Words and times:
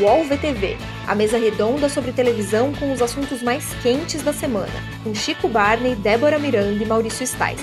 UOL 0.00 0.24
VTV, 0.24 0.76
a 1.06 1.14
mesa 1.14 1.38
redonda 1.38 1.88
sobre 1.88 2.10
televisão 2.10 2.74
com 2.74 2.92
os 2.92 3.00
assuntos 3.00 3.40
mais 3.40 3.72
quentes 3.74 4.24
da 4.24 4.32
semana, 4.32 4.72
com 5.04 5.14
Chico 5.14 5.48
Barney, 5.48 5.94
Débora 5.94 6.36
Miranda 6.36 6.82
e 6.82 6.84
Maurício 6.84 7.24
Sticer. 7.24 7.54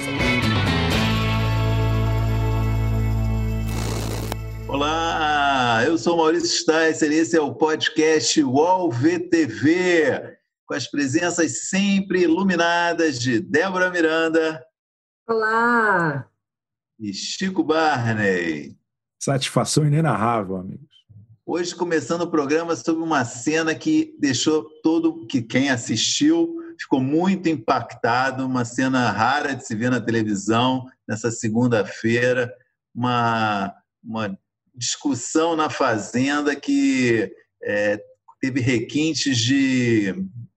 Olá, 4.65 5.83
eu 5.85 5.97
sou 5.97 6.15
Maurício 6.15 6.47
Sticer 6.47 7.11
e 7.11 7.15
esse 7.15 7.35
é 7.35 7.41
o 7.41 7.53
podcast 7.53 8.41
UOL 8.41 8.89
VTV, 8.89 10.37
com 10.65 10.73
as 10.73 10.87
presenças 10.87 11.67
sempre 11.67 12.21
iluminadas 12.21 13.19
de 13.19 13.41
Débora 13.41 13.89
Miranda. 13.89 14.65
Olá! 15.27 16.29
E 16.97 17.13
Chico 17.13 17.61
Barney. 17.61 18.77
Satisfação 19.19 19.85
inenarrável, 19.85 20.55
amigos. 20.55 20.90
Hoje 21.43 21.73
começando 21.73 22.21
o 22.21 22.29
programa 22.29 22.75
sobre 22.75 23.01
uma 23.01 23.25
cena 23.25 23.73
que 23.73 24.15
deixou 24.19 24.63
todo 24.83 25.25
que 25.25 25.41
quem 25.41 25.71
assistiu 25.71 26.55
ficou 26.79 27.01
muito 27.01 27.49
impactado, 27.49 28.45
uma 28.45 28.63
cena 28.63 29.09
rara 29.09 29.55
de 29.55 29.65
se 29.65 29.75
ver 29.75 29.89
na 29.89 29.99
televisão 29.99 30.85
nessa 31.07 31.31
segunda-feira, 31.31 32.53
uma, 32.93 33.73
uma 34.03 34.37
discussão 34.75 35.55
na 35.55 35.67
Fazenda 35.67 36.55
que 36.55 37.33
é, 37.63 37.99
teve 38.39 38.59
requintes 38.59 39.35
de 39.35 40.13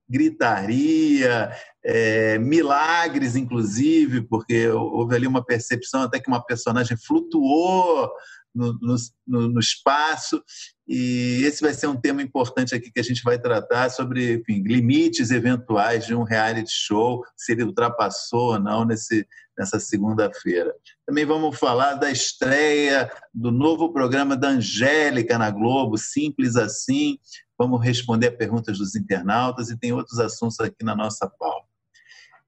gritaria, 0.07 1.51
é, 1.83 2.39
milagres, 2.39 3.37
inclusive, 3.37 4.21
porque 4.21 4.69
houve 4.69 5.17
ali 5.17 5.27
uma 5.27 5.45
percepção 5.45 6.03
até 6.03 6.21
que 6.21 6.29
uma 6.29 6.45
personagem 6.45 6.97
flutuou 6.97 8.11
no, 8.55 8.79
no, 9.27 9.49
no, 9.49 9.61
espaço. 9.61 10.43
E 10.87 11.43
esse 11.45 11.63
vai 11.63 11.73
ser 11.73 11.87
um 11.87 11.97
tema 11.97 12.23
importante 12.23 12.75
aqui 12.75 12.91
que 12.91 13.01
a 13.01 13.05
gente 13.05 13.23
vai 13.23 13.39
tratar 13.39 13.91
sobre 13.91 14.35
enfim, 14.35 14.63
limites 14.63 15.31
eventuais 15.31 16.05
de 16.07 16.15
um 16.15 16.23
reality 16.23 16.71
show, 16.71 17.25
se 17.37 17.53
ele 17.53 17.65
ultrapassou 17.65 18.53
ou 18.53 18.61
não 18.61 18.85
nesse, 18.85 19.27
nessa 19.59 19.81
segunda-feira. 19.81 20.75
Também 21.07 21.25
vamos 21.25 21.59
falar 21.59 21.95
da 21.95 22.11
estreia 22.11 23.11
do 23.33 23.51
novo 23.51 23.93
programa 23.93 24.37
da 24.37 24.49
Angélica 24.49 25.39
na 25.39 25.51
Globo, 25.51 25.97
Simples 25.97 26.57
Assim. 26.57 27.19
Vamos 27.59 27.83
responder 27.83 28.27
a 28.27 28.37
perguntas 28.37 28.79
dos 28.79 28.95
internautas 28.95 29.71
e 29.71 29.79
tem 29.79 29.93
outros 29.93 30.19
assuntos 30.19 30.61
aqui 30.61 30.85
na 30.85 30.95
nossa 30.95 31.27
pauta. 31.39 31.67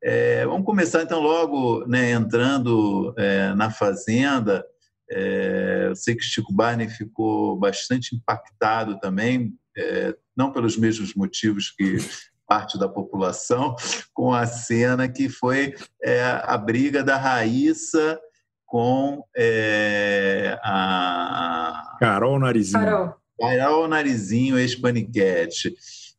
É, 0.03 0.45
vamos 0.47 0.67
começar 0.67 1.03
então 1.03 1.21
logo 1.21 1.87
né, 1.87 2.13
entrando 2.13 3.15
é, 3.17 3.55
na 3.55 3.71
Fazenda. 3.71 4.65
É, 5.11 5.87
eu 5.89 5.97
sei 5.97 6.15
que 6.15 6.23
Chico 6.23 6.53
Barney 6.53 6.89
ficou 6.89 7.57
bastante 7.57 8.15
impactado 8.17 8.99
também, 8.99 9.55
é, 9.77 10.15
não 10.37 10.53
pelos 10.53 10.77
mesmos 10.77 11.15
motivos 11.15 11.71
que 11.71 11.99
parte 12.47 12.79
da 12.79 12.89
população, 12.89 13.75
com 14.15 14.33
a 14.33 14.47
cena 14.47 15.09
que 15.09 15.29
foi 15.29 15.75
é, 16.03 16.23
a 16.23 16.57
briga 16.57 17.03
da 17.03 17.17
Raíssa 17.17 18.19
com 18.67 19.25
é, 19.37 20.59
a. 20.63 21.97
Carol 22.01 22.39
Narizinho. 22.39 22.85
Carol. 22.85 23.15
Carol 23.41 23.89
Narizinho, 23.89 24.59
ex-paniquete. 24.59 25.75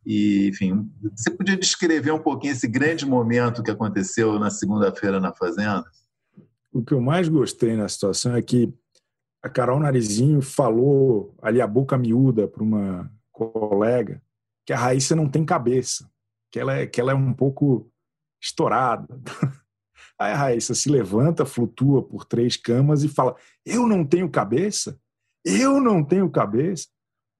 E, 0.06 0.48
enfim, 0.48 0.90
você 1.14 1.30
podia 1.30 1.58
descrever 1.58 2.12
um 2.12 2.20
pouquinho 2.20 2.54
esse 2.54 2.68
grande 2.68 3.06
momento 3.06 3.62
que 3.62 3.72
aconteceu 3.72 4.40
na 4.40 4.50
segunda-feira 4.50 5.20
na 5.20 5.34
Fazenda? 5.34 5.84
O 6.78 6.84
que 6.84 6.94
eu 6.94 7.02
mais 7.02 7.28
gostei 7.28 7.76
na 7.76 7.90
situação 7.90 8.36
é 8.36 8.42
que 8.42 8.72
a 9.42 9.50
Carol 9.50 9.80
Narizinho 9.80 10.42
falou 10.42 11.36
ali 11.42 11.60
a 11.60 11.66
boca 11.66 11.98
miúda 11.98 12.48
para 12.48 12.64
uma 12.64 13.12
colega 13.32 14.22
que 14.66 14.74
a 14.74 14.78
Raíssa 14.78 15.16
não 15.16 15.28
tem 15.28 15.44
cabeça, 15.44 16.10
que 16.52 16.60
ela 16.60 16.76
é, 16.76 16.86
que 16.86 17.02
ela 17.02 17.12
é 17.12 17.16
um 17.16 17.34
pouco 17.34 17.90
estourada. 18.42 19.08
Aí 20.20 20.34
a 20.34 20.36
Raíssa 20.36 20.76
se 20.76 20.90
levanta, 20.90 21.46
flutua 21.46 22.04
por 22.04 22.26
três 22.26 22.58
camas 22.58 23.04
e 23.04 23.08
fala: 23.08 23.36
Eu 23.66 23.88
não 23.88 24.06
tenho 24.06 24.30
cabeça? 24.30 25.00
Eu 25.44 25.80
não 25.80 26.04
tenho 26.04 26.30
cabeça? 26.30 26.88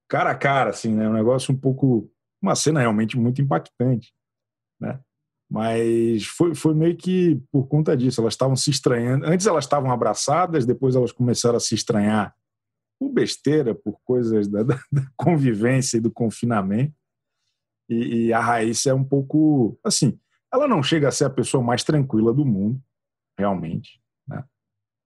Cara 0.08 0.30
a 0.30 0.34
cara, 0.34 0.70
assim, 0.70 0.94
né? 0.94 1.08
Um 1.08 1.12
negócio 1.12 1.52
um 1.52 1.56
pouco. 1.56 2.10
Uma 2.40 2.54
cena 2.54 2.80
realmente 2.80 3.18
muito 3.18 3.42
impactante? 3.42 4.14
Mas 5.50 6.26
foi, 6.26 6.54
foi 6.54 6.74
meio 6.74 6.96
que 6.96 7.40
por 7.50 7.66
conta 7.66 7.96
disso. 7.96 8.20
Elas 8.20 8.34
estavam 8.34 8.54
se 8.54 8.70
estranhando. 8.70 9.24
Antes 9.26 9.46
elas 9.46 9.64
estavam 9.64 9.90
abraçadas, 9.90 10.66
depois 10.66 10.94
elas 10.94 11.10
começaram 11.10 11.56
a 11.56 11.60
se 11.60 11.74
estranhar 11.74 12.34
por 12.98 13.10
besteira, 13.10 13.74
por 13.74 13.98
coisas 14.04 14.48
da, 14.48 14.62
da 14.62 14.76
convivência 15.16 15.96
e 15.96 16.00
do 16.00 16.10
confinamento. 16.10 16.94
E, 17.88 18.26
e, 18.26 18.32
a 18.32 18.40
Raíssa 18.40 18.90
é 18.90 18.94
um 18.94 19.04
pouco. 19.04 19.78
Assim, 19.82 20.20
ela 20.52 20.68
não 20.68 20.82
chega 20.82 21.08
a 21.08 21.12
ser 21.12 21.24
a 21.24 21.30
pessoa 21.30 21.62
mais 21.62 21.82
tranquila 21.82 22.34
do 22.34 22.44
mundo, 22.44 22.82
realmente. 23.38 23.98
Né? 24.26 24.44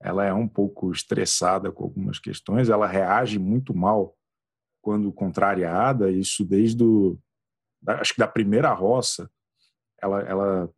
Ela 0.00 0.24
é 0.24 0.32
um 0.32 0.48
pouco 0.48 0.90
estressada 0.90 1.70
com 1.70 1.84
algumas 1.84 2.18
questões, 2.18 2.68
ela 2.68 2.88
reage 2.88 3.38
muito 3.38 3.72
mal 3.72 4.16
quando 4.80 5.12
contrariada, 5.12 6.10
isso 6.10 6.44
desde 6.44 6.82
o, 6.82 7.16
acho 7.86 8.14
que 8.14 8.18
da 8.18 8.26
primeira 8.26 8.72
roça 8.72 9.30
ela, 10.02 10.20
ela 10.22 10.70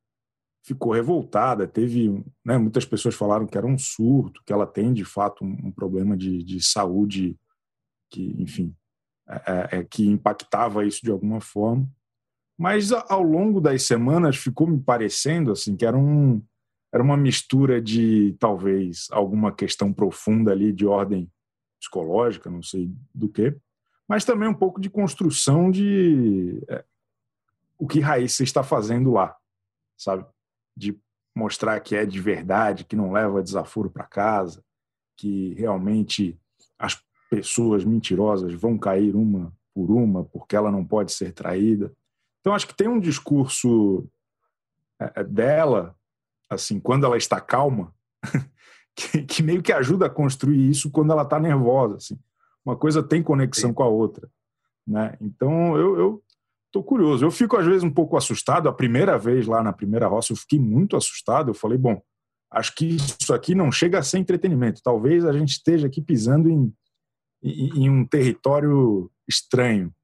ficou 0.65 0.93
revoltada. 0.93 1.67
Teve, 1.67 2.25
né, 2.45 2.59
muitas 2.59 2.85
pessoas 2.85 3.15
falaram 3.15 3.47
que 3.47 3.57
era 3.57 3.67
um 3.67 3.79
surto, 3.79 4.43
que 4.45 4.53
ela 4.53 4.67
tem 4.67 4.93
de 4.93 5.05
fato 5.05 5.45
um, 5.45 5.69
um 5.69 5.73
problema 5.73 6.17
de, 6.17 6.43
de 6.43 6.63
saúde 6.63 7.37
que, 8.11 8.35
enfim, 8.39 8.75
é, 9.29 9.35
é, 9.35 9.79
é, 9.79 9.85
que 9.85 10.07
impactava 10.07 10.85
isso 10.85 11.01
de 11.03 11.11
alguma 11.11 11.41
forma. 11.41 11.89
Mas 12.59 12.93
ao 12.93 13.23
longo 13.23 13.61
das 13.61 13.83
semanas 13.83 14.37
ficou 14.37 14.67
me 14.67 14.79
parecendo 14.79 15.51
assim 15.51 15.77
que 15.77 15.85
era 15.85 15.97
um 15.97 16.43
era 16.93 17.03
uma 17.03 17.17
mistura 17.17 17.83
de 17.83 18.37
talvez 18.39 19.09
alguma 19.11 19.51
questão 19.51 19.93
profunda 19.93 20.53
ali 20.53 20.73
de 20.73 20.87
ordem 20.87 21.29
psicológica, 21.81 22.49
não 22.49 22.63
sei 22.63 22.89
do 23.13 23.29
que, 23.29 23.57
mas 24.09 24.25
também 24.25 24.49
um 24.49 24.55
pouco 24.55 24.81
de 24.81 24.89
construção 24.89 25.73
de 25.73 26.63
é, 26.69 26.85
o 27.79 27.87
que 27.87 28.01
Raíssa 28.01 28.43
está 28.43 28.63
fazendo 28.63 29.13
lá, 29.13 29.37
sabe? 29.97 30.25
De 30.77 30.99
mostrar 31.35 31.81
que 31.81 31.97
é 31.97 32.07
de 32.07 32.21
verdade, 32.21 32.85
que 32.85 32.97
não 32.97 33.13
leva 33.13 33.43
desaforo 33.43 33.91
para 33.91 34.05
casa, 34.05 34.63
que 35.17 35.55
realmente 35.55 36.39
as 36.79 37.03
pessoas 37.29 37.85
mentirosas 37.85 38.53
vão 38.55 38.79
cair 38.79 39.15
uma 39.17 39.53
por 39.75 39.91
uma 39.91 40.25
porque 40.25 40.55
ela 40.55 40.71
não 40.71 40.85
pode 40.85 41.13
ser 41.13 41.33
traída. 41.33 41.93
Então 42.41 42.55
acho 42.55 42.67
que 42.67 42.77
tem 42.77 42.87
um 42.87 43.01
discurso 43.01 44.09
é, 45.01 45.13
é, 45.17 45.25
dela, 45.25 45.97
assim, 46.49 46.79
quando 46.79 47.05
ela 47.05 47.17
está 47.17 47.41
calma, 47.41 47.93
que, 48.95 49.23
que 49.23 49.43
meio 49.43 49.63
que 49.63 49.73
ajuda 49.73 50.07
a 50.07 50.11
construir 50.11 50.71
isso 50.71 50.91
quando 50.91 51.13
ela 51.13 51.23
está 51.23 51.41
nervosa, 51.41 51.97
assim. 51.97 52.19
Uma 52.65 52.77
coisa 52.77 53.03
tem 53.03 53.23
conexão 53.23 53.71
Sim. 53.71 53.75
com 53.75 53.83
a 53.83 53.89
outra, 53.89 54.31
né? 54.87 55.17
Então 55.21 55.77
eu, 55.77 55.99
eu 55.99 56.24
Estou 56.75 56.83
curioso. 56.83 57.25
Eu 57.25 57.31
fico, 57.31 57.57
às 57.57 57.65
vezes, 57.65 57.85
um 57.85 57.91
pouco 57.91 58.17
assustado. 58.17 58.69
A 58.69 58.73
primeira 58.73 59.17
vez 59.17 59.47
lá 59.47 59.63
na 59.63 59.73
primeira 59.73 60.09
roça, 60.09 60.33
eu 60.33 60.37
fiquei 60.37 60.59
muito 60.59 60.97
assustado. 60.97 61.51
Eu 61.51 61.55
falei, 61.55 61.79
bom, 61.79 62.03
acho 62.51 62.75
que 62.75 62.97
isso 62.97 63.33
aqui 63.33 63.55
não 63.55 63.71
chega 63.71 64.01
a 64.01 64.03
ser 64.03 64.19
entretenimento. 64.19 64.83
Talvez 64.83 65.25
a 65.25 65.33
gente 65.33 65.51
esteja 65.51 65.87
aqui 65.87 66.03
pisando 66.03 66.51
em, 66.51 66.75
em, 67.41 67.85
em 67.85 67.89
um 67.89 68.05
território 68.05 69.09
estranho. 69.29 69.95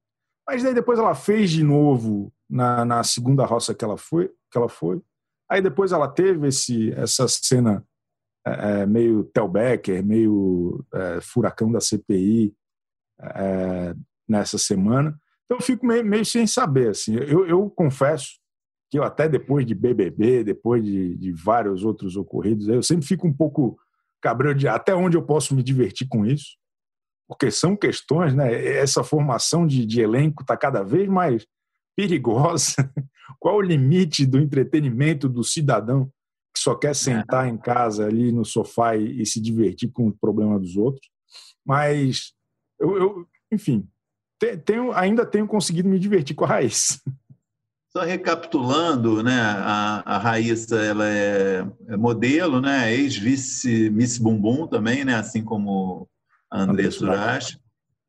Mas 0.47 0.63
daí 0.63 0.73
depois 0.73 0.97
ela 0.97 1.13
fez 1.13 1.51
de 1.51 1.61
novo 1.61 2.31
na, 2.49 2.85
na 2.85 3.03
segunda 3.03 3.45
roça 3.45 3.75
que 3.75 3.83
ela 3.83 3.97
foi. 3.97 4.31
Que 4.49 4.57
ela 4.57 4.69
foi. 4.69 5.01
Aí 5.51 5.61
depois 5.61 5.91
ela 5.91 6.07
teve 6.07 6.47
esse, 6.47 6.93
essa 6.93 7.27
cena 7.27 7.85
é, 8.47 8.83
é 8.83 8.85
meio 8.85 9.25
Tel 9.25 9.49
Becker, 9.49 10.01
meio 10.05 10.85
é, 10.93 11.19
furacão 11.19 11.69
da 11.69 11.81
CPI 11.81 12.55
é, 13.19 13.93
nessa 14.25 14.57
semana. 14.57 15.20
Então 15.51 15.59
eu 15.59 15.65
fico 15.65 15.85
meio, 15.85 16.05
meio 16.05 16.25
sem 16.25 16.47
saber. 16.47 16.91
Assim. 16.91 17.13
Eu, 17.13 17.45
eu, 17.45 17.69
confesso 17.69 18.39
que 18.89 18.97
eu 18.97 19.03
até 19.03 19.27
depois 19.27 19.65
de 19.65 19.75
BBB, 19.75 20.45
depois 20.45 20.81
de, 20.81 21.17
de 21.17 21.33
vários 21.33 21.83
outros 21.83 22.15
ocorridos, 22.15 22.69
eu 22.69 22.81
sempre 22.81 23.05
fico 23.05 23.27
um 23.27 23.33
pouco 23.33 23.77
cabreiro 24.21 24.57
de 24.57 24.69
até 24.69 24.95
onde 24.95 25.17
eu 25.17 25.21
posso 25.21 25.53
me 25.53 25.61
divertir 25.61 26.07
com 26.07 26.25
isso, 26.25 26.55
porque 27.27 27.51
são 27.51 27.75
questões, 27.75 28.33
né? 28.33 28.77
Essa 28.77 29.03
formação 29.03 29.67
de, 29.67 29.85
de 29.85 29.99
elenco 29.99 30.41
está 30.41 30.55
cada 30.55 30.83
vez 30.83 31.09
mais 31.09 31.45
perigosa. 31.97 32.75
Qual 33.37 33.57
o 33.57 33.61
limite 33.61 34.25
do 34.25 34.39
entretenimento 34.39 35.27
do 35.27 35.43
cidadão 35.43 36.09
que 36.55 36.61
só 36.61 36.75
quer 36.75 36.95
sentar 36.95 37.49
em 37.49 37.57
casa 37.57 38.05
ali 38.05 38.31
no 38.31 38.45
sofá 38.45 38.95
e, 38.95 39.21
e 39.21 39.25
se 39.25 39.41
divertir 39.41 39.91
com 39.91 40.07
o 40.07 40.17
problema 40.17 40.57
dos 40.57 40.77
outros? 40.77 41.09
Mas 41.65 42.31
eu, 42.79 42.97
eu 42.97 43.27
enfim, 43.51 43.85
tenho, 44.65 44.91
ainda 44.91 45.25
tenho 45.25 45.47
conseguido 45.47 45.87
me 45.87 45.99
divertir 45.99 46.35
com 46.35 46.45
a 46.45 46.47
Raiz. 46.47 47.01
Só 47.91 48.03
recapitulando, 48.03 49.21
né, 49.21 49.39
a, 49.41 50.03
a 50.05 50.17
Raíssa 50.17 50.77
ela 50.77 51.07
é, 51.07 51.65
é 51.89 51.97
modelo, 51.97 52.61
né, 52.61 52.93
ex-vice 52.93 53.89
Miss 53.89 54.17
Bumbum 54.17 54.65
também, 54.65 55.03
né, 55.03 55.15
assim 55.15 55.43
como 55.43 56.07
a 56.49 56.61
André 56.61 56.89
Surachi. 56.89 57.59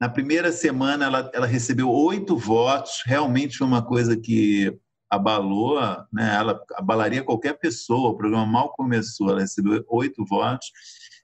Na 0.00 0.08
primeira 0.08 0.50
semana, 0.50 1.04
ela, 1.04 1.30
ela 1.32 1.46
recebeu 1.46 1.88
oito 1.90 2.36
votos, 2.36 3.02
realmente 3.04 3.58
foi 3.58 3.66
uma 3.66 3.82
coisa 3.82 4.16
que 4.16 4.76
abalou, 5.12 5.78
né? 6.12 6.36
ela 6.36 6.60
abalaria 6.74 7.22
qualquer 7.22 7.58
pessoa, 7.58 8.10
o 8.10 8.16
programa 8.16 8.46
mal 8.46 8.72
começou, 8.72 9.30
ela 9.30 9.40
recebeu 9.40 9.84
oito 9.88 10.24
votos, 10.24 10.72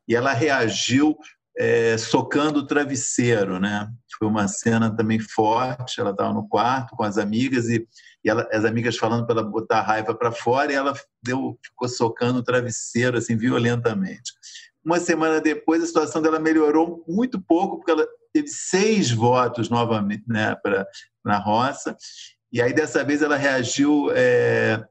e 0.06 0.14
ela 0.14 0.32
reagiu 0.32 1.16
é, 1.58 1.98
socando 1.98 2.60
o 2.60 2.66
travesseiro, 2.66 3.58
né? 3.58 3.90
Foi 4.16 4.28
uma 4.28 4.46
cena 4.46 4.94
também 4.94 5.18
forte. 5.18 6.00
Ela 6.00 6.10
estava 6.10 6.32
no 6.32 6.48
quarto 6.48 6.94
com 6.94 7.02
as 7.02 7.18
amigas 7.18 7.68
e, 7.68 7.86
e 8.24 8.30
ela, 8.30 8.48
as 8.52 8.64
amigas 8.64 8.96
falando 8.96 9.26
para 9.26 9.40
ela 9.40 9.50
botar 9.50 9.80
a 9.80 9.82
raiva 9.82 10.14
para 10.14 10.30
fora 10.30 10.72
e 10.72 10.76
ela 10.76 10.94
deu, 11.22 11.58
ficou 11.60 11.88
socando 11.88 12.38
o 12.38 12.42
travesseiro 12.44 13.18
assim 13.18 13.36
violentamente. 13.36 14.32
Uma 14.84 15.00
semana 15.00 15.40
depois, 15.40 15.82
a 15.82 15.86
situação 15.86 16.22
dela 16.22 16.38
melhorou 16.38 17.04
muito 17.08 17.40
pouco, 17.40 17.78
porque 17.78 17.90
ela 17.90 18.06
teve 18.32 18.48
seis 18.48 19.10
votos 19.10 19.68
novamente 19.68 20.22
né, 20.28 20.56
na 21.24 21.38
roça. 21.38 21.96
E 22.52 22.62
aí, 22.62 22.72
dessa 22.72 23.02
vez, 23.02 23.20
ela 23.20 23.36
reagiu 23.36 24.10
é, 24.14 24.82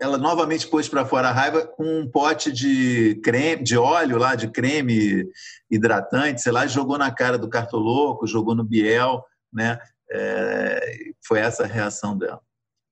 ela 0.00 0.18
novamente 0.18 0.66
pôs 0.66 0.88
para 0.88 1.06
fora 1.06 1.28
a 1.28 1.32
raiva 1.32 1.66
com 1.66 2.00
um 2.00 2.10
pote 2.10 2.50
de 2.50 3.20
creme, 3.22 3.62
de 3.62 3.76
óleo 3.76 4.18
lá, 4.18 4.34
de 4.34 4.48
creme 4.48 5.28
hidratante, 5.70 6.40
sei 6.40 6.52
lá, 6.52 6.66
jogou 6.66 6.98
na 6.98 7.10
cara 7.10 7.38
do 7.38 7.48
cartoloco, 7.48 8.26
jogou 8.26 8.54
no 8.54 8.64
Biel, 8.64 9.24
né? 9.52 9.78
É, 10.10 11.12
foi 11.24 11.38
essa 11.38 11.64
a 11.64 11.66
reação 11.66 12.16
dela. 12.16 12.40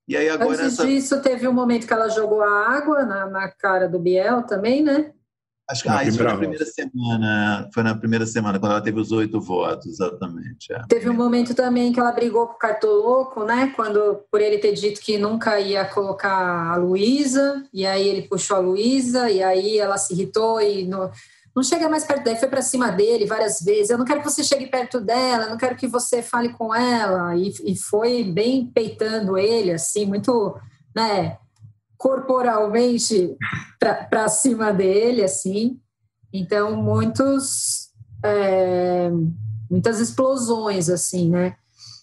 E 0.07 0.15
aí 0.15 0.29
agora 0.29 0.51
Antes 0.51 0.73
essa... 0.73 0.85
disso, 0.85 1.21
teve 1.21 1.47
um 1.47 1.53
momento 1.53 1.85
que 1.85 1.91
ela 1.91 2.07
jogou 2.07 2.41
a 2.41 2.69
água 2.69 3.03
na, 3.03 3.25
na 3.25 3.51
cara 3.51 3.89
do 3.89 3.99
Biel 3.99 4.43
também, 4.43 4.81
né? 4.81 5.11
Acho 5.69 5.83
que 5.83 5.89
ah, 5.89 6.01
isso 6.01 6.17
foi 6.17 6.25
na 6.25 6.37
primeira 6.37 6.65
semana. 6.65 7.69
Foi 7.73 7.83
na 7.83 7.95
primeira 7.95 8.25
semana, 8.25 8.57
quando 8.57 8.71
ela 8.71 8.81
teve 8.81 8.99
os 9.01 9.11
oito 9.11 9.41
votos, 9.41 9.85
exatamente. 9.85 10.71
É. 10.71 10.81
Teve 10.87 11.09
um 11.09 11.13
momento 11.13 11.53
também 11.53 11.91
que 11.91 11.99
ela 11.99 12.13
brigou 12.13 12.47
com 12.47 12.53
o 12.53 12.57
Cartoloco, 12.57 13.43
né? 13.43 13.73
Quando, 13.75 14.23
por 14.31 14.39
ele 14.39 14.59
ter 14.59 14.71
dito 14.73 15.01
que 15.01 15.17
nunca 15.17 15.59
ia 15.59 15.83
colocar 15.83 16.71
a 16.71 16.77
Luísa, 16.77 17.65
e 17.73 17.85
aí 17.85 18.07
ele 18.07 18.27
puxou 18.29 18.55
a 18.55 18.61
Luísa, 18.61 19.29
e 19.29 19.43
aí 19.43 19.77
ela 19.77 19.97
se 19.97 20.13
irritou 20.13 20.61
e 20.61 20.87
não, 20.87 21.11
não 21.53 21.61
chega 21.61 21.89
mais 21.89 22.05
perto 22.05 22.23
daí, 22.23 22.37
foi 22.37 22.47
para 22.47 22.61
cima 22.61 22.89
dele 22.89 23.25
várias 23.25 23.59
vezes. 23.59 23.89
Eu 23.89 23.97
não 23.97 24.05
quero 24.05 24.21
que 24.21 24.29
você 24.29 24.45
chegue 24.45 24.67
perto 24.67 25.01
dela, 25.01 25.43
eu 25.43 25.49
não 25.49 25.57
quero 25.57 25.75
que 25.75 25.87
você 25.87 26.21
fale 26.21 26.47
com 26.49 26.73
ela. 26.73 27.35
E, 27.35 27.53
e 27.65 27.75
foi 27.75 28.23
bem 28.23 28.67
peitando 28.67 29.37
ele, 29.37 29.73
assim, 29.73 30.05
muito, 30.05 30.55
né? 30.95 31.37
Corporalmente 31.97 33.35
para 34.09 34.27
cima 34.29 34.71
dele, 34.71 35.23
assim. 35.23 35.79
Então, 36.31 36.75
muitos, 36.75 37.89
é, 38.23 39.09
muitas 39.69 39.99
explosões, 39.99 40.89
assim, 40.89 41.29
né? 41.29 41.55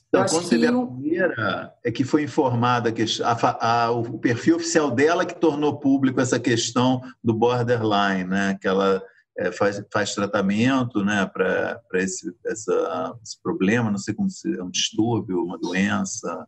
Então, 0.08 0.26
quando 0.26 0.44
você 0.44 0.58
vê 0.58 0.66
a 0.68 0.72
primeira, 0.72 1.74
é 1.84 1.90
que 1.90 2.04
foi 2.04 2.22
informada 2.22 2.92
que 2.92 3.04
a, 3.22 3.84
a, 3.84 3.90
o 3.90 4.18
perfil 4.18 4.56
oficial 4.56 4.90
dela 4.90 5.26
que 5.26 5.34
tornou 5.34 5.78
público 5.78 6.20
essa 6.20 6.38
questão 6.38 7.02
do 7.22 7.34
borderline, 7.34 8.24
né? 8.24 8.56
Que 8.60 8.68
ela 8.68 9.02
é, 9.36 9.50
faz, 9.50 9.82
faz 9.92 10.14
tratamento 10.14 11.04
né, 11.04 11.26
para 11.26 11.80
esse, 11.94 12.32
essa, 12.46 13.16
esse 13.22 13.42
problema, 13.42 13.90
não 13.90 13.98
sei 13.98 14.14
como 14.14 14.30
se 14.30 14.58
é 14.58 14.62
um 14.62 14.70
distúrbio, 14.70 15.42
uma 15.42 15.58
doença, 15.58 16.46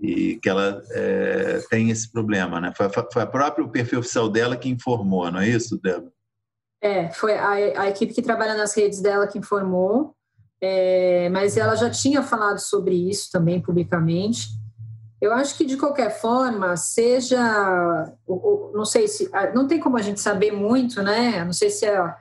e 0.00 0.36
que 0.36 0.48
ela 0.48 0.82
é, 0.90 1.60
tem 1.70 1.90
esse 1.90 2.10
problema. 2.10 2.60
Né? 2.60 2.72
Foi, 2.76 2.88
foi 2.90 3.22
a 3.22 3.26
própria 3.26 3.64
o 3.64 3.70
perfil 3.70 4.00
oficial 4.00 4.28
dela 4.28 4.56
que 4.56 4.68
informou, 4.68 5.30
não 5.30 5.40
é 5.40 5.48
isso, 5.48 5.80
Débora? 5.82 6.12
É, 6.80 7.10
foi 7.10 7.34
a, 7.34 7.82
a 7.82 7.88
equipe 7.88 8.14
que 8.14 8.22
trabalha 8.22 8.54
nas 8.54 8.76
redes 8.76 9.00
dela 9.00 9.26
que 9.26 9.38
informou, 9.38 10.14
é, 10.60 11.28
mas 11.30 11.56
ela 11.56 11.74
já 11.74 11.90
tinha 11.90 12.22
falado 12.22 12.58
sobre 12.58 12.94
isso 12.94 13.30
também 13.32 13.60
publicamente. 13.60 14.48
Eu 15.20 15.32
acho 15.32 15.56
que 15.56 15.64
de 15.64 15.76
qualquer 15.76 16.20
forma, 16.20 16.76
seja, 16.76 18.12
não 18.72 18.84
sei 18.84 19.08
se, 19.08 19.28
não 19.52 19.66
tem 19.66 19.80
como 19.80 19.96
a 19.96 20.02
gente 20.02 20.20
saber 20.20 20.52
muito, 20.52 21.02
né? 21.02 21.44
Não 21.44 21.52
sei 21.52 21.70
se 21.70 21.86
a, 21.86 22.16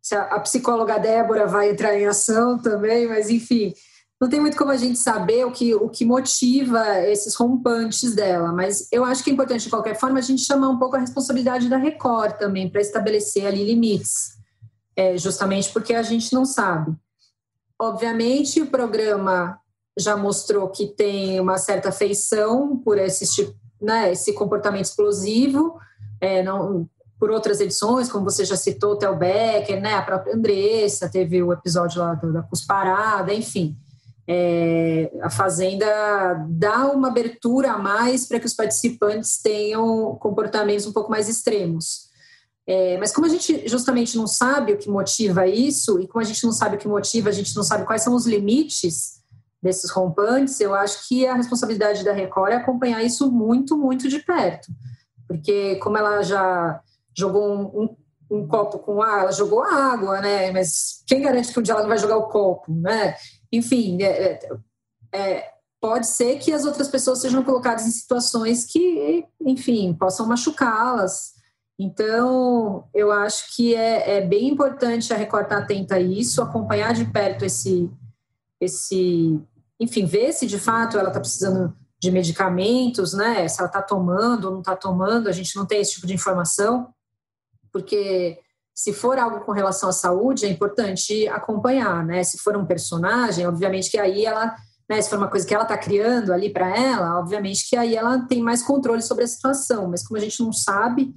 se 0.00 0.14
a, 0.14 0.40
psicóloga 0.40 0.98
Débora 0.98 1.46
vai 1.46 1.70
entrar 1.70 1.94
em 1.98 2.06
ação 2.06 2.58
também, 2.58 3.06
mas 3.06 3.28
enfim, 3.28 3.74
não 4.18 4.30
tem 4.30 4.40
muito 4.40 4.56
como 4.56 4.70
a 4.70 4.76
gente 4.76 4.98
saber 4.98 5.44
o 5.44 5.52
que, 5.52 5.74
o 5.74 5.90
que 5.90 6.06
motiva 6.06 7.00
esses 7.00 7.34
rompantes 7.34 8.14
dela, 8.14 8.50
mas 8.50 8.88
eu 8.90 9.04
acho 9.04 9.22
que 9.22 9.30
é 9.30 9.32
importante, 9.32 9.64
de 9.64 9.70
qualquer 9.70 9.94
forma, 9.94 10.18
a 10.18 10.22
gente 10.22 10.42
chamar 10.42 10.70
um 10.70 10.78
pouco 10.78 10.96
a 10.96 11.00
responsabilidade 11.00 11.68
da 11.68 11.76
Record 11.76 12.38
também, 12.38 12.70
para 12.70 12.80
estabelecer 12.80 13.46
ali 13.46 13.62
limites, 13.62 14.38
é, 14.96 15.18
justamente 15.18 15.70
porque 15.70 15.92
a 15.92 16.02
gente 16.02 16.32
não 16.32 16.46
sabe. 16.46 16.96
Obviamente, 17.78 18.62
o 18.62 18.66
programa 18.66 19.58
já 19.98 20.16
mostrou 20.16 20.68
que 20.68 20.86
tem 20.86 21.38
uma 21.40 21.58
certa 21.58 21.90
afeição 21.90 22.76
por 22.78 22.98
esse, 22.98 23.26
tipo, 23.32 23.54
né, 23.80 24.12
esse 24.12 24.32
comportamento 24.32 24.86
explosivo, 24.86 25.78
é, 26.20 26.42
não, 26.42 26.88
por 27.18 27.30
outras 27.30 27.60
edições, 27.60 28.10
como 28.10 28.24
você 28.24 28.44
já 28.44 28.56
citou, 28.56 28.96
Tel 28.96 29.16
Becker, 29.16 29.80
né, 29.80 29.94
a 29.94 30.02
própria 30.02 30.34
Andressa, 30.34 31.08
teve 31.08 31.42
o 31.42 31.52
episódio 31.52 32.00
lá 32.00 32.14
da 32.14 32.42
Cusparada, 32.42 33.32
enfim. 33.32 33.76
É, 34.26 35.10
a 35.20 35.30
Fazenda 35.30 35.86
dá 36.48 36.86
uma 36.86 37.08
abertura 37.08 37.72
a 37.72 37.78
mais 37.78 38.26
para 38.26 38.40
que 38.40 38.46
os 38.46 38.54
participantes 38.54 39.40
tenham 39.42 40.16
comportamentos 40.16 40.86
um 40.86 40.92
pouco 40.92 41.10
mais 41.10 41.28
extremos. 41.28 42.10
É, 42.66 42.96
mas 42.98 43.12
como 43.12 43.26
a 43.26 43.30
gente 43.30 43.68
justamente 43.68 44.16
não 44.16 44.26
sabe 44.26 44.72
o 44.72 44.78
que 44.78 44.88
motiva 44.88 45.46
isso, 45.46 46.00
e 46.00 46.06
como 46.06 46.22
a 46.22 46.26
gente 46.26 46.44
não 46.44 46.52
sabe 46.52 46.76
o 46.76 46.78
que 46.78 46.88
motiva, 46.88 47.28
a 47.28 47.32
gente 47.32 47.54
não 47.56 47.62
sabe 47.62 47.84
quais 47.84 48.02
são 48.02 48.14
os 48.14 48.26
limites, 48.26 49.21
desses 49.62 49.90
rompantes, 49.90 50.58
eu 50.60 50.74
acho 50.74 51.06
que 51.06 51.26
a 51.26 51.34
responsabilidade 51.34 52.04
da 52.04 52.12
Record 52.12 52.52
é 52.52 52.56
acompanhar 52.56 53.02
isso 53.02 53.30
muito, 53.30 53.78
muito 53.78 54.08
de 54.08 54.18
perto. 54.18 54.72
Porque 55.28 55.76
como 55.76 55.96
ela 55.96 56.22
já 56.22 56.80
jogou 57.16 57.48
um, 57.48 57.82
um, 57.82 57.96
um 58.38 58.48
copo 58.48 58.80
com 58.80 59.00
água, 59.00 59.20
ela 59.20 59.32
jogou 59.32 59.62
água, 59.62 60.20
né? 60.20 60.50
Mas 60.50 61.04
quem 61.06 61.22
garante 61.22 61.52
que 61.52 61.60
um 61.60 61.62
dia 61.62 61.74
ela 61.74 61.82
não 61.82 61.88
vai 61.88 61.98
jogar 61.98 62.16
o 62.16 62.28
copo, 62.28 62.72
né? 62.74 63.14
Enfim, 63.52 64.02
é, 64.02 64.06
é, 64.32 64.40
é, 65.12 65.50
pode 65.80 66.08
ser 66.08 66.38
que 66.38 66.52
as 66.52 66.64
outras 66.64 66.88
pessoas 66.88 67.20
sejam 67.20 67.44
colocadas 67.44 67.86
em 67.86 67.90
situações 67.90 68.64
que, 68.64 69.24
enfim, 69.40 69.94
possam 69.94 70.26
machucá-las. 70.26 71.34
Então, 71.78 72.88
eu 72.92 73.12
acho 73.12 73.54
que 73.56 73.74
é, 73.74 74.18
é 74.18 74.20
bem 74.20 74.48
importante 74.48 75.12
a 75.12 75.16
Record 75.16 75.44
estar 75.44 75.58
atenta 75.58 75.96
a 75.96 76.00
isso, 76.00 76.42
acompanhar 76.42 76.94
de 76.94 77.04
perto 77.04 77.44
esse, 77.44 77.90
esse 78.60 79.40
enfim, 79.80 80.06
ver 80.06 80.32
se 80.32 80.46
de 80.46 80.58
fato 80.58 80.98
ela 80.98 81.08
está 81.08 81.20
precisando 81.20 81.74
de 82.00 82.10
medicamentos, 82.10 83.14
né? 83.14 83.46
Se 83.46 83.60
ela 83.60 83.68
está 83.68 83.80
tomando 83.80 84.46
ou 84.46 84.52
não 84.52 84.60
está 84.60 84.74
tomando, 84.74 85.28
a 85.28 85.32
gente 85.32 85.54
não 85.54 85.64
tem 85.64 85.80
esse 85.80 85.92
tipo 85.92 86.06
de 86.06 86.14
informação, 86.14 86.88
porque 87.72 88.38
se 88.74 88.92
for 88.92 89.18
algo 89.18 89.40
com 89.40 89.52
relação 89.52 89.88
à 89.88 89.92
saúde, 89.92 90.46
é 90.46 90.48
importante 90.48 91.28
acompanhar, 91.28 92.04
né? 92.04 92.24
Se 92.24 92.38
for 92.38 92.56
um 92.56 92.66
personagem, 92.66 93.46
obviamente 93.46 93.90
que 93.90 93.98
aí 93.98 94.24
ela, 94.24 94.54
né, 94.88 95.00
se 95.00 95.10
for 95.10 95.18
uma 95.18 95.28
coisa 95.28 95.46
que 95.46 95.54
ela 95.54 95.62
está 95.62 95.76
criando 95.76 96.32
ali 96.32 96.50
para 96.50 96.76
ela, 96.76 97.18
obviamente 97.18 97.68
que 97.68 97.76
aí 97.76 97.94
ela 97.94 98.18
tem 98.26 98.42
mais 98.42 98.62
controle 98.62 99.02
sobre 99.02 99.24
a 99.24 99.28
situação, 99.28 99.88
mas 99.88 100.06
como 100.06 100.18
a 100.18 100.20
gente 100.20 100.42
não 100.42 100.52
sabe, 100.52 101.14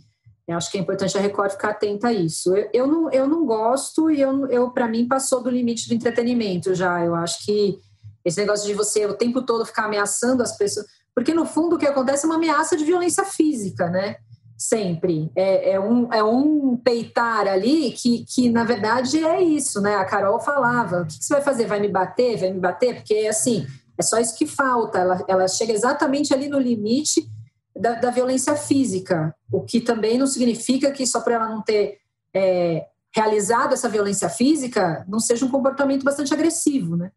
eu 0.47 0.55
acho 0.55 0.69
que 0.69 0.77
é 0.77 0.81
importante 0.81 1.17
a 1.17 1.21
Record 1.21 1.51
ficar 1.51 1.69
atenta 1.69 2.09
a 2.09 2.13
isso. 2.13 2.55
Eu, 2.55 2.69
eu 2.71 2.87
não, 2.87 3.11
eu 3.11 3.27
não 3.27 3.45
gosto 3.45 4.11
e 4.11 4.21
eu, 4.21 4.45
eu 4.47 4.69
para 4.69 4.87
mim 4.87 5.07
passou 5.07 5.41
do 5.41 5.49
limite 5.49 5.87
do 5.87 5.95
entretenimento 5.95 6.75
já. 6.75 7.03
Eu 7.03 7.15
acho 7.15 7.43
que 7.43 7.79
esse 8.25 8.39
negócio 8.39 8.65
de 8.65 8.73
você 8.73 9.05
o 9.05 9.13
tempo 9.13 9.43
todo 9.43 9.65
ficar 9.65 9.85
ameaçando 9.85 10.41
as 10.41 10.57
pessoas. 10.57 10.87
Porque, 11.13 11.33
no 11.33 11.45
fundo, 11.45 11.75
o 11.75 11.79
que 11.79 11.85
acontece 11.85 12.25
é 12.25 12.27
uma 12.27 12.35
ameaça 12.35 12.75
de 12.75 12.83
violência 12.83 13.23
física, 13.23 13.89
né? 13.89 14.17
Sempre. 14.57 15.31
É, 15.35 15.73
é 15.73 15.79
um, 15.79 16.11
é 16.11 16.23
um 16.23 16.75
peitar 16.75 17.47
ali 17.47 17.91
que, 17.91 18.25
que, 18.25 18.49
na 18.49 18.63
verdade, 18.63 19.23
é 19.23 19.41
isso, 19.41 19.79
né? 19.79 19.95
A 19.95 20.05
Carol 20.05 20.39
falava: 20.39 21.03
o 21.03 21.05
que, 21.05 21.19
que 21.19 21.23
você 21.23 21.35
vai 21.35 21.43
fazer? 21.43 21.67
Vai 21.67 21.79
me 21.79 21.87
bater? 21.87 22.37
Vai 22.37 22.51
me 22.51 22.59
bater? 22.59 22.95
Porque, 22.95 23.27
assim, 23.29 23.65
é 23.97 24.01
só 24.03 24.19
isso 24.19 24.35
que 24.35 24.47
falta. 24.47 24.97
Ela, 24.97 25.23
ela 25.27 25.47
chega 25.47 25.71
exatamente 25.71 26.33
ali 26.33 26.49
no 26.49 26.59
limite 26.59 27.29
da, 27.75 27.93
da 27.93 28.09
violência 28.09 28.55
física, 28.55 29.35
o 29.51 29.61
que 29.61 29.81
também 29.81 30.17
não 30.17 30.27
significa 30.27 30.91
que 30.91 31.05
só 31.05 31.19
por 31.19 31.33
ela 31.33 31.47
não 31.47 31.61
ter 31.61 31.99
é, 32.33 32.85
realizado 33.13 33.73
essa 33.73 33.89
violência 33.89 34.29
física, 34.29 35.05
não 35.07 35.19
seja 35.19 35.45
um 35.45 35.51
comportamento 35.51 36.03
bastante 36.03 36.33
agressivo, 36.33 36.95
né? 36.95 37.11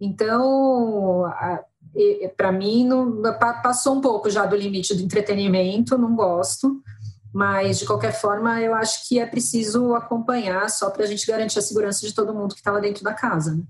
Então, 0.00 1.24
para 2.36 2.50
mim, 2.50 2.86
não, 2.86 3.22
passou 3.62 3.96
um 3.96 4.00
pouco 4.00 4.30
já 4.30 4.46
do 4.46 4.56
limite 4.56 4.94
do 4.94 5.02
entretenimento, 5.02 5.98
não 5.98 6.16
gosto, 6.16 6.82
mas 7.32 7.78
de 7.78 7.86
qualquer 7.86 8.12
forma, 8.12 8.60
eu 8.60 8.74
acho 8.74 9.06
que 9.08 9.18
é 9.18 9.26
preciso 9.26 9.94
acompanhar 9.94 10.68
só 10.70 10.90
para 10.90 11.04
a 11.04 11.06
gente 11.06 11.26
garantir 11.26 11.58
a 11.58 11.62
segurança 11.62 12.06
de 12.06 12.14
todo 12.14 12.34
mundo 12.34 12.54
que 12.54 12.60
está 12.60 12.72
lá 12.72 12.80
dentro 12.80 13.04
da 13.04 13.14
casa. 13.14 13.54
Né? 13.54 13.62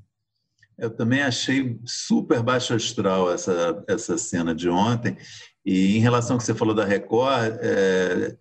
Eu 0.79 0.91
também 0.91 1.23
achei 1.23 1.79
super 1.85 2.43
baixo 2.43 2.73
astral 2.73 3.31
essa, 3.31 3.85
essa 3.87 4.17
cena 4.17 4.55
de 4.55 4.69
ontem. 4.69 5.17
E 5.65 5.99
em 5.99 6.01
relação 6.01 6.37
ao 6.37 6.39
que 6.39 6.45
você 6.45 6.55
falou 6.55 6.75
da 6.75 6.87
Record, 6.87 7.59
é, 7.61 8.37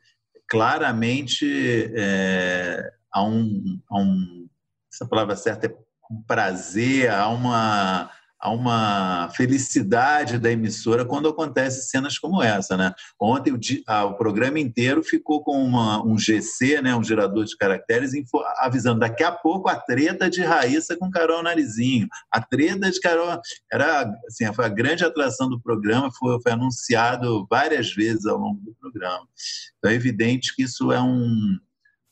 claramente 0.48 1.92
é, 1.94 2.94
há, 3.12 3.24
um, 3.24 3.82
há 3.90 4.00
um. 4.00 4.48
Essa 4.92 5.06
palavra 5.06 5.36
certa 5.36 5.68
é 5.68 5.76
um 6.10 6.22
prazer, 6.24 7.12
há 7.12 7.28
uma 7.30 8.12
há 8.40 8.52
uma 8.52 9.30
felicidade 9.36 10.40
da 10.40 10.50
emissora 10.50 11.04
quando 11.04 11.28
acontecem 11.28 11.82
cenas 11.82 12.18
como 12.18 12.42
essa, 12.42 12.78
né? 12.78 12.94
Ontem 13.20 13.52
o, 13.52 13.60
ah, 13.86 14.06
o 14.06 14.16
programa 14.16 14.58
inteiro 14.60 15.04
ficou 15.04 15.44
com 15.44 15.62
uma, 15.62 16.02
um 16.06 16.18
GC, 16.18 16.82
né, 16.82 16.96
um 16.96 17.04
gerador 17.04 17.44
de 17.44 17.58
caracteres, 17.58 18.12
avisando 18.60 19.02
daqui 19.02 19.24
a 19.24 19.32
pouco 19.32 19.68
a 19.68 19.76
treta 19.76 20.30
de 20.30 20.42
Raíssa 20.42 20.96
com 20.96 21.12
Carol 21.12 21.44
Narizinho. 21.44 22.08
A 22.32 22.42
treta 22.42 22.90
de 22.90 23.00
Carol 23.02 23.42
era 23.72 24.10
assim, 24.26 24.52
foi 24.54 24.66
a 24.66 24.70
grande 24.70 25.04
atração 25.04 25.50
do 25.50 25.60
programa, 25.60 26.10
foi, 26.18 26.42
foi 26.42 26.54
anunciado 26.54 27.46
várias 27.50 27.94
vezes 27.94 28.26
ao 28.26 28.38
longo 28.38 28.62
do 28.62 28.74
programa. 28.76 29.28
Então 29.78 29.92
é 29.92 29.96
evidente 29.96 30.56
que 30.56 30.64
isso 30.64 30.94
é 30.94 31.02
um 31.02 31.58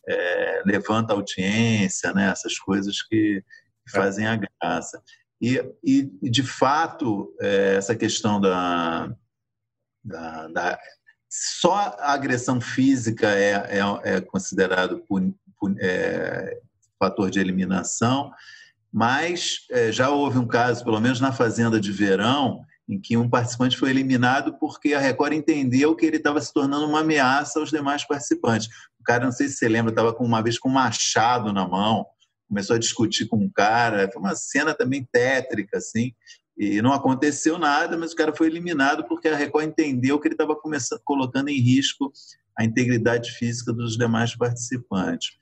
é, 0.10 0.62
levanta 0.66 1.14
audiência, 1.14 2.14
né? 2.14 2.30
Essas 2.32 2.58
coisas 2.60 3.02
que 3.02 3.44
fazem 3.92 4.28
a 4.28 4.36
graça. 4.36 5.02
E, 5.42 5.64
e 5.84 6.30
de 6.30 6.44
fato, 6.44 7.34
é, 7.40 7.76
essa 7.76 7.96
questão 7.96 8.42
da, 8.42 9.12
da, 10.04 10.48
da, 10.48 10.80
Só 11.30 11.96
a 12.00 12.14
agressão 12.14 12.60
física 12.60 13.28
é, 13.30 13.80
é, 13.80 14.16
é 14.16 14.22
considerado 14.22 15.04
por, 15.08 15.22
por, 15.60 15.76
é, 15.80 16.60
fator 17.00 17.30
de 17.30 17.40
eliminação, 17.40 18.32
mas 18.92 19.66
é, 19.70 19.92
já 19.92 20.10
houve 20.10 20.40
um 20.40 20.48
caso, 20.48 20.84
pelo 20.84 21.00
menos 21.00 21.20
na 21.20 21.32
Fazenda 21.32 21.80
de 21.80 21.92
Verão, 21.92 22.66
em 22.90 23.00
que 23.00 23.18
um 23.18 23.30
participante 23.30 23.78
foi 23.78 23.90
eliminado 23.90 24.58
porque 24.58 24.94
a 24.94 25.00
Record 25.00 25.34
entendeu 25.34 25.96
que 25.96 26.06
ele 26.06 26.18
estava 26.18 26.40
se 26.42 26.54
tornando 26.54 26.88
uma 26.88 27.02
ameaça 27.02 27.60
aos 27.60 27.70
demais 27.70 28.08
participantes. 28.08 28.70
O 29.00 29.04
cara, 29.04 29.26
não 29.26 29.32
sei 29.32 29.50
se 29.50 29.58
você 29.58 29.68
lembra, 29.68 29.92
estava 29.92 30.14
com 30.14 30.24
uma 30.24 30.42
vez 30.42 30.58
com 30.58 30.70
um 30.70 30.74
machado 30.74 31.52
na 31.52 31.68
mão, 31.68 32.06
começou 32.48 32.76
a 32.76 32.80
discutir 32.80 33.28
com 33.28 33.38
um 33.38 33.50
cara, 33.50 34.10
foi 34.12 34.22
uma 34.22 34.36
cena 34.36 34.74
também 34.74 35.08
tétrica, 35.12 35.78
assim, 35.78 36.14
e 36.58 36.82
não 36.82 36.92
aconteceu 36.92 37.58
nada, 37.60 37.96
mas 37.98 38.14
o 38.14 38.16
cara 38.16 38.36
foi 38.36 38.48
eliminado 38.48 39.04
porque 39.08 39.28
a 39.28 39.36
Record 39.36 39.68
entendeu 39.68 40.20
que 40.20 40.28
ele 40.28 40.34
estava 40.34 40.58
colocando 41.04 41.50
em 41.50 41.60
risco 41.60 42.12
a 42.58 42.66
integridade 42.66 43.32
física 43.34 43.72
dos 43.72 43.96
demais 43.96 44.36
participantes. 44.36 45.38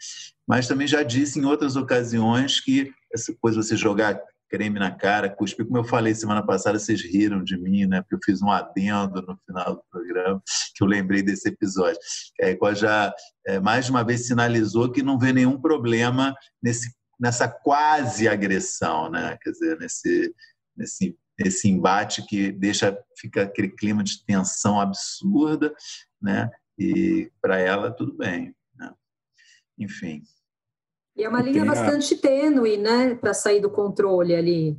Mas 0.46 0.68
também 0.68 0.86
já 0.86 1.02
disse 1.02 1.40
em 1.40 1.46
outras 1.46 1.78
ocasiões 1.78 2.60
que 2.60 2.92
essa 3.14 3.34
coisa 3.40 3.62
de 3.62 3.66
você 3.66 3.78
jogar 3.78 4.20
creme 4.50 4.80
na 4.80 4.92
cara, 4.92 5.30
cuspir, 5.30 5.66
como 5.66 5.78
eu 5.78 5.84
falei 5.84 6.14
semana 6.14 6.46
passada, 6.46 6.80
vocês 6.80 7.02
riram 7.02 7.44
de 7.44 7.58
mim, 7.58 7.86
né? 7.86 8.02
Porque 8.02 8.16
eu 8.16 8.20
fiz 8.24 8.42
um 8.42 8.50
adendo 8.50 9.22
no 9.22 9.38
final 9.46 9.76
do 9.76 9.84
programa, 9.92 10.42
que 10.76 10.84
eu 10.84 10.88
lembrei 10.88 11.22
desse 11.22 11.50
episódio. 11.50 12.00
A 12.42 12.46
Record 12.46 12.78
já 12.78 13.14
é, 13.48 13.60
mais 13.60 13.90
uma 13.90 14.04
vez 14.04 14.28
sinalizou 14.28 14.92
que 14.92 15.04
não 15.04 15.20
vê 15.20 15.34
nenhum 15.34 15.60
problema 15.60 16.36
nesse, 16.62 16.94
nessa 17.20 17.48
quase 17.48 18.28
agressão, 18.28 19.10
né? 19.10 19.38
Quer 19.42 19.52
dizer, 19.52 19.80
nesse, 19.80 20.34
nesse, 20.76 21.18
nesse 21.40 21.70
embate 21.70 22.26
que 22.26 22.52
deixa 22.52 22.98
fica 23.20 23.44
aquele 23.44 23.70
clima 23.70 24.04
de 24.04 24.24
tensão 24.26 24.80
absurda, 24.80 25.74
né? 26.22 26.50
E 26.78 27.32
para 27.42 27.60
ela 27.60 27.92
tudo 27.92 28.16
bem, 28.16 28.54
né? 28.76 28.92
Enfim. 29.78 30.22
E 31.16 31.24
é 31.24 31.30
uma 31.30 31.42
linha 31.42 31.64
bastante 31.64 32.16
tênue, 32.18 32.78
né, 32.78 33.16
para 33.16 33.34
sair 33.34 33.62
do 33.62 33.70
controle 33.70 34.36
ali. 34.36 34.78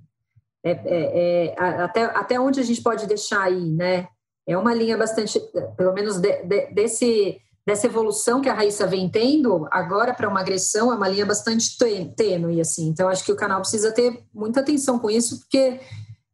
É, 0.62 0.70
é, 0.70 1.54
é, 1.54 1.54
até, 1.60 2.04
até 2.04 2.40
onde 2.40 2.60
a 2.60 2.62
gente 2.62 2.82
pode 2.82 3.06
deixar 3.06 3.42
aí, 3.42 3.70
né? 3.70 4.08
É 4.46 4.56
uma 4.58 4.74
linha 4.74 4.96
bastante, 4.96 5.40
pelo 5.76 5.92
menos 5.92 6.18
de, 6.18 6.42
de, 6.42 6.66
desse, 6.72 7.38
dessa 7.64 7.86
evolução 7.86 8.40
que 8.40 8.48
a 8.48 8.54
Raíssa 8.54 8.86
vem 8.86 9.08
tendo, 9.08 9.66
agora 9.70 10.12
para 10.12 10.28
uma 10.28 10.40
agressão 10.40 10.92
é 10.92 10.96
uma 10.96 11.08
linha 11.08 11.24
bastante 11.24 11.76
tênue, 12.16 12.60
assim. 12.60 12.88
Então, 12.88 13.08
acho 13.08 13.24
que 13.24 13.32
o 13.32 13.36
canal 13.36 13.60
precisa 13.60 13.92
ter 13.92 14.22
muita 14.34 14.60
atenção 14.60 14.98
com 14.98 15.10
isso, 15.10 15.38
porque 15.40 15.80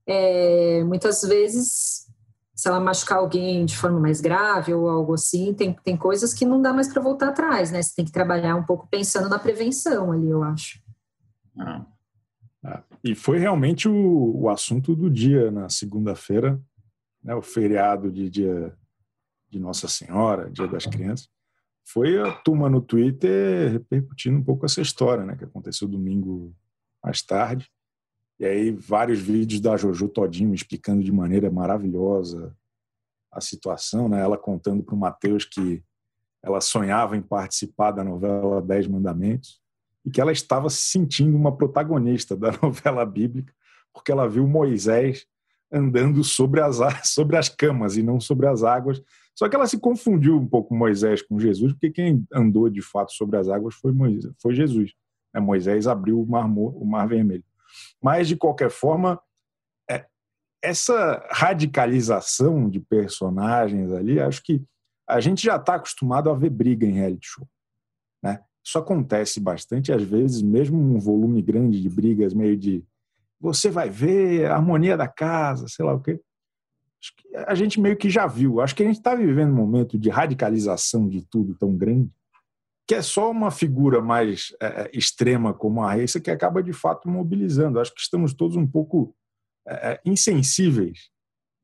é, 0.07 0.83
muitas 0.85 1.23
vezes 1.23 2.02
se 2.63 2.69
ela 2.69 2.79
machucar 2.79 3.19
alguém 3.19 3.65
de 3.65 3.77
forma 3.77 3.99
mais 3.99 4.21
grave 4.21 4.73
ou 4.73 4.89
algo 4.89 5.15
assim, 5.15 5.53
tem, 5.53 5.73
tem 5.83 5.97
coisas 5.97 6.33
que 6.33 6.45
não 6.45 6.63
dá 6.63 6.73
mais 6.73 6.87
para 6.87 7.03
voltar 7.03 7.31
atrás, 7.31 7.73
né? 7.73 7.83
Você 7.83 7.93
tem 7.97 8.05
que 8.05 8.13
trabalhar 8.13 8.55
um 8.55 8.63
pouco 8.63 8.87
pensando 8.89 9.29
na 9.29 9.37
prevenção 9.37 10.13
ali, 10.13 10.31
eu 10.31 10.45
acho. 10.45 10.81
Ah. 11.59 11.85
Ah. 12.65 12.85
E 13.03 13.17
foi 13.17 13.41
realmente 13.41 13.89
o, 13.89 14.43
o 14.43 14.49
assunto 14.49 14.95
do 14.95 15.11
dia 15.11 15.51
na 15.51 15.69
segunda-feira, 15.69 16.63
né? 17.21 17.35
O 17.35 17.43
feriado 17.43 18.13
de 18.13 18.31
dia 18.31 18.73
de 19.51 19.59
Nossa 19.59 19.89
Senhora, 19.89 20.49
Dia 20.49 20.69
das 20.69 20.87
Crianças. 20.87 21.29
Foi 21.85 22.17
a 22.21 22.31
turma 22.31 22.71
no 22.71 22.81
Twitter 22.81 23.73
repercutindo 23.73 24.39
um 24.39 24.45
pouco 24.45 24.65
essa 24.67 24.81
história, 24.81 25.25
né? 25.25 25.35
Que 25.35 25.47
aconteceu 25.47 25.89
domingo 25.89 26.55
mais 27.03 27.23
tarde. 27.23 27.69
E 28.43 28.45
aí 28.45 28.71
vários 28.73 29.21
vídeos 29.21 29.61
da 29.61 29.77
Jojo 29.77 30.09
Todinho 30.09 30.53
explicando 30.53 31.01
de 31.01 31.13
maneira 31.13 31.49
maravilhosa 31.49 32.53
a 33.31 33.41
situação, 33.41 34.09
né? 34.09 34.21
Ela 34.21 34.37
contando 34.37 34.83
para 34.83 34.97
o 34.97 34.99
Matheus 34.99 35.45
que 35.45 35.81
ela 36.43 36.61
sonhava 36.61 37.17
em 37.17 37.23
participar 37.23 37.93
da 37.93 38.03
novela 38.03 38.61
Dez 38.61 38.89
Mandamentos 38.89 39.61
e 40.05 40.11
que 40.11 40.21
ela 40.21 40.33
estava 40.33 40.69
se 40.69 40.83
sentindo 40.83 41.37
uma 41.37 41.57
protagonista 41.57 42.37
da 42.37 42.51
novela 42.61 43.07
bíblica 43.07 43.55
porque 43.95 44.11
ela 44.11 44.29
viu 44.29 44.45
Moisés 44.45 45.25
andando 45.71 46.25
sobre 46.25 46.61
as, 46.61 46.79
sobre 47.09 47.37
as 47.37 47.49
camas 47.49 47.97
e 47.97 48.03
não 48.03 48.19
sobre 48.19 48.49
as 48.49 48.65
águas. 48.65 49.01
Só 49.37 49.49
que 49.49 49.55
ela 49.55 49.69
se 49.69 49.79
confundiu 49.79 50.37
um 50.37 50.49
pouco 50.49 50.75
Moisés 50.75 51.23
com 51.23 51.39
Jesus, 51.39 51.75
porque 51.75 51.93
quem 51.93 52.27
andou 52.35 52.69
de 52.69 52.83
fato 52.83 53.13
sobre 53.13 53.37
as 53.37 53.49
águas 53.49 53.77
foi, 53.77 53.93
Moisés, 53.93 54.35
foi 54.43 54.53
Jesus. 54.53 54.95
Né? 55.33 55.41
Moisés 55.41 55.87
abriu 55.87 56.21
o 56.21 56.27
mar, 56.27 56.45
o 56.45 56.85
mar 56.85 57.07
Vermelho. 57.07 57.45
Mas, 58.03 58.29
de 58.29 58.37
qualquer 58.37 58.71
forma, 58.71 59.21
é, 59.91 60.07
essa 60.63 61.27
radicalização 61.31 62.69
de 62.69 62.81
personagens 62.81 63.93
ali, 63.93 64.21
acho 64.21 64.43
que 64.43 64.63
a 65.09 65.21
gente 65.21 65.43
já 65.43 65.57
está 65.57 65.75
acostumado 65.75 66.31
a 66.31 66.35
ver 66.35 66.51
briga 66.51 66.87
em 66.87 66.93
reality 66.93 67.27
show. 67.27 67.47
Né? 68.23 68.41
Isso 68.65 68.79
acontece 68.79 69.41
bastante, 69.41 69.93
às 69.93 70.03
vezes, 70.03 70.43
mesmo 70.43 70.79
um 70.79 70.99
volume 70.99 71.43
grande 71.43 71.81
de 71.81 71.89
brigas, 71.89 72.33
meio 72.33 72.57
de 72.57 72.85
você 73.41 73.71
vai 73.71 73.91
ver 73.91 74.47
a 74.47 74.55
harmonia 74.55 74.97
da 74.97 75.09
casa, 75.09 75.67
sei 75.67 75.85
lá 75.85 75.93
o 75.93 76.01
quê. 76.01 76.21
Acho 77.01 77.17
que 77.17 77.37
a 77.37 77.55
gente 77.57 77.81
meio 77.81 77.97
que 77.97 78.09
já 78.09 78.25
viu. 78.29 78.61
Acho 78.61 78.77
que 78.77 78.85
a 78.85 78.87
gente 78.87 78.99
está 78.99 79.17
vivendo 79.17 79.51
um 79.51 79.57
momento 79.57 79.99
de 79.99 80.09
radicalização 80.09 81.09
de 81.09 81.27
tudo 81.27 81.57
tão 81.57 81.77
grande 81.77 82.09
que 82.87 82.95
é 82.95 83.03
só 83.03 83.31
uma 83.31 83.51
figura 83.51 84.01
mais 84.03 84.55
é, 84.61 84.67
é, 84.67 84.91
extrema 84.93 85.55
como 85.55 85.83
a 85.83 85.89
Raíssa 85.89 86.21
que 86.21 86.31
acaba 86.31 86.63
de 86.63 86.73
fato 86.73 87.09
mobilizando. 87.09 87.81
Acho 87.81 87.95
que 87.95 88.01
estamos 88.01 88.35
todos 88.35 88.57
um 88.57 88.67
pouco 88.67 89.15
é, 89.67 89.93
é, 89.93 90.01
insensíveis 90.05 91.11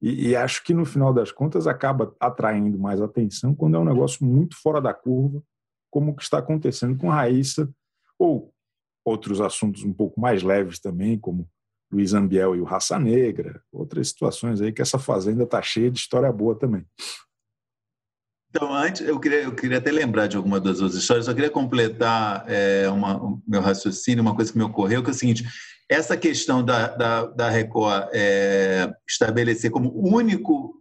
e, 0.01 0.29
e, 0.29 0.37
acho 0.37 0.63
que 0.63 0.73
no 0.73 0.85
final 0.85 1.13
das 1.13 1.33
contas 1.33 1.67
acaba 1.67 2.15
atraindo 2.21 2.79
mais 2.79 3.01
atenção 3.01 3.55
quando 3.55 3.77
é 3.77 3.81
um 3.81 3.85
negócio 3.85 4.25
muito 4.25 4.57
fora 4.57 4.81
da 4.81 4.95
curva, 4.95 5.43
como 5.91 6.13
o 6.13 6.15
que 6.15 6.23
está 6.23 6.39
acontecendo 6.39 6.97
com 6.97 7.11
a 7.11 7.17
Raíssa 7.17 7.69
ou 8.17 8.53
outros 9.05 9.41
assuntos 9.41 9.83
um 9.83 9.93
pouco 9.93 10.21
mais 10.21 10.43
leves 10.43 10.79
também, 10.79 11.19
como 11.19 11.49
Luiz 11.91 12.15
Ambiel 12.15 12.55
e 12.55 12.61
o 12.61 12.65
Raça 12.65 12.99
Negra, 12.99 13.61
outras 13.73 14.09
situações 14.09 14.61
aí 14.61 14.73
que 14.73 14.83
essa 14.83 14.99
fazenda 14.99 15.45
está 15.45 15.61
cheia 15.63 15.91
de 15.91 15.99
história 15.99 16.31
boa 16.31 16.55
também. 16.55 16.87
Então, 18.51 18.73
antes, 18.73 19.03
eu 19.03 19.21
queria, 19.21 19.43
eu 19.43 19.55
queria 19.55 19.79
até 19.79 19.93
lembrar 19.93 20.27
de 20.27 20.37
alguma 20.37 20.59
das 20.59 20.81
outras 20.81 21.01
histórias, 21.01 21.27
só 21.27 21.35
queria 21.35 21.51
completar 21.51 22.45
é, 22.49 22.89
uma, 22.89 23.23
o 23.23 23.43
meu 23.47 23.61
raciocínio, 23.61 24.23
uma 24.23 24.35
coisa 24.35 24.51
que 24.51 24.57
me 24.57 24.65
ocorreu, 24.65 25.03
que 25.03 25.11
é 25.11 25.13
o 25.13 25.15
seguinte: 25.15 25.45
essa 25.89 26.17
questão 26.17 26.65
da, 26.65 26.89
da, 26.89 27.27
da 27.27 27.51
Record 27.51 28.09
é, 28.13 28.91
estabelecer 29.09 29.71
como 29.71 29.93
único 29.95 30.75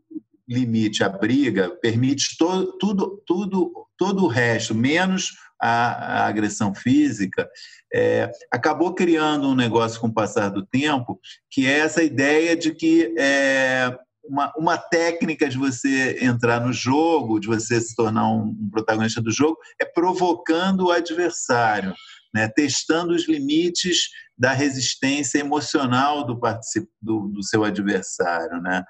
limite 0.48 1.04
a 1.04 1.10
briga 1.10 1.70
permite 1.82 2.38
to, 2.38 2.78
tudo, 2.80 3.22
tudo, 3.26 3.72
todo 3.98 4.24
o 4.24 4.28
resto, 4.28 4.74
menos 4.74 5.34
a, 5.60 6.22
a 6.22 6.28
agressão 6.28 6.74
física, 6.74 7.50
é, 7.94 8.32
acabou 8.52 8.94
criando 8.94 9.50
um 9.50 9.56
negócio 9.56 10.00
com 10.00 10.08
o 10.08 10.14
passar 10.14 10.50
do 10.50 10.66
tempo, 10.66 11.20
que 11.50 11.66
é 11.66 11.80
essa 11.80 12.02
ideia 12.02 12.56
de 12.56 12.74
que 12.74 13.14
é, 13.18 13.98
uma, 14.28 14.54
uma 14.58 14.78
técnica 14.78 15.48
de 15.50 15.58
você 15.58 16.18
entrar 16.22 16.60
no 16.60 16.74
jogo, 16.74 17.40
de 17.40 17.48
você 17.48 17.80
se 17.80 17.96
tornar 17.96 18.30
um, 18.30 18.56
um 18.60 18.70
protagonista 18.70 19.22
do 19.22 19.32
jogo, 19.32 19.58
é 19.80 19.86
provocando 19.86 20.86
o 20.86 20.92
adversário, 20.92 21.94
né? 22.34 22.48
testando 22.48 23.14
os 23.14 23.28
limites 23.28 24.10
da 24.38 24.54
resistência 24.54 25.40
emocional 25.40 26.24
do, 26.26 26.40
do, 27.02 27.28
do 27.30 27.44
seu 27.44 27.64
adversário. 27.64 28.62
Né? 28.62 28.84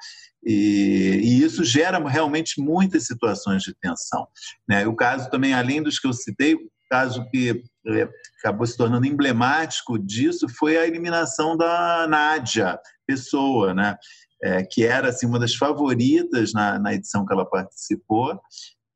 E, 0.45 1.21
e, 1.23 1.43
isso 1.43 1.63
gera 1.63 1.99
realmente 2.07 2.61
muitas 2.61 3.05
situações 3.05 3.63
de 3.63 3.73
tensão. 3.75 4.27
Né? 4.67 4.85
O 4.87 4.95
caso 4.95 5.29
também, 5.29 5.53
além 5.53 5.81
dos 5.81 5.99
que 5.99 6.07
eu 6.07 6.13
citei, 6.13 6.55
o 6.55 6.69
caso 6.89 7.27
que 7.29 7.63
é, 7.87 8.09
acabou 8.39 8.65
se 8.65 8.77
tornando 8.77 9.05
emblemático 9.05 9.97
disso 9.97 10.47
foi 10.49 10.77
a 10.77 10.85
eliminação 10.85 11.55
da 11.55 12.05
Nádia 12.07 12.79
Pessoa, 13.05 13.73
né? 13.73 13.97
É, 14.43 14.63
que 14.63 14.85
era 14.85 15.09
assim, 15.09 15.25
uma 15.25 15.39
das 15.39 15.55
favoritas 15.55 16.53
na, 16.53 16.79
na 16.79 16.93
edição 16.93 17.25
que 17.25 17.33
ela 17.33 17.45
participou, 17.45 18.39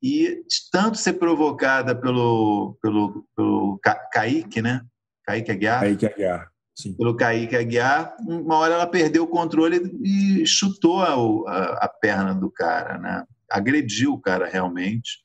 e 0.02 0.42
tanto 0.70 0.98
ser 0.98 1.14
provocada 1.14 1.94
pelo, 1.94 2.76
pelo, 2.82 3.24
pelo 3.36 3.80
Kaique, 4.12 4.60
né? 4.60 4.82
Kaique 5.24 5.52
Aguiar. 5.52 5.80
Kaique 5.80 6.06
Aguiar. 6.06 6.48
Sim. 6.74 6.94
pelo 6.94 7.14
Kaique 7.14 7.54
Aguiar. 7.54 8.16
Uma 8.26 8.56
hora 8.56 8.74
ela 8.74 8.86
perdeu 8.86 9.24
o 9.24 9.28
controle 9.28 9.80
e 10.02 10.44
chutou 10.46 11.00
a, 11.00 11.14
a, 11.52 11.84
a 11.84 11.88
perna 11.88 12.34
do 12.34 12.50
cara, 12.50 12.98
né? 12.98 13.24
agrediu 13.52 14.14
o 14.14 14.20
cara 14.20 14.48
realmente. 14.48 15.18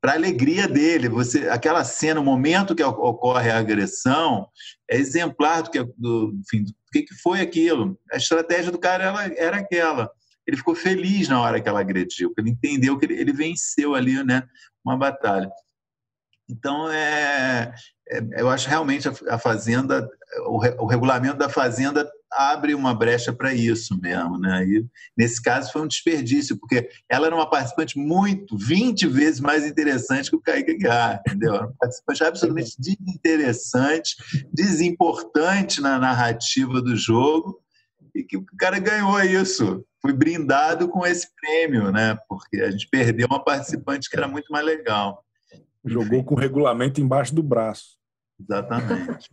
Para 0.00 0.14
alegria 0.14 0.68
dele, 0.68 1.08
você, 1.08 1.48
aquela 1.48 1.84
cena, 1.84 2.20
o 2.20 2.24
momento 2.24 2.74
que 2.74 2.82
ocorre 2.82 3.50
a 3.50 3.58
agressão, 3.58 4.48
é 4.90 4.96
exemplar 4.96 5.62
do 5.62 5.70
que, 5.70 5.82
do, 5.96 6.34
enfim, 6.40 6.64
do 6.64 6.74
que, 6.92 7.02
que 7.02 7.14
foi 7.14 7.40
aquilo. 7.40 7.98
A 8.12 8.16
estratégia 8.16 8.70
do 8.70 8.78
cara 8.78 9.04
era, 9.04 9.34
era 9.34 9.56
aquela. 9.56 10.10
Ele 10.46 10.56
ficou 10.56 10.74
feliz 10.74 11.28
na 11.28 11.40
hora 11.40 11.60
que 11.60 11.68
ela 11.68 11.80
agrediu, 11.80 12.32
ele 12.36 12.50
entendeu 12.50 12.98
que 12.98 13.06
ele, 13.06 13.14
ele 13.14 13.32
venceu 13.32 13.94
ali, 13.94 14.22
né, 14.24 14.42
uma 14.84 14.96
batalha. 14.96 15.50
Então, 16.48 16.90
é, 16.90 17.72
é, 18.08 18.40
eu 18.40 18.50
acho 18.50 18.68
realmente 18.68 19.08
a, 19.08 19.12
a 19.30 19.38
Fazenda, 19.38 20.08
o, 20.46 20.58
o, 20.82 20.86
regulamento 20.86 21.36
da 21.36 21.48
Fazenda 21.48 22.10
abre 22.32 22.74
uma 22.74 22.94
brecha 22.94 23.32
para 23.32 23.54
isso 23.54 23.98
mesmo. 24.00 24.38
Né? 24.38 24.64
E, 24.64 24.86
nesse 25.16 25.40
caso, 25.40 25.72
foi 25.72 25.82
um 25.82 25.86
desperdício, 25.86 26.56
porque 26.56 26.88
ela 27.08 27.26
era 27.26 27.34
uma 27.34 27.48
participante 27.48 27.98
muito, 27.98 28.56
20 28.56 29.06
vezes 29.08 29.40
mais 29.40 29.66
interessante 29.66 30.30
que 30.30 30.36
o 30.36 30.40
Kaique 30.40 30.72
Aguiar, 30.72 31.22
entendeu? 31.26 31.54
Uma 31.54 31.74
participante 31.78 32.24
absolutamente 32.24 32.76
desinteressante, 32.78 34.16
desimportante 34.52 35.80
na 35.80 35.98
narrativa 35.98 36.80
do 36.80 36.96
jogo, 36.96 37.60
e 38.14 38.22
que 38.22 38.36
o 38.36 38.44
cara 38.58 38.78
ganhou 38.78 39.20
isso. 39.22 39.84
Foi 40.00 40.12
brindado 40.12 40.88
com 40.88 41.06
esse 41.06 41.28
prêmio, 41.40 41.92
né? 41.92 42.18
Porque 42.28 42.60
a 42.60 42.70
gente 42.70 42.88
perdeu 42.88 43.26
uma 43.30 43.42
participante 43.42 44.10
que 44.10 44.16
era 44.16 44.28
muito 44.28 44.50
mais 44.50 44.66
legal. 44.66 45.24
Jogou 45.84 46.24
com 46.24 46.34
o 46.34 46.38
regulamento 46.38 47.00
embaixo 47.00 47.34
do 47.34 47.42
braço. 47.42 47.96
Exatamente. 48.40 49.30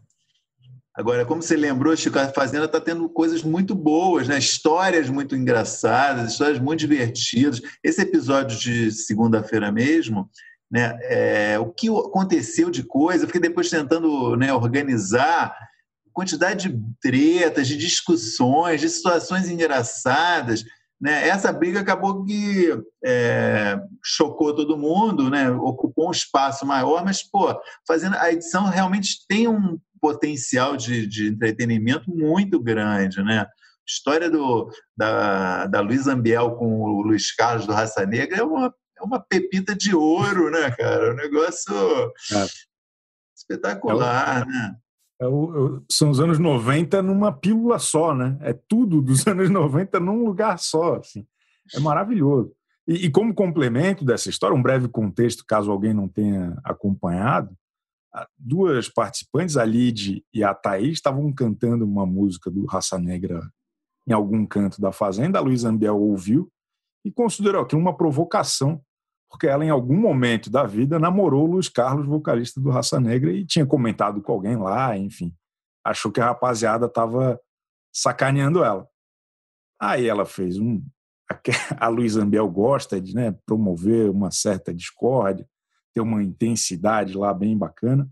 Agora, 1.00 1.26
como 1.26 1.42
você 1.42 1.56
lembrou, 1.56 1.96
Chico, 1.96 2.20
a 2.20 2.28
Fazenda 2.28 2.66
está 2.66 2.82
tendo 2.82 3.08
coisas 3.08 3.42
muito 3.42 3.74
boas, 3.74 4.28
né? 4.28 4.38
histórias 4.38 5.10
muito 5.10 5.34
engraçadas, 5.34 6.34
histórias 6.34 6.60
muito 6.60 6.82
divertidas. 6.82 7.62
Esse 7.82 8.02
episódio 8.02 8.60
de 8.60 8.92
segunda-feira 8.92 9.72
mesmo, 9.72 10.30
né? 10.70 11.00
É, 11.04 11.58
o 11.58 11.72
que 11.72 11.88
aconteceu 11.88 12.70
de 12.70 12.84
coisa, 12.84 13.26
fiquei 13.26 13.40
depois 13.40 13.70
tentando 13.70 14.36
né, 14.36 14.54
organizar 14.54 15.56
quantidade 16.12 16.68
de 16.68 16.78
tretas, 17.02 17.66
de 17.66 17.78
discussões, 17.78 18.82
de 18.82 18.90
situações 18.90 19.48
engraçadas. 19.48 20.66
Né? 21.00 21.30
Essa 21.30 21.54
briga 21.54 21.80
acabou 21.80 22.26
que 22.26 22.78
é, 23.06 23.80
chocou 24.04 24.54
todo 24.54 24.78
mundo, 24.78 25.30
né? 25.30 25.50
ocupou 25.50 26.10
um 26.10 26.12
espaço 26.12 26.66
maior, 26.66 27.06
mas 27.06 27.24
pô, 27.24 27.58
fazendo 27.88 28.18
a 28.18 28.34
edição 28.34 28.66
realmente 28.66 29.26
tem 29.30 29.48
um 29.48 29.80
potencial 30.00 30.78
de, 30.78 31.06
de 31.06 31.30
entretenimento 31.30 32.10
muito 32.10 32.60
grande. 32.60 33.22
Né? 33.22 33.46
história 33.90 34.30
do, 34.30 34.70
da, 34.96 35.66
da 35.66 35.82
Luiz 35.82 36.08
Ambiel 36.08 36.52
com 36.52 36.82
o 36.82 37.02
Luiz 37.02 37.36
Carlos 37.36 37.66
do 37.66 37.74
Raça 37.74 38.06
Negra 38.06 38.38
é 38.38 38.44
uma, 38.44 38.74
é 38.98 39.04
uma 39.04 39.20
pepita 39.20 39.76
de 39.76 39.96
ouro, 39.96 40.52
né, 40.52 40.70
cara? 40.72 41.12
Um 41.12 41.16
negócio 41.16 41.74
é. 41.74 42.46
espetacular, 43.36 44.44
é 44.44 44.46
né? 44.46 44.76
É 45.22 45.28
o, 45.28 45.84
são 45.92 46.12
os 46.12 46.20
anos 46.20 46.40
90 46.40 47.02
numa 47.02 47.32
pílula 47.32 47.78
só, 47.80 48.14
né? 48.14 48.38
É 48.42 48.54
tudo 48.54 49.02
dos 49.02 49.26
anos 49.28 49.50
90 49.50 50.00
num 50.00 50.24
lugar 50.24 50.60
só. 50.60 50.98
Assim. 50.98 51.26
É 51.76 51.80
maravilhoso. 51.80 52.54
E, 52.88 53.06
e, 53.06 53.12
como 53.12 53.34
complemento 53.34 54.06
dessa 54.06 54.30
história, 54.30 54.56
um 54.56 54.62
breve 54.62 54.88
contexto, 54.88 55.44
caso 55.46 55.72
alguém 55.72 55.94
não 55.94 56.08
tenha 56.08 56.58
acompanhado, 56.64 57.52
duas 58.38 58.90
participantes, 58.90 59.58
a 59.58 59.66
Lid 59.66 60.24
e 60.34 60.44
a 60.44 60.54
Thaís, 60.54 60.94
estavam 60.94 61.32
cantando 61.34 61.86
uma 61.86 62.06
música 62.06 62.50
do 62.50 62.66
Raça 62.66 62.98
Negra 62.98 63.42
em 64.08 64.14
algum 64.14 64.46
canto 64.46 64.82
da 64.82 64.92
fazenda. 64.92 65.40
A 65.40 65.42
Luísa 65.42 65.70
Ambiel 65.70 66.00
ouviu 66.00 66.52
e 67.06 67.12
considerou 67.12 67.62
aquilo 67.62 67.82
uma 67.82 67.96
provocação 67.96 68.82
porque 69.30 69.46
ela, 69.46 69.64
em 69.64 69.70
algum 69.70 69.96
momento 69.96 70.50
da 70.50 70.66
vida, 70.66 70.98
namorou 70.98 71.48
o 71.48 71.52
Luiz 71.52 71.70
Carlos, 71.70 72.08
vocalista 72.08 72.60
do 72.60 72.72
Raça 72.72 73.00
Negra, 73.00 73.32
e 73.32 73.46
tinha 73.46 73.66
comentado 73.66 74.22
com 74.22 74.32
alguém 74.32 74.58
lá, 74.58 74.98
enfim. 74.98 75.32
Achou 75.86 76.12
que 76.12 76.20
a 76.20 76.26
rapaziada 76.26 76.88
estava 76.88 77.40
sacaneando 77.94 78.64
ela. 78.64 78.88
Aí 79.80 80.08
ela 80.08 80.26
fez 80.26 80.58
um. 80.58 80.84
A 81.80 81.88
Luiz 81.88 82.18
Ambiel 82.18 82.50
gosta 82.50 83.00
de 83.00 83.14
né, 83.14 83.32
promover 83.46 84.10
uma 84.10 84.32
certa 84.32 84.74
discórdia, 84.74 85.48
ter 85.94 86.02
uma 86.02 86.24
intensidade 86.24 87.18
lá 87.18 87.34
bem 87.34 87.58
bacana. 87.58 88.10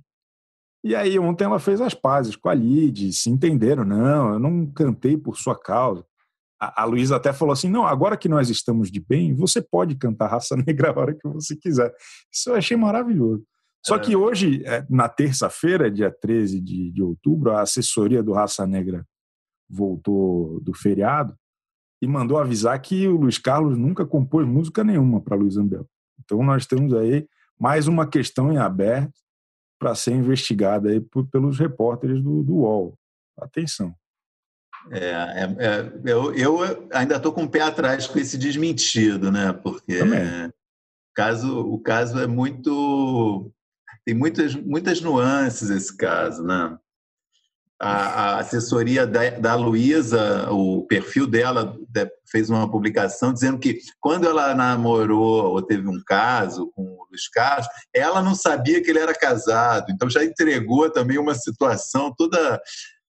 E 0.84 0.96
aí 0.96 1.18
ontem 1.20 1.44
ela 1.44 1.60
fez 1.60 1.82
as 1.82 1.94
pazes 1.94 2.36
com 2.36 2.50
a 2.50 2.54
Lid, 2.54 3.12
se 3.14 3.30
entenderam. 3.30 3.84
Não, 3.84 4.34
eu 4.34 4.40
não 4.40 4.66
cantei 4.68 5.18
por 5.18 5.38
sua 5.38 5.58
causa 5.58 6.06
a, 6.60 6.84
a 6.84 6.86
Luísa 6.86 7.16
até 7.16 7.32
falou 7.32 7.54
assim: 7.54 7.70
não, 7.70 7.86
agora 7.86 8.18
que 8.18 8.28
nós 8.28 8.50
estamos 8.50 8.92
de 8.92 9.00
bem, 9.00 9.34
você 9.34 9.62
pode 9.62 9.96
cantar 9.96 10.28
Raça 10.28 10.56
Negra 10.66 10.92
a 10.92 11.00
hora 11.00 11.14
que 11.14 11.28
você 11.28 11.56
quiser. 11.56 11.94
Isso 12.32 12.50
eu 12.50 12.56
achei 12.56 12.76
maravilhoso. 12.76 13.44
Só 13.86 13.96
é. 13.96 14.00
que 14.00 14.16
hoje, 14.16 14.64
é, 14.66 14.86
na 14.90 15.08
terça-feira, 15.08 15.90
dia 15.90 16.12
13 16.12 16.60
de, 16.60 16.92
de 16.92 17.02
outubro, 17.02 17.52
a 17.52 17.62
assessoria 17.62 18.24
do 18.24 18.34
Raça 18.34 18.66
Negra 18.66 19.06
voltou 19.70 20.60
do 20.62 20.74
feriado 20.74 21.36
e 22.02 22.08
mandou 22.08 22.38
avisar 22.38 22.80
que 22.82 23.08
o 23.08 23.18
Luiz 23.18 23.38
Carlos 23.38 23.78
nunca 23.78 24.06
compôs 24.06 24.48
música 24.48 24.84
nenhuma 24.84 25.22
para 25.22 25.36
Luiz 25.36 25.58
Ambel. 25.58 25.88
Então 26.20 26.44
nós 26.44 26.66
temos 26.66 26.94
aí 26.94 27.28
mais 27.60 27.88
uma 27.88 28.08
questão 28.08 28.52
em 28.52 28.58
aberto 28.58 29.14
para 29.80 29.96
ser 29.96 30.12
investigada 30.12 30.90
aí 30.90 31.00
por, 31.00 31.28
pelos 31.28 31.60
repórteres 31.60 32.22
do, 32.22 32.44
do 32.44 32.56
UOL. 32.58 32.98
Atenção. 33.40 33.94
É, 34.92 35.00
é, 35.00 35.56
é, 35.60 35.94
eu, 36.06 36.34
eu, 36.34 36.88
ainda 36.94 37.18
estou 37.18 37.32
com 37.34 37.44
o 37.44 37.50
pé 37.50 37.62
atrás 37.62 38.08
com 38.08 38.18
esse 38.20 38.38
desmentido, 38.38 39.32
né? 39.32 39.52
Porque 39.54 40.02
o 40.02 40.54
caso, 41.14 41.60
o 41.60 41.80
caso 41.80 42.20
é 42.20 42.28
muito. 42.28 43.52
Tem 44.06 44.16
muitas, 44.16 44.56
muitas 44.56 45.02
nuances 45.02 45.70
esse 45.70 45.96
caso, 45.96 46.44
né? 46.44 46.78
A, 47.80 47.90
a 47.90 48.40
assessoria 48.40 49.06
da, 49.06 49.30
da 49.30 49.56
Luísa, 49.56 50.50
o 50.52 50.86
perfil 50.88 51.28
dela 51.28 51.78
fez 52.26 52.50
uma 52.50 52.70
publicação 52.70 53.32
dizendo 53.32 53.60
que 53.60 53.80
quando 54.00 54.28
ela 54.28 54.56
namorou 54.56 55.54
ou 55.54 55.62
teve 55.62 55.88
um 55.88 56.02
caso 56.04 56.72
com 56.76 56.82
o 56.82 57.06
Luiz 57.12 57.30
Carlos, 57.30 57.68
ela 57.94 58.22
não 58.22 58.34
sabia 58.34 58.82
que 58.82 58.90
ele 58.90 59.00
era 59.00 59.14
casado, 59.14 59.92
então 59.92 60.10
já 60.10 60.24
entregou 60.24 60.90
também 60.90 61.20
uma 61.20 61.36
situação 61.36 62.12
toda 62.18 62.60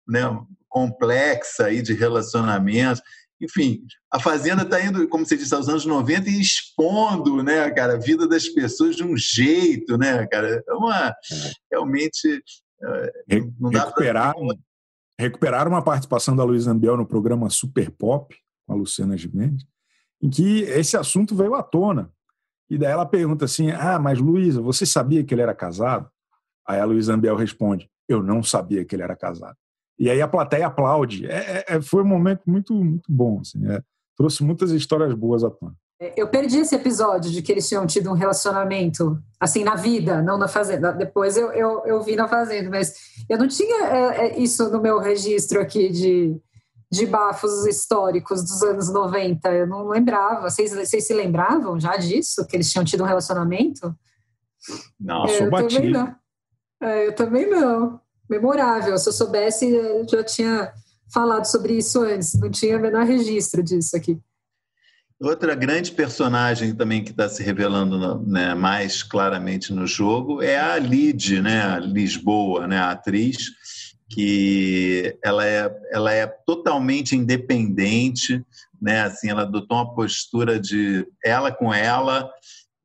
né, 0.06 0.22
complexa 0.68 1.66
aí 1.66 1.82
de 1.82 1.94
relacionamentos. 1.94 3.02
Enfim, 3.40 3.82
a 4.12 4.18
Fazenda 4.18 4.62
está 4.62 4.82
indo, 4.84 5.08
como 5.08 5.24
você 5.24 5.36
disse, 5.36 5.54
aos 5.54 5.68
anos 5.68 5.86
90 5.86 6.28
e 6.28 6.40
expondo, 6.40 7.42
né, 7.42 7.70
cara, 7.70 7.94
a 7.94 7.98
vida 7.98 8.26
das 8.26 8.48
pessoas 8.48 8.96
de 8.96 9.04
um 9.04 9.16
jeito, 9.16 9.96
né, 9.96 10.26
cara? 10.26 10.62
É 10.68 10.72
uma, 10.72 11.14
realmente, 11.70 12.42
é, 12.82 13.40
não 13.58 13.70
recuperar, 13.70 14.34
pra... 14.34 14.56
recuperar 15.18 15.68
uma 15.68 15.82
participação 15.82 16.36
da 16.36 16.44
Luísa 16.44 16.70
Ambiel 16.70 16.96
no 16.96 17.06
programa 17.06 17.50
Super 17.50 17.90
Pop, 17.90 18.34
com 18.66 18.72
a 18.72 18.76
Luciana 18.76 19.16
Gimenez, 19.16 19.64
em 20.22 20.30
que 20.30 20.62
esse 20.62 20.96
assunto 20.96 21.34
veio 21.34 21.54
à 21.54 21.62
tona. 21.62 22.12
E 22.70 22.76
daí 22.76 22.92
ela 22.92 23.06
pergunta 23.06 23.44
assim, 23.44 23.70
ah, 23.70 23.98
mas 23.98 24.18
Luísa, 24.18 24.60
você 24.60 24.84
sabia 24.84 25.24
que 25.24 25.34
ele 25.34 25.42
era 25.42 25.54
casado? 25.54 26.08
Aí 26.66 26.78
a 26.78 26.84
Luísa 26.84 27.14
Ambiel 27.14 27.34
responde, 27.34 27.90
eu 28.06 28.22
não 28.22 28.42
sabia 28.42 28.84
que 28.84 28.94
ele 28.94 29.02
era 29.02 29.16
casado. 29.16 29.56
E 29.98 30.08
aí 30.08 30.22
a 30.22 30.28
plateia 30.28 30.66
aplaude. 30.66 31.26
É, 31.26 31.58
é, 31.58 31.64
é, 31.76 31.80
foi 31.80 32.02
um 32.02 32.06
momento 32.06 32.42
muito, 32.46 32.72
muito 32.72 33.10
bom. 33.10 33.40
Assim, 33.40 33.66
é, 33.66 33.82
trouxe 34.16 34.44
muitas 34.44 34.70
histórias 34.70 35.12
boas 35.14 35.42
à 35.42 35.50
tona. 35.50 35.74
É, 36.00 36.14
eu 36.16 36.28
perdi 36.28 36.58
esse 36.58 36.74
episódio 36.74 37.30
de 37.30 37.42
que 37.42 37.50
eles 37.50 37.68
tinham 37.68 37.86
tido 37.86 38.10
um 38.10 38.14
relacionamento, 38.14 39.18
assim, 39.38 39.64
na 39.64 39.74
vida, 39.74 40.22
não 40.22 40.38
na 40.38 40.48
fazenda. 40.48 40.92
Depois 40.92 41.36
eu, 41.36 41.52
eu, 41.52 41.84
eu 41.84 42.02
vi 42.02 42.16
na 42.16 42.28
fazenda, 42.28 42.70
mas 42.70 42.94
eu 43.28 43.38
não 43.38 43.48
tinha 43.48 43.86
é, 43.86 44.38
isso 44.38 44.70
no 44.70 44.80
meu 44.80 44.98
registro 44.98 45.60
aqui 45.60 45.88
de, 45.88 46.36
de 46.90 47.06
bafos 47.06 47.66
históricos 47.66 48.42
dos 48.42 48.62
anos 48.62 48.92
90. 48.92 49.50
Eu 49.52 49.66
não 49.66 49.88
lembrava. 49.88 50.48
Vocês, 50.48 50.72
vocês 50.72 51.06
se 51.06 51.14
lembravam 51.14 51.78
já 51.80 51.96
disso? 51.96 52.46
Que 52.46 52.56
eles 52.56 52.70
tinham 52.70 52.84
tido 52.84 53.02
um 53.02 53.06
relacionamento? 53.06 53.94
Não, 55.00 55.26
é, 55.26 55.42
eu 55.42 55.50
batido. 55.50 55.74
também 55.74 55.90
não. 55.90 56.16
É, 56.80 57.06
eu 57.08 57.14
também 57.14 57.50
não 57.50 58.00
memorável. 58.28 58.96
Se 58.98 59.08
eu 59.08 59.12
soubesse, 59.12 59.66
eu 59.68 60.06
já 60.08 60.22
tinha 60.22 60.72
falado 61.12 61.46
sobre 61.46 61.74
isso 61.74 62.02
antes, 62.02 62.34
não 62.34 62.50
tinha 62.50 62.76
o 62.76 62.80
menor 62.80 63.04
registro 63.04 63.62
disso 63.62 63.96
aqui. 63.96 64.20
Outra 65.20 65.56
grande 65.56 65.90
personagem 65.90 66.72
também 66.76 67.02
que 67.02 67.10
está 67.10 67.28
se 67.28 67.42
revelando 67.42 68.24
né, 68.24 68.54
mais 68.54 69.02
claramente 69.02 69.72
no 69.72 69.84
jogo 69.84 70.40
é 70.40 70.56
a 70.56 70.78
Lid, 70.78 71.40
né, 71.40 71.60
a 71.62 71.80
Lisboa, 71.80 72.68
né, 72.68 72.78
a 72.78 72.92
atriz, 72.92 73.50
que 74.08 75.18
ela 75.24 75.44
é, 75.44 75.68
ela 75.90 76.12
é 76.12 76.24
totalmente 76.46 77.16
independente, 77.16 78.44
né, 78.80 79.02
assim, 79.02 79.28
ela 79.28 79.42
adotou 79.42 79.78
uma 79.78 79.92
postura 79.92 80.58
de 80.58 81.04
ela 81.24 81.50
com 81.50 81.74
ela, 81.74 82.30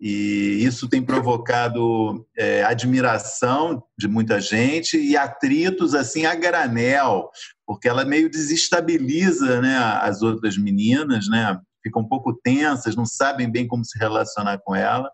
E 0.06 0.62
isso 0.62 0.90
tem 0.90 1.02
provocado 1.02 2.28
é, 2.38 2.62
admiração 2.64 3.82
de 3.98 4.08
muita 4.08 4.42
gente 4.42 4.98
e 4.98 5.16
atritos 5.16 5.94
assim 5.96 6.26
a 6.26 6.36
granel, 6.36 7.30
porque 7.66 7.88
ela 7.88 8.04
meio 8.04 8.30
desestabiliza 8.30 9.62
né, 9.62 9.78
as 10.02 10.22
outras 10.22 10.58
meninas, 10.58 11.30
né? 11.30 11.58
Ficam 11.84 12.02
um 12.02 12.08
pouco 12.08 12.34
tensas, 12.34 12.96
não 12.96 13.06
sabem 13.06 13.52
bem 13.52 13.68
como 13.68 13.84
se 13.84 14.00
relacionar 14.00 14.60
com 14.64 14.74
ela. 14.74 15.12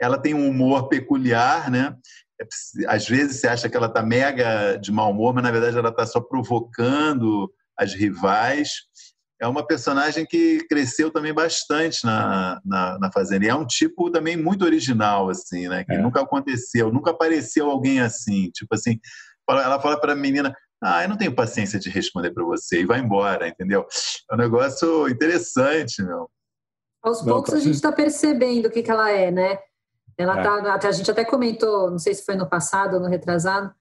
Ela 0.00 0.18
tem 0.18 0.34
um 0.34 0.48
humor 0.48 0.88
peculiar, 0.88 1.70
né? 1.70 1.94
É 2.40 2.46
às 2.86 3.06
vezes 3.06 3.40
você 3.40 3.48
acha 3.48 3.68
que 3.68 3.76
ela 3.76 3.88
está 3.88 4.02
mega 4.02 4.76
de 4.76 4.92
mau 4.92 5.10
humor, 5.10 5.34
mas 5.34 5.42
na 5.42 5.50
verdade 5.50 5.76
ela 5.76 5.88
está 5.90 6.06
só 6.06 6.20
provocando 6.20 7.52
as 7.76 7.94
rivais. 7.94 8.70
É 9.40 9.46
uma 9.46 9.64
personagem 9.64 10.26
que 10.26 10.66
cresceu 10.68 11.12
também 11.12 11.32
bastante 11.32 12.04
na, 12.04 12.60
na, 12.64 12.98
na 12.98 13.12
Fazenda. 13.12 13.44
E 13.44 13.48
é 13.48 13.54
um 13.54 13.66
tipo 13.66 14.10
também 14.10 14.36
muito 14.36 14.64
original, 14.64 15.28
assim, 15.28 15.68
né? 15.68 15.84
Que 15.84 15.94
é. 15.94 15.98
nunca 15.98 16.20
aconteceu, 16.20 16.92
nunca 16.92 17.10
apareceu 17.12 17.70
alguém 17.70 18.00
assim. 18.00 18.50
Tipo 18.50 18.74
assim, 18.74 18.98
ela 19.48 19.80
fala 19.80 20.00
para 20.00 20.12
a 20.12 20.16
menina: 20.16 20.52
ah, 20.82 21.02
eu 21.02 21.08
não 21.08 21.16
tenho 21.16 21.34
paciência 21.34 21.78
de 21.78 21.90
responder 21.90 22.30
para 22.30 22.44
você 22.44 22.80
e 22.80 22.86
vai 22.86 23.00
embora, 23.00 23.48
entendeu? 23.48 23.86
É 24.30 24.34
um 24.34 24.38
negócio 24.38 25.08
interessante, 25.08 26.02
meu. 26.02 26.30
Aos 27.02 27.24
não, 27.24 27.34
poucos 27.34 27.54
a 27.54 27.60
gente 27.60 27.74
está 27.74 27.90
percebendo 27.90 28.66
o 28.66 28.70
que, 28.70 28.82
que 28.82 28.90
ela 28.90 29.10
é, 29.10 29.30
né? 29.30 29.58
Ela 30.16 30.40
é. 30.40 30.78
tá, 30.78 30.88
a 30.88 30.92
gente 30.92 31.10
até 31.10 31.24
comentou, 31.24 31.90
não 31.90 31.98
sei 31.98 32.14
se 32.14 32.24
foi 32.24 32.34
no 32.34 32.48
passado 32.48 32.94
ou 32.94 33.00
no 33.00 33.08
retrasado, 33.08 33.72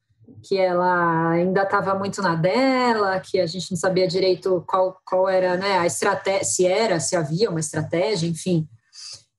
que 0.43 0.57
ela 0.57 1.31
ainda 1.31 1.63
estava 1.63 1.95
muito 1.95 2.21
na 2.21 2.35
dela, 2.35 3.19
que 3.19 3.39
a 3.39 3.47
gente 3.47 3.71
não 3.71 3.77
sabia 3.77 4.07
direito 4.07 4.63
qual, 4.67 4.99
qual 5.05 5.29
era 5.29 5.57
né, 5.57 5.79
a 5.79 5.85
estratégia, 5.85 6.43
se 6.43 6.65
era, 6.65 6.99
se 6.99 7.15
havia 7.15 7.49
uma 7.49 7.59
estratégia, 7.59 8.27
enfim. 8.27 8.67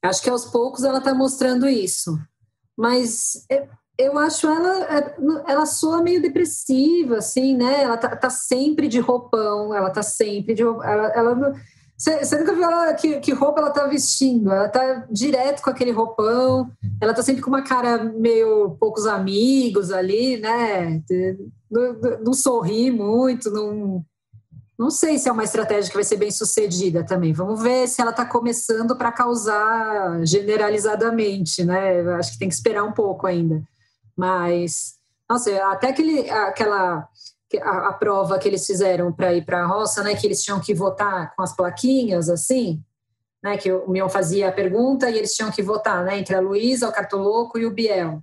Acho 0.03 0.23
que 0.23 0.31
aos 0.31 0.47
poucos 0.47 0.85
ela 0.85 0.99
está 0.99 1.15
mostrando 1.15 1.69
isso. 1.69 2.19
Mas 2.77 3.45
é, 3.51 3.69
eu 3.99 4.17
acho 4.17 4.47
ela, 4.47 4.97
é, 4.97 5.17
ela 5.49 5.67
soa 5.67 6.03
meio 6.03 6.23
depressiva, 6.23 7.19
assim, 7.19 7.57
né? 7.57 7.83
Ela 7.83 7.97
tá, 7.97 8.15
tá 8.15 8.31
sempre 8.31 8.87
de 8.87 9.01
roupão, 9.01 9.75
ela 9.75 9.91
tá 9.91 10.03
sempre 10.03 10.55
de 10.55 10.63
ela, 10.63 11.09
ela 11.09 11.55
você 11.99 12.39
nunca 12.39 12.55
viu 12.55 12.63
ela, 12.63 12.95
que, 12.95 13.19
que 13.19 13.33
roupa 13.33 13.61
ela 13.61 13.71
tá 13.71 13.89
vestindo? 13.89 14.53
Ela 14.53 14.69
tá 14.69 15.05
direto 15.11 15.61
com 15.61 15.69
aquele 15.69 15.91
roupão, 15.91 16.71
ela 17.01 17.13
tá 17.13 17.25
sempre 17.25 17.43
com 17.43 17.51
uma 17.51 17.63
cara 17.63 18.05
meio 18.05 18.77
poucos 18.79 19.05
amigos 19.05 19.91
ali, 19.91 20.37
né? 20.37 21.03
Não, 21.69 22.21
não 22.25 22.33
sorri 22.33 22.93
muito, 22.93 23.51
não, 23.51 24.05
não 24.79 24.91
sei 24.91 25.19
se 25.19 25.29
é 25.29 25.33
uma 25.33 25.43
estratégia 25.43 25.91
que 25.91 25.97
vai 25.97 26.05
ser 26.05 26.19
bem 26.19 26.31
sucedida 26.31 27.05
também. 27.05 27.33
Vamos 27.33 27.61
ver 27.61 27.89
se 27.89 28.01
ela 28.01 28.13
está 28.13 28.25
começando 28.25 28.97
para 28.97 29.11
causar 29.11 30.25
generalizadamente, 30.25 31.65
né? 31.65 32.01
Acho 32.15 32.31
que 32.31 32.39
tem 32.39 32.49
que 32.49 32.55
esperar 32.55 32.85
um 32.85 32.93
pouco 32.93 33.27
ainda. 33.27 33.61
Mas, 34.19 34.97
nossa, 35.31 35.49
até 35.71 35.91
aquele, 35.91 36.29
aquela 36.29 37.09
a, 37.63 37.89
a 37.89 37.93
prova 37.93 38.37
que 38.37 38.49
eles 38.49 38.67
fizeram 38.67 39.13
para 39.13 39.33
ir 39.33 39.45
para 39.45 39.63
a 39.63 39.67
roça, 39.67 40.03
né, 40.03 40.17
que 40.17 40.27
eles 40.27 40.43
tinham 40.43 40.59
que 40.59 40.75
votar 40.75 41.37
com 41.37 41.43
as 41.43 41.55
plaquinhas, 41.55 42.29
assim, 42.29 42.83
né, 43.41 43.57
que 43.57 43.71
o 43.73 43.89
Mion 43.89 44.09
fazia 44.09 44.49
a 44.49 44.53
pergunta 44.53 45.09
e 45.09 45.17
eles 45.17 45.35
tinham 45.35 45.53
que 45.53 45.63
votar, 45.63 46.05
né, 46.05 46.19
entre 46.19 46.35
a 46.35 46.41
Luísa, 46.41 46.89
o 46.89 46.93
Cartoloco 46.93 47.61
e 47.61 47.65
o 47.65 47.71
Biel. 47.71 48.21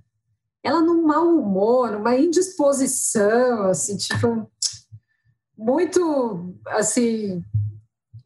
Ela 0.62 0.82
num 0.82 1.06
mau 1.06 1.26
humor, 1.26 1.92
numa 1.92 2.14
indisposição, 2.14 3.64
assim, 3.70 3.96
tipo, 3.96 4.50
muito, 5.56 6.54
assim, 6.66 7.42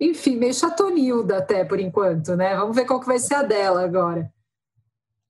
enfim, 0.01 0.37
meio 0.37 0.55
chatonilda 0.55 1.39
até 1.39 1.65
por 1.65 1.79
enquanto, 1.79 2.35
né? 2.35 2.57
Vamos 2.57 2.75
ver 2.75 2.87
qual 2.87 2.99
que 2.99 3.07
vai 3.07 3.19
ser 3.19 3.35
a 3.35 3.43
dela 3.43 3.85
agora. 3.85 4.33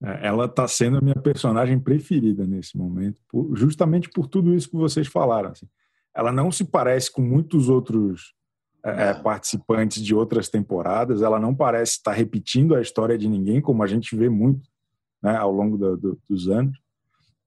É, 0.02 0.28
ela 0.28 0.46
está 0.46 0.66
sendo 0.66 0.98
a 0.98 1.00
minha 1.00 1.14
personagem 1.14 1.78
preferida 1.78 2.46
nesse 2.46 2.76
momento, 2.76 3.20
justamente 3.54 4.08
por 4.08 4.26
tudo 4.26 4.54
isso 4.54 4.70
que 4.70 4.76
vocês 4.76 5.06
falaram. 5.06 5.50
Assim. 5.50 5.68
Ela 6.14 6.32
não 6.32 6.50
se 6.50 6.64
parece 6.64 7.12
com 7.12 7.22
muitos 7.22 7.68
outros 7.68 8.34
é, 8.82 9.10
é, 9.10 9.14
participantes 9.14 10.02
de 10.02 10.14
outras 10.14 10.48
temporadas, 10.48 11.20
ela 11.20 11.38
não 11.38 11.54
parece 11.54 11.92
estar 11.92 12.12
repetindo 12.12 12.74
a 12.74 12.80
história 12.80 13.18
de 13.18 13.28
ninguém, 13.28 13.60
como 13.60 13.82
a 13.82 13.86
gente 13.86 14.16
vê 14.16 14.28
muito 14.28 14.68
né, 15.22 15.36
ao 15.36 15.52
longo 15.52 15.76
da, 15.76 15.96
do, 15.96 16.18
dos 16.28 16.48
anos. 16.48 16.78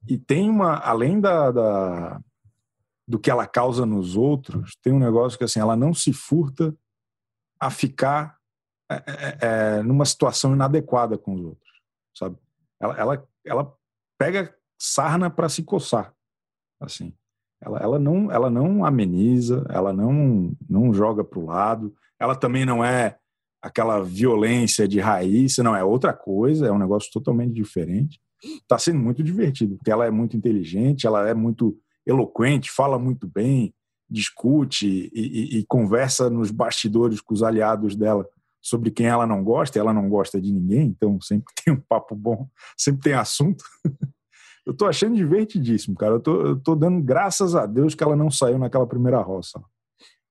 E 0.07 0.17
tem 0.17 0.49
uma, 0.49 0.75
além 0.75 1.19
da, 1.19 1.49
da, 1.51 2.21
do 3.07 3.17
que 3.17 3.31
ela 3.31 3.47
causa 3.47 3.85
nos 3.85 4.15
outros, 4.15 4.75
tem 4.81 4.93
um 4.93 4.99
negócio 4.99 5.37
que 5.37 5.43
assim, 5.43 5.59
ela 5.59 5.75
não 5.75 5.93
se 5.93 6.13
furta 6.13 6.75
a 7.59 7.71
ficar 7.71 8.37
é, 8.91 8.95
é, 8.95 9.37
é 9.41 9.81
numa 9.81 10.05
situação 10.05 10.53
inadequada 10.53 11.17
com 11.17 11.33
os 11.33 11.41
outros, 11.43 11.72
sabe? 12.13 12.37
ela, 12.83 12.97
ela, 12.97 13.27
ela 13.45 13.73
pega 14.17 14.53
sarna 14.77 15.29
para 15.29 15.47
se 15.47 15.63
coçar, 15.63 16.13
assim. 16.79 17.13
Ela, 17.61 17.79
ela, 17.79 17.99
não, 17.99 18.29
ela 18.29 18.49
não 18.49 18.83
ameniza, 18.83 19.65
ela 19.69 19.93
não, 19.93 20.53
não 20.69 20.93
joga 20.93 21.23
para 21.23 21.39
o 21.39 21.45
lado, 21.45 21.95
ela 22.19 22.35
também 22.35 22.65
não 22.65 22.83
é 22.83 23.17
aquela 23.61 24.01
violência 24.01 24.85
de 24.85 24.99
raiz, 24.99 25.57
não, 25.59 25.73
é 25.73 25.83
outra 25.83 26.11
coisa, 26.11 26.67
é 26.67 26.71
um 26.71 26.77
negócio 26.77 27.09
totalmente 27.11 27.53
diferente. 27.53 28.19
Está 28.43 28.77
sendo 28.77 28.99
muito 28.99 29.23
divertido, 29.23 29.77
porque 29.77 29.89
ela 29.91 30.05
é 30.05 30.11
muito 30.11 30.35
inteligente, 30.35 31.07
ela 31.07 31.29
é 31.29 31.33
muito 31.33 31.77
eloquente, 32.05 32.69
fala 32.69 32.99
muito 32.99 33.25
bem, 33.25 33.73
discute 34.09 35.09
e, 35.13 35.55
e, 35.55 35.59
e 35.59 35.65
conversa 35.65 36.29
nos 36.29 36.51
bastidores 36.51 37.21
com 37.21 37.33
os 37.33 37.41
aliados 37.41 37.95
dela 37.95 38.27
sobre 38.63 38.89
quem 38.89 39.07
ela 39.07 39.27
não 39.27 39.43
gosta, 39.43 39.77
ela 39.77 39.93
não 39.93 40.07
gosta 40.07 40.39
de 40.39 40.51
ninguém, 40.51 40.87
então 40.87 41.19
sempre 41.19 41.53
tem 41.63 41.73
um 41.73 41.81
papo 41.81 42.15
bom, 42.15 42.47
sempre 42.77 43.01
tem 43.01 43.13
assunto. 43.13 43.65
eu 44.65 44.73
tô 44.73 44.85
achando 44.85 45.15
divertidíssimo, 45.15 45.95
cara. 45.95 46.13
Eu 46.13 46.19
tô, 46.21 46.41
eu 46.41 46.55
tô 46.55 46.73
dando 46.73 47.03
graças 47.03 47.55
a 47.55 47.65
Deus 47.65 47.93
que 47.93 48.03
ela 48.03 48.15
não 48.15 48.31
saiu 48.31 48.57
naquela 48.57 48.87
primeira 48.87 49.19
roça. 49.19 49.61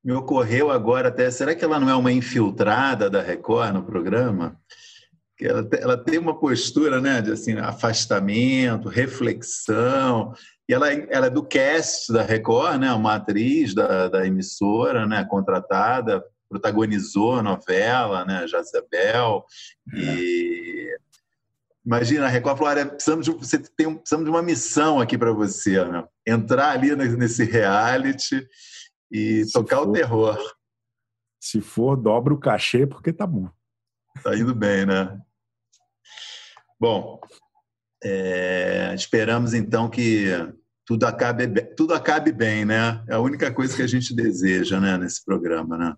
Me 0.03 0.13
ocorreu 0.13 0.71
agora 0.71 1.09
até, 1.09 1.31
será 1.31 1.55
que 1.55 1.65
ela 1.65 1.79
não 1.79 1.89
é 1.89 1.95
uma 1.95 2.11
infiltrada 2.11 3.09
da 3.09 3.23
Record 3.23 3.75
no 3.75 3.85
programa? 3.85 4.59
Ela, 5.41 5.69
ela 5.73 5.97
tem 5.97 6.19
uma 6.19 6.39
postura 6.39 7.01
né, 7.01 7.21
de 7.21 7.33
assim, 7.33 7.57
afastamento, 7.57 8.89
reflexão, 8.89 10.33
e 10.69 10.73
ela, 10.73 10.93
ela 10.93 11.27
é 11.27 11.31
do 11.31 11.43
cast 11.45 12.13
da 12.13 12.23
Record, 12.23 12.81
né, 12.81 12.93
uma 12.93 13.17
atriz 13.17 13.75
da, 13.75 14.09
da 14.09 14.27
emissora, 14.27 15.07
né, 15.07 15.25
contratada 15.25 16.25
protagonizou 16.53 17.37
a 17.37 17.43
novela, 17.43 18.25
né, 18.25 18.47
Jazabel, 18.47 19.45
é. 19.95 19.99
e 19.99 20.97
imagina, 21.85 22.27
a 22.27 22.29
Record 22.29 22.59
falou, 22.59 22.73
olha, 22.73 22.87
precisamos 22.87 23.25
de, 23.25 23.33
você 23.33 23.59
tem 23.59 23.87
um, 23.87 23.97
precisamos 23.97 24.25
de 24.25 24.31
uma 24.31 24.43
missão 24.43 25.01
aqui 25.01 25.17
para 25.17 25.33
você, 25.33 25.83
né? 25.85 26.05
entrar 26.27 26.71
ali 26.71 26.95
nesse 26.95 27.45
reality 27.45 28.47
e 29.11 29.45
se 29.45 29.53
tocar 29.53 29.79
for, 29.79 29.89
o 29.89 29.93
terror. 29.93 30.39
Se 31.41 31.61
for, 31.61 31.97
dobra 31.97 32.35
o 32.35 32.39
cachê 32.39 32.87
porque 32.87 33.13
tá 33.13 33.27
bom. 33.27 33.51
Tá 34.23 34.37
indo 34.37 34.55
bem, 34.55 34.87
né? 34.87 35.19
Bom, 36.79 37.21
é, 38.05 38.93
esperamos 38.95 39.55
então 39.55 39.89
que 39.89 40.27
tudo 40.85 41.05
acabe, 41.05 41.49
tudo 41.77 41.95
acabe 41.95 42.33
bem, 42.33 42.65
né? 42.65 43.03
É 43.09 43.15
a 43.15 43.21
única 43.21 43.53
coisa 43.53 43.75
que 43.75 43.83
a 43.83 43.87
gente 43.87 44.15
deseja, 44.15 44.81
né, 44.81 44.99
nesse 44.99 45.25
programa, 45.25 45.79
né? 45.79 45.95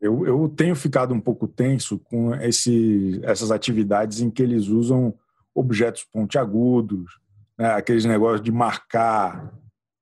Eu, 0.00 0.24
eu 0.26 0.48
tenho 0.48 0.76
ficado 0.76 1.12
um 1.12 1.20
pouco 1.20 1.48
tenso 1.48 1.98
com 1.98 2.34
esse, 2.36 3.20
essas 3.24 3.50
atividades 3.50 4.20
em 4.20 4.30
que 4.30 4.42
eles 4.42 4.68
usam 4.68 5.12
objetos 5.54 6.04
pontiagudos, 6.04 7.18
né, 7.58 7.72
aqueles 7.72 8.04
negócios 8.04 8.40
de 8.40 8.52
marcar 8.52 9.52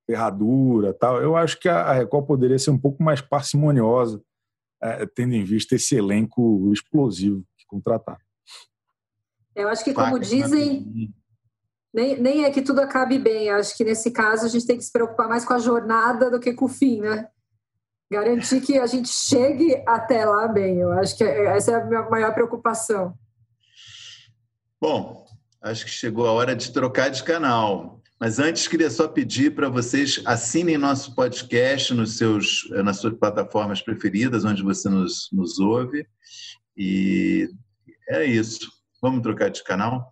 ferradura 0.05 0.93
tal. 0.93 1.21
Eu 1.21 1.35
acho 1.35 1.59
que 1.59 1.67
a 1.67 1.91
Record 1.93 2.27
poderia 2.27 2.59
ser 2.59 2.69
um 2.69 2.77
pouco 2.77 3.01
mais 3.03 3.21
parcimoniosa, 3.21 4.21
é, 4.81 5.05
tendo 5.07 5.33
em 5.33 5.43
vista 5.43 5.75
esse 5.75 5.95
elenco 5.95 6.71
explosivo 6.71 7.43
que 7.57 7.65
contratar. 7.65 8.17
Eu 9.55 9.67
acho 9.69 9.83
que, 9.83 9.93
como 9.93 10.19
dizem, 10.19 11.11
nem, 11.91 12.21
nem 12.21 12.43
é 12.45 12.51
que 12.51 12.61
tudo 12.61 12.79
acabe 12.79 13.17
bem. 13.17 13.47
Eu 13.47 13.55
acho 13.55 13.75
que 13.75 13.83
nesse 13.83 14.11
caso 14.11 14.45
a 14.45 14.49
gente 14.49 14.67
tem 14.67 14.77
que 14.77 14.83
se 14.83 14.91
preocupar 14.91 15.27
mais 15.27 15.43
com 15.43 15.53
a 15.53 15.59
jornada 15.59 16.29
do 16.29 16.39
que 16.39 16.53
com 16.53 16.65
o 16.65 16.69
fim, 16.69 17.01
né? 17.01 17.27
Garantir 18.09 18.61
que 18.61 18.77
a 18.77 18.87
gente 18.87 19.09
chegue 19.09 19.81
até 19.85 20.25
lá 20.25 20.47
bem. 20.47 20.79
Eu 20.79 20.91
acho 20.93 21.17
que 21.17 21.23
essa 21.23 21.71
é 21.71 21.75
a 21.75 21.85
minha 21.85 22.09
maior 22.09 22.33
preocupação. 22.33 23.13
Bom, 24.79 25.25
acho 25.61 25.85
que 25.85 25.91
chegou 25.91 26.27
a 26.27 26.31
hora 26.31 26.55
de 26.55 26.71
trocar 26.71 27.09
de 27.09 27.23
canal. 27.23 28.01
Mas 28.19 28.39
antes, 28.39 28.67
queria 28.67 28.89
só 28.89 29.07
pedir 29.07 29.53
para 29.53 29.69
vocês 29.69 30.21
assinem 30.25 30.77
nosso 30.77 31.13
podcast 31.13 31.93
nos 31.93 32.17
seus, 32.17 32.67
nas 32.83 32.97
suas 32.97 33.13
plataformas 33.13 33.81
preferidas, 33.81 34.43
onde 34.43 34.63
você 34.63 34.89
nos, 34.89 35.29
nos 35.31 35.59
ouve. 35.59 36.07
E 36.75 37.47
é 38.09 38.25
isso. 38.25 38.71
Vamos 39.01 39.21
trocar 39.21 39.49
de 39.49 39.63
canal? 39.63 40.11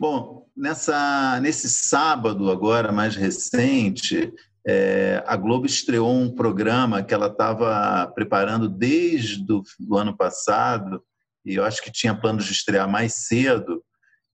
Bom, 0.00 0.46
nessa, 0.56 1.40
nesse 1.40 1.68
sábado 1.68 2.50
agora 2.50 2.92
mais 2.92 3.16
recente, 3.16 4.32
é, 4.64 5.24
a 5.26 5.34
Globo 5.34 5.66
estreou 5.66 6.12
um 6.12 6.32
programa 6.32 7.02
que 7.02 7.12
ela 7.12 7.26
estava 7.26 8.06
preparando 8.14 8.68
desde 8.68 9.44
o 9.52 9.96
ano 9.96 10.16
passado, 10.16 11.02
e 11.44 11.56
eu 11.56 11.64
acho 11.64 11.82
que 11.82 11.90
tinha 11.90 12.14
planos 12.14 12.44
de 12.44 12.52
estrear 12.52 12.88
mais 12.88 13.26
cedo, 13.26 13.82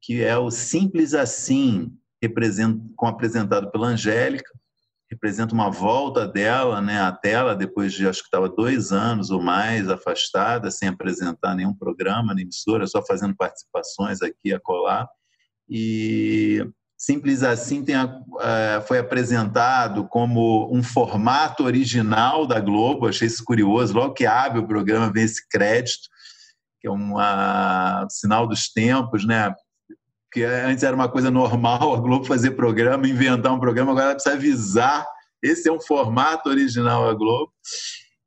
que 0.03 0.23
é 0.23 0.37
o 0.37 0.51
Simples 0.51 1.15
Assim, 1.15 1.91
com, 2.95 3.07
apresentado 3.07 3.71
pela 3.71 3.89
Angélica, 3.89 4.51
representa 5.11 5.55
uma 5.55 5.71
volta 5.71 6.27
dela 6.27 6.83
né, 6.83 7.01
à 7.01 7.13
tela, 7.13 7.55
depois 7.55 7.93
de 7.95 8.07
acho 8.07 8.21
que 8.21 8.27
estava 8.27 8.49
dois 8.51 8.93
anos 8.93 9.31
ou 9.31 9.41
mais 9.41 9.89
afastada, 9.89 10.71
sem 10.71 10.89
apresentar 10.89 11.55
nenhum 11.55 11.75
programa 11.75 12.35
na 12.35 12.43
emissora, 12.43 12.87
só 12.87 13.03
fazendo 13.03 13.35
participações 13.35 14.21
aqui 14.21 14.53
a 14.53 14.61
colar. 14.61 15.09
E 15.69 16.67
Simples 16.97 17.43
Assim 17.43 17.85
tem 17.85 17.97
foi 18.87 18.99
apresentado 18.99 20.07
como 20.09 20.71
um 20.75 20.83
formato 20.83 21.65
original 21.65 22.47
da 22.47 22.61
Globo, 22.61 23.09
achei 23.09 23.29
isso 23.29 23.45
curioso. 23.45 23.95
Logo 23.95 24.15
que 24.15 24.27
abre 24.27 24.61
o 24.61 24.67
programa, 24.67 25.13
vem 25.13 25.25
esse 25.25 25.47
crédito, 25.49 26.09
que 26.81 26.89
é 26.89 26.91
um 26.91 27.15
sinal 28.09 28.47
dos 28.47 28.69
tempos, 28.73 29.27
né? 29.27 29.55
que 30.33 30.43
antes 30.43 30.83
era 30.83 30.97
uma 30.97 31.09
coisa 31.09 31.31
normal 31.31 31.95
a 31.95 32.01
Globo 32.01 32.25
fazer 32.25 32.51
programa, 32.53 33.07
inventar 33.07 33.53
um 33.53 33.61
programa, 33.61 33.93
agora 33.93 34.07
ela 34.07 34.15
precisa 34.15 34.35
avisar. 34.35 35.07
Esse 35.41 35.69
é 35.69 35.73
um 35.73 35.81
formato 35.81 36.49
original 36.49 37.07
da 37.07 37.15
Globo. 37.15 37.53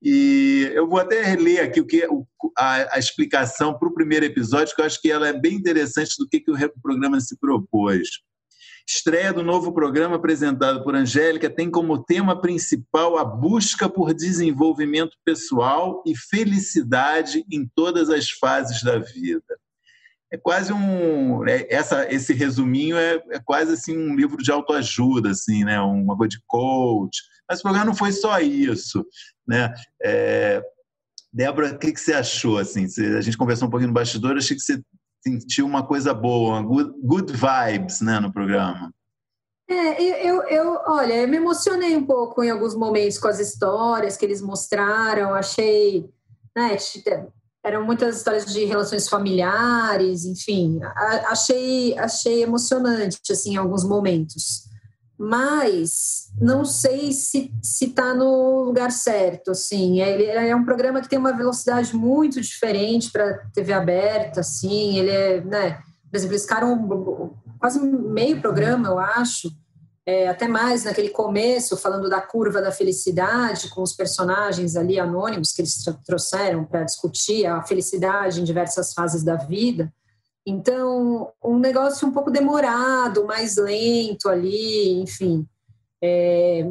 E 0.01 0.71
eu 0.73 0.87
vou 0.87 0.99
até 0.99 1.35
ler 1.35 1.61
aqui 1.61 1.81
o 1.81 1.85
que 1.85 2.07
a, 2.57 2.95
a 2.95 2.99
explicação 2.99 3.77
para 3.77 3.87
o 3.87 3.93
primeiro 3.93 4.25
episódio, 4.25 4.75
que 4.75 4.81
eu 4.81 4.85
acho 4.85 5.01
que 5.01 5.11
ela 5.11 5.27
é 5.27 5.33
bem 5.33 5.55
interessante 5.55 6.15
do 6.19 6.27
que, 6.27 6.39
que 6.39 6.51
o 6.51 6.81
programa 6.81 7.19
se 7.19 7.37
propôs. 7.39 8.07
Estreia 8.87 9.33
do 9.33 9.43
novo 9.43 9.73
programa 9.73 10.15
apresentado 10.15 10.81
por 10.81 10.95
Angélica 10.95 11.49
tem 11.49 11.69
como 11.69 12.03
tema 12.03 12.39
principal 12.39 13.17
a 13.17 13.25
busca 13.25 13.89
por 13.89 14.13
desenvolvimento 14.13 15.17
pessoal 15.25 16.01
e 16.05 16.15
felicidade 16.15 17.43
em 17.51 17.69
todas 17.75 18.09
as 18.09 18.29
fases 18.29 18.81
da 18.81 18.97
vida. 18.97 19.59
É 20.31 20.37
quase 20.37 20.71
um 20.71 21.45
é, 21.45 21.67
essa 21.69 22.09
esse 22.13 22.33
resuminho 22.33 22.97
é, 22.97 23.21
é, 23.31 23.39
quase 23.43 23.73
assim 23.73 23.97
um 23.97 24.15
livro 24.15 24.37
de 24.37 24.51
autoajuda 24.51 25.31
assim 25.31 25.65
né? 25.65 25.81
Uma 25.81 26.15
coisa 26.15 26.29
de 26.29 26.41
coach. 26.47 27.17
Mas 27.49 27.59
o 27.59 27.63
programa 27.63 27.87
não 27.87 27.95
foi 27.95 28.13
só 28.13 28.39
isso 28.39 29.05
né? 29.47 29.73
É, 30.01 30.61
Débora 31.31 31.73
o 31.73 31.77
que, 31.77 31.91
que 31.91 31.99
você 31.99 32.13
achou 32.13 32.57
assim? 32.57 32.85
A 33.15 33.21
gente 33.21 33.37
conversou 33.37 33.67
um 33.67 33.71
pouquinho 33.71 33.89
no 33.89 33.93
bastidor 33.93 34.37
achei 34.37 34.55
que 34.55 34.63
você 34.63 34.81
sentiu 35.23 35.65
uma 35.65 35.85
coisa 35.85 36.13
boa 36.13 36.61
good, 36.61 36.93
good 37.03 37.33
vibes 37.33 38.01
né 38.01 38.19
no 38.19 38.31
programa. 38.31 38.93
É, 39.69 40.01
eu, 40.01 40.43
eu, 40.43 40.79
olha, 40.87 41.13
eu 41.15 41.27
me 41.27 41.35
emocionei 41.35 41.95
um 41.97 42.05
pouco 42.05 42.41
em 42.41 42.49
alguns 42.49 42.73
momentos 42.73 43.17
com 43.17 43.27
as 43.27 43.37
histórias 43.37 44.15
que 44.15 44.25
eles 44.25 44.41
mostraram, 44.41 45.33
achei, 45.33 46.09
né, 46.55 46.77
eram 47.61 47.85
muitas 47.85 48.15
histórias 48.15 48.45
de 48.45 48.63
relações 48.63 49.09
familiares, 49.09 50.23
enfim, 50.23 50.79
achei 51.27 51.97
achei 51.97 52.43
emocionante 52.43 53.19
assim 53.29 53.53
em 53.53 53.57
alguns 53.57 53.83
momentos. 53.83 54.69
Mas 55.17 56.29
não 56.39 56.63
sei 56.63 57.11
se 57.11 57.51
se 57.61 57.87
tá 57.87 58.13
no 58.13 58.63
lugar 58.63 58.91
certo, 58.91 59.51
assim. 59.51 59.99
Ele 59.99 60.25
é 60.25 60.55
um 60.55 60.63
programa 60.63 61.01
que 61.01 61.09
tem 61.09 61.17
uma 61.17 61.35
velocidade 61.35 61.95
muito 61.95 62.39
diferente 62.39 63.11
para 63.11 63.39
TV 63.53 63.73
aberta, 63.73 64.41
assim. 64.41 64.99
Ele 64.99 65.09
é, 65.09 65.41
né, 65.41 65.79
por 66.09 66.17
exemplo, 66.17 66.33
eles 66.33 66.43
ficaram 66.43 67.33
quase 67.59 67.79
meio 67.79 68.39
programa, 68.39 68.87
eu 68.87 68.99
acho, 68.99 69.49
é, 70.05 70.29
até 70.29 70.47
mais 70.47 70.85
naquele 70.85 71.09
começo, 71.09 71.75
falando 71.75 72.09
da 72.09 72.21
curva 72.21 72.61
da 72.61 72.71
felicidade, 72.71 73.69
com 73.69 73.81
os 73.81 73.91
personagens 73.91 74.77
ali 74.77 74.97
anônimos 74.97 75.51
que 75.51 75.61
eles 75.61 75.83
trouxeram 76.05 76.63
para 76.63 76.83
discutir 76.83 77.45
a 77.45 77.61
felicidade 77.61 78.39
em 78.39 78.45
diversas 78.45 78.93
fases 78.93 79.21
da 79.21 79.35
vida. 79.35 79.91
Então, 80.49 81.33
um 81.43 81.59
negócio 81.59 82.07
um 82.07 82.11
pouco 82.13 82.31
demorado, 82.31 83.25
mais 83.25 83.57
lento 83.57 84.29
ali, 84.29 84.93
enfim. 85.01 85.45
É, 86.01 86.65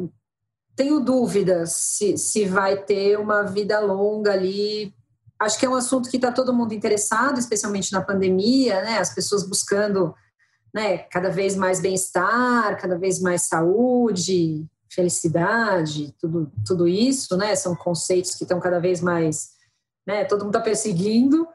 tenho 0.75 0.99
dúvidas 0.99 1.73
se, 1.73 2.17
se 2.17 2.45
vai 2.45 2.83
ter 2.83 3.19
uma 3.19 3.43
vida 3.43 3.79
longa 3.79 4.33
ali. 4.33 4.91
Acho 5.39 5.59
que 5.59 5.65
é 5.67 5.69
um 5.69 5.75
assunto 5.75 6.09
que 6.09 6.17
está 6.17 6.31
todo 6.31 6.55
mundo 6.55 6.73
interessado, 6.73 7.37
especialmente 7.37 7.93
na 7.93 8.01
pandemia, 8.01 8.81
né? 8.81 8.97
As 8.97 9.13
pessoas 9.13 9.47
buscando 9.47 10.15
né, 10.73 10.97
cada 10.97 11.29
vez 11.29 11.55
mais 11.55 11.79
bem-estar, 11.79 12.81
cada 12.81 12.97
vez 12.97 13.19
mais 13.19 13.43
saúde, 13.43 14.65
felicidade, 14.89 16.15
tudo, 16.19 16.51
tudo 16.65 16.87
isso, 16.87 17.37
né, 17.37 17.55
são 17.55 17.75
conceitos 17.75 18.33
que 18.33 18.43
estão 18.43 18.59
cada 18.59 18.79
vez 18.79 19.01
mais, 19.01 19.51
né, 20.05 20.25
todo 20.25 20.45
mundo 20.45 20.55
está 20.55 20.61
perseguindo, 20.61 21.47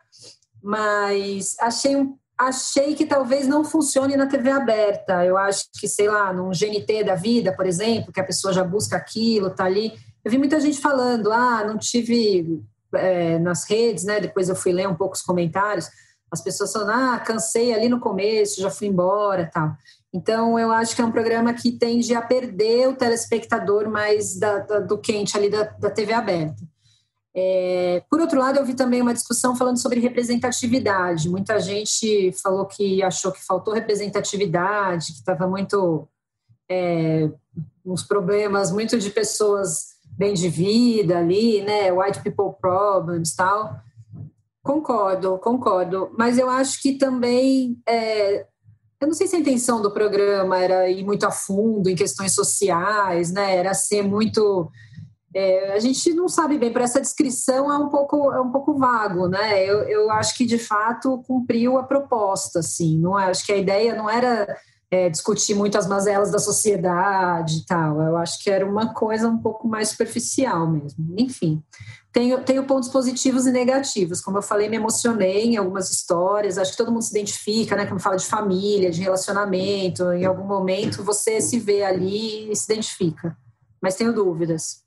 mas 0.63 1.57
achei, 1.61 1.97
achei 2.39 2.95
que 2.95 3.07
talvez 3.07 3.47
não 3.47 3.65
funcione 3.65 4.17
na 4.17 4.27
TV 4.27 4.51
aberta, 4.51 5.25
eu 5.25 5.37
acho 5.37 5.65
que, 5.79 5.89
sei 5.89 6.09
lá, 6.09 6.33
num 6.33 6.51
GNT 6.51 7.05
da 7.05 7.15
vida, 7.15 7.55
por 7.55 7.67
exemplo, 7.67 8.13
que 8.13 8.21
a 8.21 8.25
pessoa 8.25 8.53
já 8.53 8.63
busca 8.63 8.97
aquilo, 8.97 9.51
tá 9.51 9.65
ali, 9.65 9.93
eu 10.25 10.31
vi 10.31 10.39
muita 10.39 10.61
gente 10.61 10.81
falando, 10.81 11.33
ah, 11.33 11.65
não 11.65 11.77
tive 11.77 12.63
é, 12.95 13.39
nas 13.39 13.69
redes, 13.69 14.05
né, 14.05 14.21
depois 14.21 14.49
eu 14.49 14.57
fui 14.57 14.73
ler 14.73 14.89
um 14.89 14.95
pouco 14.95 15.15
os 15.15 15.23
comentários, 15.23 15.89
as 16.31 16.41
pessoas 16.41 16.73
falam, 16.73 17.15
ah, 17.15 17.19
cansei 17.19 17.75
ali 17.75 17.89
no 17.89 18.01
começo, 18.01 18.63
já 18.63 18.71
fui 18.71 18.87
embora 18.87 19.51
tal. 19.53 19.77
Então, 20.15 20.59
eu 20.59 20.71
acho 20.71 20.95
que 20.95 21.01
é 21.01 21.05
um 21.05 21.13
programa 21.13 21.55
que 21.55 21.73
tende 21.73 22.15
a 22.15 22.21
perder 22.21 22.89
o 22.89 22.95
telespectador 22.95 23.89
mais 23.89 24.39
da, 24.39 24.59
da, 24.59 24.81
do 24.81 24.99
quente 24.99 25.37
ali 25.37 25.49
da, 25.49 25.65
da 25.65 25.91
TV 25.91 26.13
aberta. 26.13 26.63
É, 27.35 28.03
por 28.11 28.21
outro 28.21 28.39
lado, 28.39 28.59
eu 28.59 28.65
vi 28.65 28.75
também 28.75 29.01
uma 29.01 29.15
discussão 29.15 29.57
falando 29.57 29.79
sobre 29.79 30.01
representatividade. 30.01 31.31
Muita 31.31 31.59
gente 31.61 32.33
falou 32.43 32.67
que 32.67 33.03
achou 33.03 33.33
que 33.33 33.45
faltou 33.45 33.73
representatividade, 33.73 35.13
que 35.13 35.19
estava 35.19 35.47
muito. 35.47 36.07
É, 36.71 37.31
uns 37.85 38.03
problemas 38.03 38.71
muito 38.71 38.99
de 38.99 39.11
pessoas 39.11 39.93
bem 40.17 40.35
de 40.35 40.49
vida 40.49 41.19
ali, 41.19 41.63
né? 41.63 41.91
White 41.93 42.23
people 42.23 42.55
problems 42.61 43.35
tal. 43.35 43.81
Concordo, 44.63 45.39
concordo. 45.39 46.15
Mas 46.17 46.39
eu 46.39 46.49
acho 46.49 46.81
que 46.81 46.93
também. 46.93 47.81
É, 47.89 48.47
eu 49.01 49.09
não 49.09 49.15
sei 49.15 49.27
se 49.27 49.35
a 49.35 49.39
intenção 49.39 49.83
do 49.83 49.91
programa 49.91 50.57
era 50.57 50.89
ir 50.89 51.05
muito 51.05 51.27
a 51.27 51.31
fundo 51.33 51.91
em 51.91 51.97
questões 51.97 52.33
sociais, 52.33 53.33
né? 53.33 53.57
Era 53.57 53.75
ser 53.75 54.03
muito. 54.03 54.71
É, 55.35 55.73
a 55.73 55.79
gente 55.79 56.13
não 56.13 56.29
sabe 56.29 56.59
bem, 56.59 56.73
para 56.73 56.85
essa 56.85 57.01
descrição 57.01 57.73
é 57.73 57.79
um 57.79 57.89
pouco, 57.89 58.33
é 58.33 58.41
um 58.41 58.51
pouco 58.51 58.75
vago, 58.75 59.29
né? 59.29 59.65
Eu, 59.65 59.81
eu 59.89 60.11
acho 60.11 60.37
que 60.37 60.45
de 60.45 60.59
fato 60.59 61.23
cumpriu 61.27 61.79
a 61.79 61.85
proposta, 61.85 62.59
assim. 62.59 62.99
Não 62.99 63.19
é, 63.19 63.31
acho 63.31 63.45
que 63.47 63.53
a 63.53 63.57
ideia 63.57 63.95
não 63.95 64.11
era 64.11 64.47
é, 64.91 65.09
discutir 65.09 65.55
muito 65.55 65.79
as 65.79 65.87
mazelas 65.87 66.31
da 66.31 66.39
sociedade 66.39 67.61
e 67.61 67.65
tal. 67.65 68.03
Eu 68.03 68.19
acho 68.19 68.43
que 68.43 68.51
era 68.51 68.67
uma 68.67 68.93
coisa 68.93 69.27
um 69.27 69.39
pouco 69.39 69.67
mais 69.67 69.89
superficial 69.89 70.71
mesmo. 70.71 71.15
Enfim, 71.17 71.63
tenho, 72.13 72.45
tenho 72.45 72.65
pontos 72.65 72.91
positivos 72.91 73.47
e 73.47 73.51
negativos. 73.51 74.21
Como 74.21 74.37
eu 74.37 74.43
falei, 74.43 74.69
me 74.69 74.77
emocionei 74.77 75.47
em 75.47 75.57
algumas 75.57 75.91
histórias. 75.91 76.59
Acho 76.59 76.73
que 76.73 76.77
todo 76.77 76.93
mundo 76.93 77.03
se 77.03 77.11
identifica, 77.11 77.75
né? 77.75 77.87
Quando 77.87 78.01
fala 78.01 78.17
de 78.17 78.27
família, 78.27 78.91
de 78.91 79.01
relacionamento, 79.01 80.13
em 80.13 80.27
algum 80.27 80.45
momento 80.45 81.03
você 81.03 81.41
se 81.41 81.59
vê 81.59 81.83
ali 81.83 82.53
e 82.53 82.55
se 82.55 82.71
identifica. 82.71 83.35
Mas 83.81 83.95
tenho 83.95 84.13
dúvidas. 84.13 84.83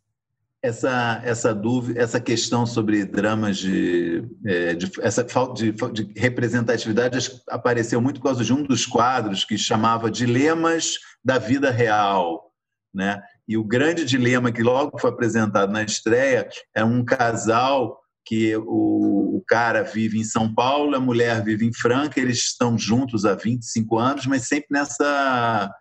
Essa, 0.65 1.21
essa 1.23 1.53
dúvida, 1.53 2.01
essa 2.01 2.19
questão 2.19 2.65
sobre 2.65 3.05
dramas 3.05 3.57
de, 3.57 4.23
é, 4.45 4.73
de 4.73 4.91
essa 4.99 5.23
falta 5.27 5.53
de, 5.53 5.71
de 5.71 6.19
representatividade 6.19 7.39
apareceu 7.47 8.01
muito 8.01 8.19
por 8.19 8.27
causa 8.29 8.43
de 8.43 8.51
um 8.51 8.63
dos 8.63 8.83
quadros 8.83 9.45
que 9.45 9.59
chamava 9.59 10.09
Dilemas 10.09 10.93
da 11.23 11.37
Vida 11.37 11.69
Real, 11.69 12.51
né? 12.91 13.21
E 13.47 13.57
o 13.57 13.63
grande 13.63 14.03
dilema 14.03 14.51
que 14.51 14.63
logo 14.63 14.97
foi 14.97 15.11
apresentado 15.11 15.71
na 15.71 15.83
estreia 15.83 16.49
é 16.73 16.83
um 16.83 17.05
casal 17.05 17.99
que 18.25 18.55
o, 18.57 19.37
o, 19.37 19.43
cara 19.47 19.83
vive 19.83 20.17
em 20.17 20.23
São 20.23 20.51
Paulo, 20.51 20.95
a 20.95 20.99
mulher 20.99 21.43
vive 21.43 21.63
em 21.63 21.73
Franca, 21.73 22.19
eles 22.19 22.39
estão 22.39 22.75
juntos 22.75 23.23
há 23.23 23.35
25 23.35 23.99
anos, 23.99 24.25
mas 24.25 24.47
sempre 24.47 24.69
nessa, 24.71 25.71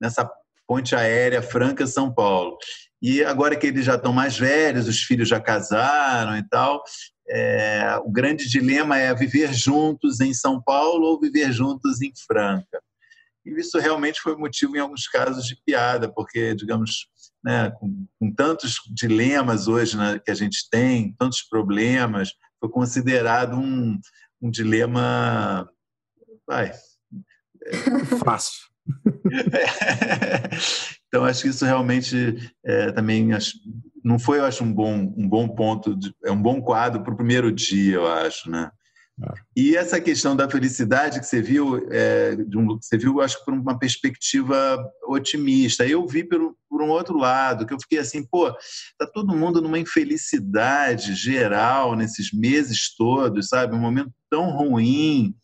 nessa 0.00 0.30
ponte 0.66 0.96
aérea 0.96 1.42
Franca-São 1.42 2.10
Paulo. 2.10 2.56
E 3.02 3.24
agora 3.24 3.56
que 3.56 3.66
eles 3.66 3.84
já 3.84 3.94
estão 3.94 4.12
mais 4.12 4.38
velhos, 4.38 4.86
os 4.86 5.02
filhos 5.02 5.28
já 5.28 5.40
casaram 5.40 6.36
e 6.36 6.46
tal, 6.48 6.82
é, 7.28 7.98
o 8.04 8.10
grande 8.10 8.48
dilema 8.48 8.98
é 8.98 9.14
viver 9.14 9.54
juntos 9.54 10.20
em 10.20 10.34
São 10.34 10.60
Paulo 10.60 11.06
ou 11.06 11.20
viver 11.20 11.52
juntos 11.52 12.02
em 12.02 12.12
Franca. 12.26 12.80
E 13.44 13.58
isso 13.58 13.78
realmente 13.78 14.20
foi 14.20 14.36
motivo, 14.36 14.76
em 14.76 14.80
alguns 14.80 15.08
casos, 15.08 15.46
de 15.46 15.56
piada, 15.64 16.12
porque, 16.12 16.54
digamos, 16.54 17.06
né, 17.42 17.70
com, 17.70 18.06
com 18.18 18.34
tantos 18.34 18.76
dilemas 18.92 19.66
hoje 19.66 19.96
né, 19.96 20.18
que 20.18 20.30
a 20.30 20.34
gente 20.34 20.68
tem, 20.70 21.14
tantos 21.18 21.40
problemas, 21.42 22.32
foi 22.58 22.68
considerado 22.68 23.56
um, 23.56 23.98
um 24.42 24.50
dilema. 24.50 25.70
Vai. 26.46 26.72
Fácil. 28.22 28.68
então, 31.10 31.24
acho 31.24 31.42
que 31.42 31.48
isso 31.48 31.64
realmente 31.64 32.54
é, 32.64 32.92
também 32.92 33.32
acho, 33.32 33.58
não 34.04 34.16
foi, 34.16 34.38
eu 34.38 34.44
acho, 34.44 34.62
um 34.62 34.72
bom, 34.72 35.12
um 35.16 35.28
bom 35.28 35.48
ponto, 35.48 35.96
de, 35.96 36.14
é 36.24 36.30
um 36.30 36.40
bom 36.40 36.62
quadro 36.62 37.02
para 37.02 37.12
o 37.12 37.16
primeiro 37.16 37.50
dia, 37.50 37.96
eu 37.96 38.06
acho, 38.06 38.48
né? 38.48 38.70
E 39.54 39.76
essa 39.76 40.00
questão 40.00 40.34
da 40.34 40.48
felicidade 40.48 41.20
que 41.20 41.26
você 41.26 41.42
viu, 41.42 41.86
é, 41.90 42.36
um, 42.56 42.78
você 42.80 42.96
viu, 42.96 43.20
acho 43.20 43.38
que 43.38 43.44
por 43.44 43.52
uma 43.52 43.78
perspectiva 43.78 44.82
otimista. 45.06 45.86
Eu 45.86 46.06
vi 46.06 46.24
por, 46.24 46.54
por, 46.68 46.80
um 46.80 46.88
outro 46.88 47.18
lado, 47.18 47.66
que 47.66 47.74
eu 47.74 47.80
fiquei 47.80 47.98
assim, 47.98 48.24
pô, 48.24 48.50
tá 48.98 49.06
todo 49.12 49.36
mundo 49.36 49.60
numa 49.60 49.78
infelicidade 49.78 51.14
geral 51.14 51.94
nesses 51.94 52.32
meses 52.32 52.94
todos, 52.96 53.48
sabe? 53.48 53.74
Um 53.74 53.80
momento 53.80 54.10
tão 54.30 54.50
ruim. 54.50 55.34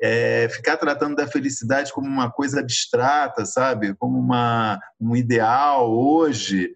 É, 0.00 0.48
ficar 0.50 0.76
tratando 0.76 1.16
da 1.16 1.26
felicidade 1.26 1.92
como 1.92 2.06
uma 2.06 2.30
coisa 2.30 2.60
abstrata, 2.60 3.46
sabe? 3.46 3.94
Como 3.94 4.18
uma, 4.18 4.78
um 5.00 5.16
ideal 5.16 5.90
hoje 5.90 6.72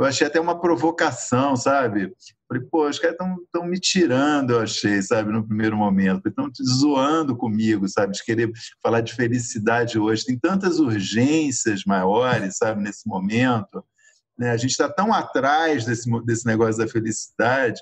eu 0.00 0.06
achei 0.06 0.26
até 0.26 0.40
uma 0.40 0.58
provocação, 0.58 1.54
sabe? 1.56 2.10
Falei, 2.48 2.64
pô, 2.70 2.88
os 2.88 2.98
caras 2.98 3.18
estão 3.20 3.66
me 3.66 3.78
tirando, 3.78 4.52
eu 4.52 4.60
achei, 4.60 5.02
sabe, 5.02 5.30
no 5.30 5.46
primeiro 5.46 5.76
momento. 5.76 6.26
Estão 6.26 6.50
zoando 6.62 7.36
comigo, 7.36 7.86
sabe? 7.86 8.14
De 8.14 8.24
querer 8.24 8.50
falar 8.82 9.02
de 9.02 9.14
felicidade 9.14 9.98
hoje. 9.98 10.24
Tem 10.24 10.38
tantas 10.38 10.78
urgências 10.78 11.84
maiores, 11.84 12.56
sabe, 12.56 12.82
nesse 12.82 13.06
momento. 13.06 13.84
Né? 14.38 14.50
A 14.50 14.56
gente 14.56 14.70
está 14.70 14.88
tão 14.88 15.12
atrás 15.12 15.84
desse, 15.84 16.10
desse 16.24 16.46
negócio 16.46 16.78
da 16.78 16.88
felicidade 16.88 17.78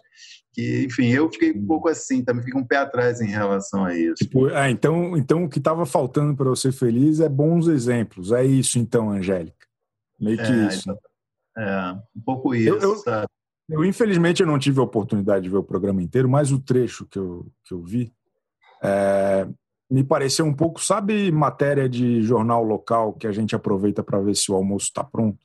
que, 0.52 0.84
enfim, 0.84 1.08
eu 1.08 1.30
fiquei 1.30 1.52
um 1.52 1.66
pouco 1.66 1.88
assim, 1.88 2.24
também 2.24 2.44
fico 2.44 2.58
um 2.58 2.66
pé 2.66 2.78
atrás 2.78 3.20
em 3.20 3.28
relação 3.28 3.84
a 3.84 3.94
isso. 3.94 4.14
Tipo, 4.16 4.46
ah, 4.46 4.70
então, 4.70 5.16
então 5.16 5.44
o 5.44 5.48
que 5.48 5.58
estava 5.58 5.84
faltando 5.86 6.34
para 6.34 6.48
eu 6.48 6.56
ser 6.56 6.72
feliz 6.72 7.20
é 7.20 7.28
bons 7.28 7.68
exemplos. 7.68 8.32
É 8.32 8.44
isso, 8.44 8.78
então, 8.78 9.10
Angélica. 9.10 9.66
Meio 10.18 10.36
que 10.36 10.42
é, 10.42 10.66
isso. 10.66 10.90
Então, 10.90 10.98
é, 11.58 11.92
um 12.16 12.20
pouco 12.24 12.54
isso, 12.54 12.68
eu, 12.68 12.80
eu? 12.80 13.26
Eu, 13.68 13.84
infelizmente, 13.84 14.40
eu 14.40 14.46
não 14.46 14.58
tive 14.58 14.80
a 14.80 14.82
oportunidade 14.82 15.44
de 15.44 15.50
ver 15.50 15.58
o 15.58 15.62
programa 15.62 16.02
inteiro, 16.02 16.28
mas 16.28 16.50
o 16.50 16.58
trecho 16.58 17.04
que 17.06 17.18
eu, 17.18 17.46
que 17.64 17.74
eu 17.74 17.82
vi 17.82 18.14
é, 18.82 19.46
me 19.90 20.02
pareceu 20.02 20.46
um 20.46 20.54
pouco, 20.54 20.82
sabe, 20.82 21.30
matéria 21.30 21.88
de 21.88 22.22
jornal 22.22 22.62
local 22.62 23.12
que 23.12 23.26
a 23.26 23.32
gente 23.32 23.54
aproveita 23.54 24.02
para 24.02 24.20
ver 24.20 24.34
se 24.34 24.50
o 24.50 24.54
almoço 24.54 24.86
está 24.86 25.04
pronto? 25.04 25.38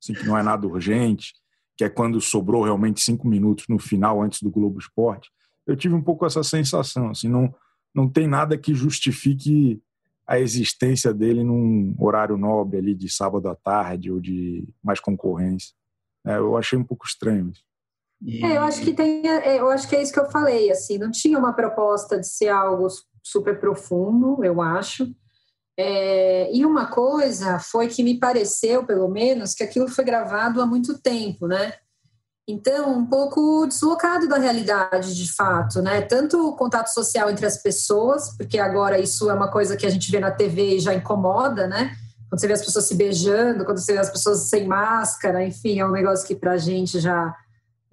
Assim, 0.00 0.14
que 0.14 0.24
não 0.24 0.38
é 0.38 0.42
nada 0.42 0.66
urgente, 0.66 1.34
que 1.78 1.84
é 1.84 1.88
quando 1.88 2.20
sobrou 2.20 2.64
realmente 2.64 3.00
cinco 3.00 3.28
minutos 3.28 3.66
no 3.68 3.78
final, 3.78 4.20
antes 4.20 4.42
do 4.42 4.50
Globo 4.50 4.80
Esporte. 4.80 5.30
Eu 5.64 5.76
tive 5.76 5.94
um 5.94 6.02
pouco 6.02 6.26
essa 6.26 6.42
sensação, 6.42 7.10
assim, 7.10 7.28
não, 7.28 7.54
não 7.94 8.08
tem 8.08 8.26
nada 8.26 8.58
que 8.58 8.74
justifique 8.74 9.80
a 10.26 10.40
existência 10.40 11.14
dele 11.14 11.44
num 11.44 11.94
horário 11.96 12.36
nobre 12.36 12.78
ali 12.78 12.94
de 12.94 13.08
sábado 13.08 13.48
à 13.48 13.54
tarde 13.54 14.10
ou 14.10 14.20
de 14.20 14.68
mais 14.82 14.98
concorrência. 14.98 15.72
É, 16.26 16.36
eu 16.36 16.56
achei 16.56 16.76
um 16.76 16.84
pouco 16.84 17.06
estranho 17.06 17.48
isso. 17.50 17.62
É, 18.44 18.56
eu 18.56 18.62
acho 18.62 18.82
que 18.82 18.92
tem, 18.92 19.26
é, 19.28 19.60
eu 19.60 19.70
acho 19.70 19.88
que 19.88 19.94
é 19.94 20.02
isso 20.02 20.12
que 20.12 20.18
eu 20.18 20.28
falei, 20.30 20.72
assim, 20.72 20.98
não 20.98 21.12
tinha 21.12 21.38
uma 21.38 21.52
proposta 21.52 22.18
de 22.18 22.26
ser 22.26 22.48
algo 22.48 22.88
super 23.22 23.60
profundo, 23.60 24.44
eu 24.44 24.60
acho. 24.60 25.06
É, 25.80 26.50
e 26.52 26.66
uma 26.66 26.86
coisa 26.86 27.60
foi 27.60 27.86
que 27.86 28.02
me 28.02 28.18
pareceu, 28.18 28.84
pelo 28.84 29.06
menos, 29.06 29.54
que 29.54 29.62
aquilo 29.62 29.86
foi 29.86 30.04
gravado 30.04 30.60
há 30.60 30.66
muito 30.66 30.98
tempo, 30.98 31.46
né? 31.46 31.72
Então, 32.48 32.98
um 32.98 33.06
pouco 33.06 33.64
deslocado 33.64 34.26
da 34.26 34.38
realidade, 34.38 35.14
de 35.14 35.32
fato, 35.32 35.80
né? 35.80 36.00
Tanto 36.00 36.48
o 36.48 36.56
contato 36.56 36.88
social 36.88 37.30
entre 37.30 37.46
as 37.46 37.62
pessoas, 37.62 38.36
porque 38.36 38.58
agora 38.58 38.98
isso 38.98 39.30
é 39.30 39.34
uma 39.34 39.52
coisa 39.52 39.76
que 39.76 39.86
a 39.86 39.90
gente 39.90 40.10
vê 40.10 40.18
na 40.18 40.32
TV 40.32 40.76
e 40.76 40.80
já 40.80 40.92
incomoda, 40.92 41.68
né? 41.68 41.94
Quando 42.28 42.40
você 42.40 42.48
vê 42.48 42.54
as 42.54 42.64
pessoas 42.64 42.86
se 42.86 42.96
beijando, 42.96 43.64
quando 43.64 43.78
você 43.78 43.92
vê 43.92 43.98
as 44.00 44.10
pessoas 44.10 44.48
sem 44.48 44.66
máscara, 44.66 45.44
enfim, 45.44 45.78
é 45.78 45.86
um 45.86 45.92
negócio 45.92 46.26
que 46.26 46.34
para 46.34 46.52
a 46.52 46.58
gente 46.58 46.98
já, 46.98 47.32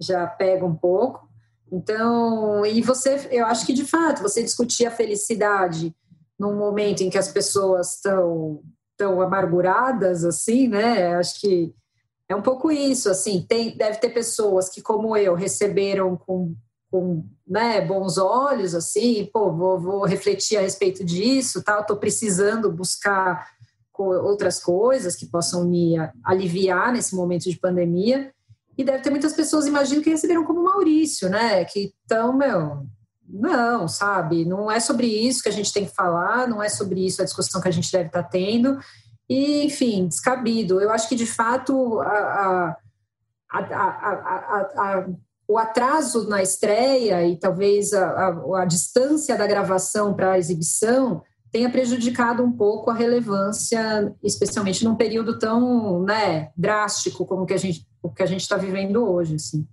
já 0.00 0.26
pega 0.26 0.66
um 0.66 0.74
pouco. 0.74 1.28
Então, 1.70 2.66
e 2.66 2.82
você, 2.82 3.28
eu 3.30 3.46
acho 3.46 3.64
que 3.64 3.72
de 3.72 3.84
fato, 3.84 4.22
você 4.22 4.42
discutir 4.42 4.86
a 4.86 4.90
felicidade 4.90 5.94
num 6.38 6.56
momento 6.56 7.02
em 7.02 7.10
que 7.10 7.18
as 7.18 7.28
pessoas 7.28 7.94
estão 7.94 8.62
tão 8.96 9.20
amarguradas, 9.20 10.24
assim, 10.24 10.68
né? 10.68 11.14
Acho 11.16 11.40
que 11.40 11.74
é 12.28 12.34
um 12.34 12.42
pouco 12.42 12.70
isso, 12.70 13.08
assim, 13.10 13.44
tem, 13.48 13.76
deve 13.76 13.98
ter 13.98 14.10
pessoas 14.10 14.68
que, 14.68 14.82
como 14.82 15.16
eu, 15.16 15.34
receberam 15.34 16.16
com, 16.16 16.54
com 16.90 17.24
né, 17.46 17.80
bons 17.80 18.18
olhos, 18.18 18.74
assim, 18.74 19.28
pô, 19.32 19.52
vou, 19.52 19.78
vou 19.78 20.04
refletir 20.04 20.56
a 20.56 20.62
respeito 20.62 21.04
disso, 21.04 21.62
tal, 21.62 21.82
estou 21.82 21.96
precisando 21.96 22.72
buscar 22.72 23.48
outras 23.98 24.58
coisas 24.58 25.16
que 25.16 25.26
possam 25.26 25.64
me 25.64 25.94
aliviar 26.24 26.92
nesse 26.92 27.14
momento 27.14 27.44
de 27.44 27.58
pandemia. 27.58 28.32
E 28.76 28.84
deve 28.84 29.02
ter 29.02 29.08
muitas 29.08 29.32
pessoas, 29.32 29.66
imagino, 29.66 30.02
que 30.02 30.10
receberam 30.10 30.44
como 30.44 30.62
Maurício, 30.62 31.30
né? 31.30 31.64
Que 31.64 31.94
estão, 32.02 32.36
meu, 32.36 32.86
não, 33.28 33.88
sabe? 33.88 34.44
Não 34.44 34.70
é 34.70 34.80
sobre 34.80 35.06
isso 35.06 35.42
que 35.42 35.48
a 35.48 35.52
gente 35.52 35.72
tem 35.72 35.84
que 35.84 35.94
falar, 35.94 36.46
não 36.46 36.62
é 36.62 36.68
sobre 36.68 37.04
isso 37.04 37.20
a 37.20 37.24
discussão 37.24 37.60
que 37.60 37.68
a 37.68 37.72
gente 37.72 37.90
deve 37.90 38.06
estar 38.06 38.22
tá 38.22 38.28
tendo 38.28 38.78
e, 39.28 39.64
enfim, 39.64 40.06
descabido. 40.06 40.80
Eu 40.80 40.90
acho 40.90 41.08
que, 41.08 41.16
de 41.16 41.26
fato, 41.26 42.00
a, 42.00 42.76
a, 43.50 43.58
a, 43.58 45.06
o 45.48 45.58
atraso 45.58 46.28
na 46.28 46.42
estreia 46.42 47.26
e 47.26 47.36
talvez 47.36 47.92
a, 47.92 48.64
distância 48.64 49.36
da 49.36 49.46
gravação 49.46 50.14
para 50.14 50.32
a 50.32 50.38
exibição 50.38 51.22
tenha 51.50 51.70
prejudicado 51.70 52.42
um 52.42 52.52
pouco 52.52 52.90
a 52.90 52.94
relevância, 52.94 54.14
especialmente 54.22 54.84
num 54.84 54.96
período 54.96 55.38
tão 55.38 56.02
né, 56.02 56.50
drástico 56.56 57.24
como 57.24 57.46
que 57.46 57.54
a 57.54 57.56
gente, 57.56 57.86
o 58.02 58.10
que 58.10 58.22
a 58.22 58.26
gente 58.26 58.42
está 58.42 58.56
vivendo 58.56 59.08
hoje. 59.08 59.36
Assim. 59.36 59.66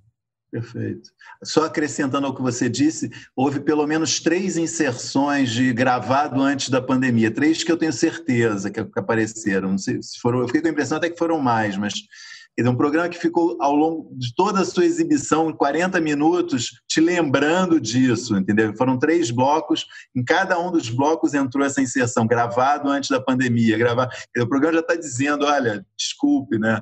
Perfeito. 0.53 1.09
Só 1.43 1.65
acrescentando 1.65 2.27
ao 2.27 2.35
que 2.35 2.41
você 2.43 2.69
disse, 2.69 3.09
houve 3.35 3.59
pelo 3.59 3.87
menos 3.87 4.19
três 4.19 4.55
inserções 4.55 5.49
de 5.49 5.73
gravado 5.73 6.39
antes 6.39 6.69
da 6.69 6.79
pandemia, 6.79 7.31
três 7.31 7.63
que 7.63 7.71
eu 7.71 7.77
tenho 7.77 7.91
certeza 7.91 8.69
que 8.69 8.79
apareceram. 8.79 9.71
Não 9.71 9.79
sei 9.79 9.99
se 10.03 10.19
foram, 10.19 10.41
eu 10.41 10.45
fiquei 10.45 10.61
com 10.61 10.67
a 10.67 10.71
impressão 10.71 10.99
até 10.99 11.09
que 11.09 11.17
foram 11.17 11.39
mais, 11.39 11.75
mas 11.75 11.95
é 12.55 12.69
um 12.69 12.75
programa 12.75 13.09
que 13.09 13.17
ficou 13.17 13.57
ao 13.59 13.75
longo 13.75 14.15
de 14.15 14.31
toda 14.35 14.61
a 14.61 14.65
sua 14.65 14.85
exibição, 14.85 15.51
40 15.51 15.99
minutos, 15.99 16.79
te 16.87 17.01
lembrando 17.01 17.81
disso, 17.81 18.37
entendeu? 18.37 18.77
Foram 18.77 18.99
três 18.99 19.31
blocos, 19.31 19.87
em 20.15 20.23
cada 20.23 20.59
um 20.59 20.71
dos 20.71 20.87
blocos 20.87 21.33
entrou 21.33 21.65
essa 21.65 21.81
inserção, 21.81 22.27
gravado 22.27 22.89
antes 22.89 23.09
da 23.09 23.19
pandemia. 23.19 23.75
Gravar. 23.75 24.07
O 24.37 24.47
programa 24.47 24.75
já 24.75 24.81
está 24.81 24.93
dizendo, 24.93 25.45
olha, 25.47 25.83
desculpe, 25.97 26.59
né? 26.59 26.79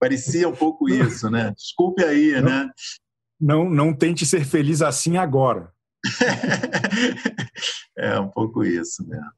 Parecia 0.00 0.48
um 0.48 0.56
pouco 0.56 0.88
isso, 0.88 1.28
né? 1.28 1.52
Desculpe 1.54 2.02
aí, 2.02 2.40
né? 2.40 2.70
Não, 3.40 3.68
não 3.68 3.94
tente 3.94 4.26
ser 4.26 4.44
feliz 4.44 4.82
assim 4.82 5.16
agora. 5.16 5.72
é 7.96 8.18
um 8.18 8.28
pouco 8.28 8.64
isso 8.64 9.06
mesmo. 9.06 9.30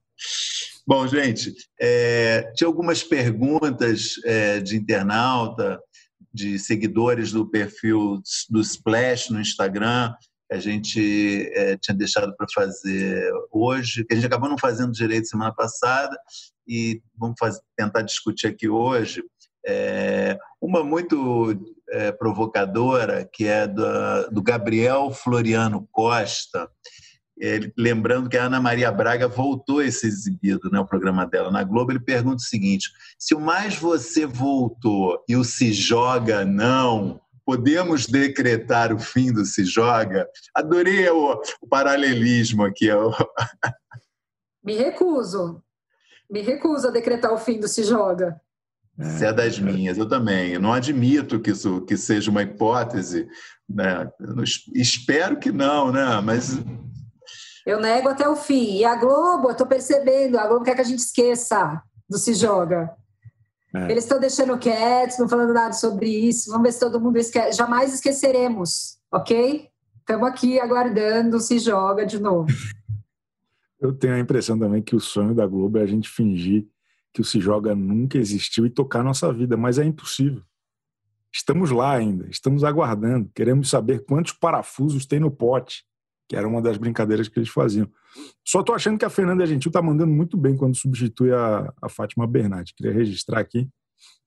Bom, 0.87 1.07
gente, 1.07 1.55
é, 1.81 2.53
tinha 2.55 2.67
algumas 2.67 3.05
perguntas 3.05 4.15
é, 4.25 4.61
de 4.61 4.77
internauta, 4.77 5.81
de 6.33 6.59
seguidores 6.59 7.31
do 7.31 7.49
perfil 7.49 8.21
do 8.51 8.61
Splash 8.61 9.31
no 9.31 9.41
Instagram, 9.41 10.13
que 10.49 10.57
a 10.57 10.61
gente 10.61 11.51
é, 11.55 11.77
tinha 11.77 11.97
deixado 11.97 12.35
para 12.37 12.47
fazer 12.53 13.31
hoje, 13.51 14.05
que 14.05 14.13
a 14.13 14.17
gente 14.17 14.27
acabou 14.27 14.49
não 14.49 14.59
fazendo 14.59 14.93
direito 14.93 15.29
semana 15.29 15.55
passada, 15.55 16.17
e 16.67 17.01
vamos 17.17 17.37
fazer, 17.39 17.61
tentar 17.77 18.03
discutir 18.03 18.49
aqui 18.49 18.69
hoje. 18.69 19.23
É, 19.65 20.37
uma 20.61 20.83
muito 20.83 21.55
é, 21.93 22.11
provocadora, 22.11 23.29
que 23.33 23.47
é 23.47 23.67
do, 23.67 24.31
do 24.31 24.43
Gabriel 24.43 25.11
Floriano 25.11 25.87
Costa, 25.93 26.69
lembrando 27.77 28.29
que 28.29 28.37
a 28.37 28.45
Ana 28.45 28.61
Maria 28.61 28.91
Braga 28.93 29.27
voltou 29.27 29.81
a 29.81 29.91
ser 29.91 30.07
exibido, 30.07 30.71
né, 30.71 30.79
o 30.79 30.87
programa 30.87 31.27
dela 31.27 31.51
na 31.51 31.65
Globo, 31.65 31.93
ele 31.93 32.01
pergunta 32.01 32.37
o 32.37 32.47
seguinte, 32.47 32.91
se 33.19 33.35
o 33.35 33.41
Mais 33.41 33.77
Você 33.77 34.27
voltou 34.27 35.23
e 35.29 35.37
o 35.37 35.45
Se 35.45 35.73
Joga 35.73 36.45
Não 36.45 37.21
podemos 37.45 38.07
decretar 38.07 38.93
o 38.93 38.99
fim 38.99 39.33
do 39.33 39.45
Se 39.45 39.65
Joga? 39.65 40.29
Adorei 40.55 41.09
o, 41.11 41.41
o 41.61 41.67
paralelismo 41.69 42.65
aqui. 42.65 42.89
Me 44.63 44.77
recuso. 44.77 45.63
Me 46.31 46.41
recuso 46.41 46.89
a 46.89 46.91
decretar 46.91 47.33
o 47.33 47.39
fim 47.39 47.59
do 47.59 47.67
Se 47.67 47.83
Joga. 47.83 48.41
Você 49.03 49.27
é 49.27 49.33
das 49.33 49.59
minhas, 49.59 49.99
eu 49.99 50.09
também. 50.09 50.53
Eu 50.53 50.61
não 50.61 50.73
admito 50.73 51.41
que 51.41 51.51
isso 51.51 51.81
que 51.83 51.97
seja 51.97 52.31
uma 52.31 52.43
hipótese. 52.43 53.29
Né? 53.69 54.11
espero 54.75 55.39
que 55.39 55.51
não, 55.51 55.91
né? 55.91 56.21
Mas. 56.23 56.59
Eu 57.67 57.81
nego 57.81 58.09
até 58.09 58.29
o 58.29 58.37
fim. 58.37 58.79
E 58.79 58.85
a 58.85 58.97
Globo, 58.97 59.49
eu 59.49 59.53
estou 59.53 59.67
percebendo, 59.67 60.39
a 60.39 60.47
Globo 60.47 60.65
quer 60.65 60.75
que 60.75 60.81
a 60.81 60.85
gente 60.85 60.99
esqueça 60.99 61.83
do 62.09 62.19
Se 62.19 62.35
Joga. 62.35 62.91
É. 63.75 63.91
Eles 63.91 64.05
estão 64.05 64.21
deixando 64.21 64.59
quietos, 64.59 65.19
não 65.19 65.29
falando 65.29 65.55
nada 65.55 65.73
sobre 65.73 66.09
isso. 66.09 66.51
Vamos 66.51 66.65
ver 66.65 66.73
se 66.73 66.81
todo 66.81 67.01
mundo 67.01 67.17
esquece. 67.17 67.57
Jamais 67.57 67.95
esqueceremos, 67.95 68.99
ok? 69.11 69.69
Estamos 70.01 70.29
aqui 70.29 70.61
aguardando 70.61 71.41
se 71.41 71.59
joga 71.59 72.05
de 72.05 72.21
novo. 72.21 72.49
Eu 73.81 73.93
tenho 73.93 74.15
a 74.15 74.19
impressão 74.19 74.57
também 74.57 74.81
que 74.81 74.95
o 74.95 75.01
sonho 75.01 75.35
da 75.35 75.47
Globo 75.47 75.79
é 75.79 75.83
a 75.83 75.87
gente 75.87 76.09
fingir 76.09 76.69
que 77.13 77.21
o 77.21 77.25
Se 77.25 77.41
Joga 77.41 77.75
nunca 77.75 78.19
existiu 78.19 78.65
e 78.67 78.71
tocar 78.71 79.03
nossa 79.03 79.33
vida, 79.33 79.57
mas 79.57 79.79
é 79.79 79.85
impossível. 79.85 80.43
Estamos 81.33 81.71
lá 81.71 81.95
ainda, 81.95 82.29
estamos 82.29 82.63
aguardando, 82.65 83.31
queremos 83.35 83.71
saber 83.71 84.05
quantos 84.05 84.33
parafusos 84.33 85.07
tem 85.07 85.19
no 85.19 85.31
pote, 85.31 85.85
que 86.29 86.37
era 86.37 86.47
uma 86.47 86.61
das 86.61 86.77
brincadeiras 86.77 87.29
que 87.29 87.39
eles 87.39 87.49
faziam. 87.49 87.91
Só 88.47 88.61
estou 88.61 88.75
achando 88.75 88.99
que 88.99 89.05
a 89.05 89.11
Fernanda 89.11 89.47
Gentil 89.47 89.71
está 89.71 89.81
mandando 89.81 90.13
muito 90.13 90.37
bem 90.37 90.57
quando 90.57 90.77
substitui 90.77 91.33
a, 91.33 91.73
a 91.81 91.89
Fátima 91.89 92.27
Bernardi. 92.27 92.75
Queria 92.75 92.93
registrar 92.93 93.41
aqui 93.41 93.69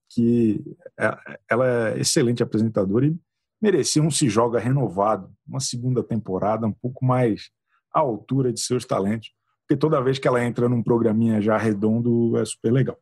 que 0.09 0.63
é, 0.99 1.37
ela 1.49 1.67
é 1.67 1.99
excelente 1.99 2.41
apresentadora 2.41 3.05
e 3.05 3.15
merecia 3.61 4.01
um 4.01 4.11
Se 4.11 4.29
Joga 4.29 4.59
renovado, 4.59 5.31
uma 5.47 5.59
segunda 5.59 6.03
temporada 6.03 6.65
um 6.65 6.71
pouco 6.71 7.05
mais 7.05 7.49
à 7.93 7.99
altura 7.99 8.51
de 8.53 8.59
seus 8.59 8.85
talentos 8.85 9.34
porque 9.67 9.75
toda 9.75 10.01
vez 10.01 10.19
que 10.19 10.27
ela 10.27 10.43
entra 10.43 10.69
num 10.69 10.83
programinha 10.83 11.41
já 11.41 11.57
redondo 11.57 12.37
é 12.37 12.45
super 12.45 12.71
legal. 12.71 12.97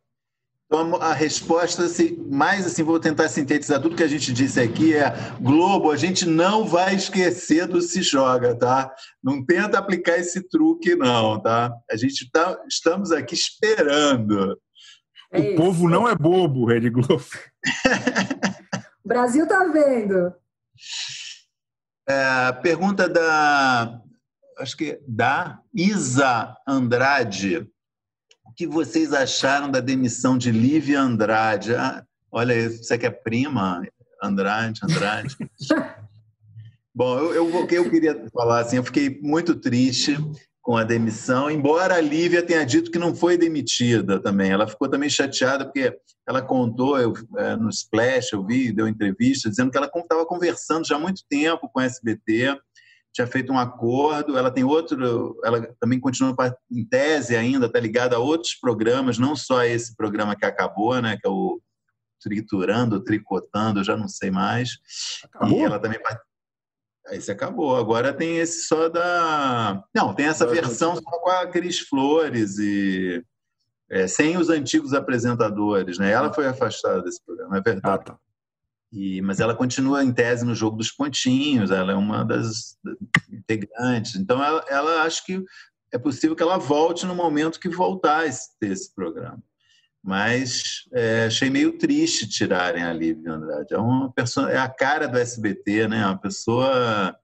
Então, 0.65 0.95
a 0.95 1.13
resposta, 1.13 1.83
mais 2.31 2.65
assim, 2.65 2.81
vou 2.81 2.99
tentar 2.99 3.29
sintetizar 3.29 3.79
tudo 3.79 3.95
que 3.95 4.01
a 4.01 4.07
gente 4.07 4.33
disse 4.33 4.59
aqui, 4.59 4.95
é 4.95 5.13
Globo, 5.39 5.91
a 5.91 5.97
gente 5.97 6.25
não 6.25 6.65
vai 6.65 6.95
esquecer 6.95 7.67
do 7.67 7.79
Se 7.79 8.01
Joga, 8.01 8.55
tá? 8.55 8.91
Não 9.21 9.45
tenta 9.45 9.77
aplicar 9.77 10.17
esse 10.17 10.41
truque, 10.41 10.95
não, 10.95 11.39
tá? 11.39 11.71
A 11.91 11.95
gente 11.95 12.27
tá, 12.31 12.57
estamos 12.67 13.11
aqui 13.11 13.35
esperando. 13.35 14.57
É 15.31 15.39
o 15.39 15.55
povo 15.55 15.87
não 15.87 16.09
é 16.09 16.15
bobo, 16.15 16.65
Rede 16.65 16.89
Globo. 16.89 17.23
o 19.05 19.07
Brasil 19.07 19.47
tá 19.47 19.65
vendo. 19.65 20.33
É, 22.09 22.51
pergunta 22.63 23.07
da 23.07 24.01
acho 24.59 24.77
que 24.77 24.99
da 25.07 25.59
Isa 25.73 26.55
Andrade. 26.67 27.67
O 28.45 28.53
que 28.55 28.67
vocês 28.67 29.13
acharam 29.13 29.71
da 29.71 29.79
demissão 29.79 30.37
de 30.37 30.51
Lívia 30.51 31.01
Andrade? 31.01 31.75
Ah, 31.75 32.05
olha, 32.31 32.69
você 32.69 32.97
que 32.97 33.05
é 33.05 33.09
prima, 33.09 33.81
Andrade, 34.21 34.81
Andrade. 34.83 35.35
Bom, 36.95 37.17
eu, 37.17 37.49
eu, 37.49 37.67
eu 37.67 37.89
queria 37.89 38.29
falar 38.31 38.59
assim, 38.59 38.75
eu 38.75 38.83
fiquei 38.83 39.19
muito 39.19 39.55
triste 39.55 40.15
com 40.61 40.77
a 40.77 40.83
demissão, 40.83 41.51
embora 41.51 41.95
a 41.95 42.01
Lívia 42.01 42.41
tenha 42.41 42.63
dito 42.65 42.89
que 42.89 42.99
não 42.99 43.13
foi 43.13 43.37
demitida 43.37 44.19
também. 44.19 44.51
Ela 44.51 44.67
ficou 44.67 44.87
também 44.87 45.09
chateada 45.09 45.65
porque 45.65 45.97
ela 46.25 46.41
contou 46.41 46.97
eu, 46.97 47.13
é, 47.37 47.55
no 47.55 47.69
Splash, 47.69 48.31
eu 48.31 48.45
vi, 48.45 48.71
deu 48.71 48.87
entrevista, 48.87 49.49
dizendo 49.49 49.71
que 49.71 49.77
ela 49.77 49.91
estava 49.93 50.25
conversando 50.25 50.87
já 50.87 50.95
há 50.95 50.99
muito 50.99 51.23
tempo 51.27 51.67
com 51.67 51.79
a 51.79 51.85
SBT 51.85 52.57
tinha 53.13 53.27
feito 53.27 53.53
um 53.53 53.59
acordo, 53.59 54.37
ela 54.37 54.49
tem 54.49 54.63
outro, 54.63 55.39
ela 55.45 55.61
também 55.79 55.99
continua 55.99 56.35
em 56.71 56.83
tese 56.83 57.35
ainda, 57.35 57.67
está 57.67 57.79
ligada 57.79 58.15
a 58.15 58.19
outros 58.19 58.55
programas, 58.55 59.19
não 59.19 59.35
só 59.35 59.63
esse 59.63 59.95
programa 59.95 60.35
que 60.35 60.45
acabou, 60.45 60.99
né, 60.99 61.17
que 61.21 61.27
é 61.27 61.29
o 61.29 61.61
Triturando, 62.19 63.03
Tricotando, 63.03 63.81
eu 63.81 63.83
já 63.83 63.95
não 63.95 64.07
sei 64.07 64.31
mais. 64.31 64.79
Acabou? 65.25 65.59
E 65.59 65.61
ela 65.61 65.79
também 65.79 65.99
esse 67.11 67.31
acabou. 67.31 67.75
Agora 67.75 68.13
tem 68.13 68.37
esse 68.37 68.65
só 68.65 68.87
da. 68.87 69.83
Não, 69.93 70.13
tem 70.13 70.27
essa 70.27 70.47
versão 70.47 70.95
só 70.95 71.01
com 71.01 71.29
a 71.29 71.47
Cris 71.47 71.79
Flores 71.79 72.57
e 72.57 73.23
é, 73.89 74.07
sem 74.07 74.37
os 74.37 74.49
antigos 74.49 74.93
apresentadores, 74.93 75.97
né? 75.97 76.11
Ela 76.11 76.33
foi 76.33 76.47
afastada 76.47 77.01
desse 77.01 77.23
programa, 77.23 77.57
é 77.57 77.61
verdade. 77.61 78.03
Ah, 78.07 78.13
tá. 78.13 78.17
E, 78.93 79.23
mas 79.23 79.39
ela 79.39 79.55
continua 79.55 80.03
em 80.03 80.13
tese 80.13 80.45
no 80.45 80.53
jogo 80.53 80.77
dos 80.77 80.91
pontinhos, 80.91 81.71
ela 81.71 81.93
é 81.93 81.95
uma 81.95 82.23
das 82.23 82.77
integrantes. 83.27 84.15
Então, 84.15 84.41
ela, 84.41 84.63
ela 84.69 85.01
acho 85.01 85.25
que 85.25 85.43
é 85.91 85.97
possível 85.97 86.35
que 86.35 86.43
ela 86.43 86.59
volte 86.59 87.03
no 87.03 87.15
momento 87.15 87.59
que 87.59 87.69
voltar 87.69 88.27
esse, 88.27 88.49
esse 88.61 88.93
programa. 88.93 89.41
Mas 90.03 90.83
é, 90.93 91.25
achei 91.25 91.49
meio 91.49 91.75
triste 91.79 92.27
tirarem 92.27 92.83
a 92.83 92.93
Lívia 92.93 93.31
Andrade. 93.31 93.73
É, 93.73 93.77
uma 93.79 94.11
pessoa, 94.11 94.51
é 94.51 94.57
a 94.57 94.69
cara 94.69 95.07
do 95.07 95.17
SBT, 95.17 95.87
né? 95.87 96.05
Uma 96.05 96.17
pessoa. 96.17 97.17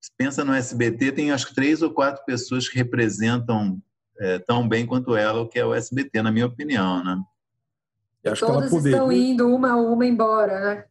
Se 0.00 0.10
pensa 0.16 0.44
no 0.44 0.52
SBT, 0.52 1.12
tem 1.12 1.30
acho 1.30 1.46
que 1.46 1.54
três 1.54 1.80
ou 1.80 1.92
quatro 1.92 2.24
pessoas 2.24 2.68
que 2.68 2.76
representam 2.76 3.80
é, 4.18 4.40
tão 4.40 4.66
bem 4.66 4.84
quanto 4.84 5.14
ela 5.14 5.42
o 5.42 5.48
que 5.48 5.60
é 5.60 5.64
o 5.64 5.74
SBT, 5.74 6.22
na 6.22 6.32
minha 6.32 6.46
opinião, 6.46 7.04
né? 7.04 7.22
Todas 8.40 8.70
poderia... 8.70 8.96
estão 8.96 9.12
indo 9.12 9.46
uma 9.46 9.72
a 9.72 9.76
uma 9.76 10.06
embora, 10.06 10.60
né? 10.60 10.84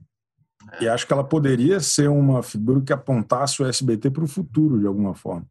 E 0.82 0.88
acho 0.88 1.06
que 1.06 1.14
ela 1.14 1.24
poderia 1.24 1.80
ser 1.80 2.10
uma 2.10 2.42
figura 2.42 2.82
que 2.82 2.94
apontasse 2.94 3.62
o 3.62 3.66
SBT 3.66 4.10
para 4.10 4.24
o 4.24 4.28
futuro, 4.28 4.80
de 4.80 4.88
alguma 4.88 5.14
forma. 5.14 5.46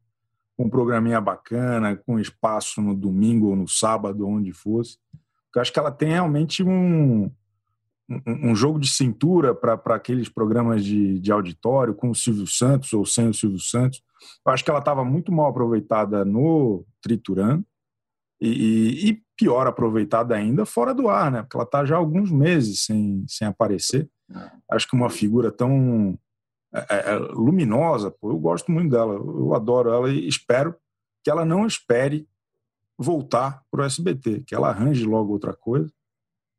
Com 0.56 0.66
um 0.66 0.70
programinha 0.70 1.20
bacana, 1.20 1.96
com 1.96 2.18
espaço 2.18 2.80
no 2.82 2.94
domingo 2.94 3.48
ou 3.48 3.56
no 3.56 3.68
sábado, 3.68 4.26
onde 4.26 4.52
fosse. 4.52 4.98
Porque 5.46 5.60
acho 5.60 5.72
que 5.72 5.78
ela 5.78 5.92
tem 5.92 6.10
realmente 6.10 6.62
um, 6.62 7.30
um, 8.08 8.50
um 8.50 8.54
jogo 8.54 8.78
de 8.78 8.88
cintura 8.88 9.54
para 9.54 9.74
aqueles 9.94 10.28
programas 10.28 10.84
de, 10.84 11.18
de 11.18 11.30
auditório, 11.30 11.94
com 11.94 12.10
o 12.10 12.14
Silvio 12.14 12.46
Santos 12.46 12.92
ou 12.92 13.04
sem 13.06 13.28
o 13.28 13.34
Silvio 13.34 13.60
Santos. 13.60 14.02
Eu 14.46 14.52
acho 14.52 14.64
que 14.64 14.70
ela 14.70 14.80
estava 14.80 15.04
muito 15.04 15.32
mal 15.32 15.48
aproveitada 15.48 16.24
no 16.24 16.84
Triturando 17.00 17.64
e, 18.40 19.10
e, 19.10 19.22
pior 19.36 19.66
aproveitada 19.66 20.34
ainda 20.34 20.64
fora 20.64 20.92
do 20.92 21.08
ar, 21.08 21.30
né? 21.30 21.42
Porque 21.42 21.56
ela 21.56 21.64
está 21.64 21.84
já 21.84 21.94
há 21.94 21.98
alguns 21.98 22.30
meses 22.30 22.84
sem, 22.84 23.24
sem 23.28 23.46
aparecer. 23.46 24.08
Acho 24.70 24.88
que 24.88 24.96
uma 24.96 25.10
figura 25.10 25.50
tão 25.50 26.18
é, 26.74 26.86
é, 26.88 27.12
é, 27.12 27.16
luminosa, 27.16 28.10
pô, 28.10 28.30
eu 28.30 28.38
gosto 28.38 28.72
muito 28.72 28.90
dela, 28.90 29.14
eu 29.14 29.54
adoro 29.54 29.90
ela 29.92 30.10
e 30.10 30.26
espero 30.26 30.74
que 31.22 31.30
ela 31.30 31.44
não 31.44 31.66
espere 31.66 32.26
voltar 32.96 33.62
para 33.70 33.82
o 33.82 33.84
SBT, 33.84 34.44
que 34.46 34.54
ela 34.54 34.68
arranje 34.68 35.04
logo 35.04 35.32
outra 35.32 35.54
coisa 35.54 35.92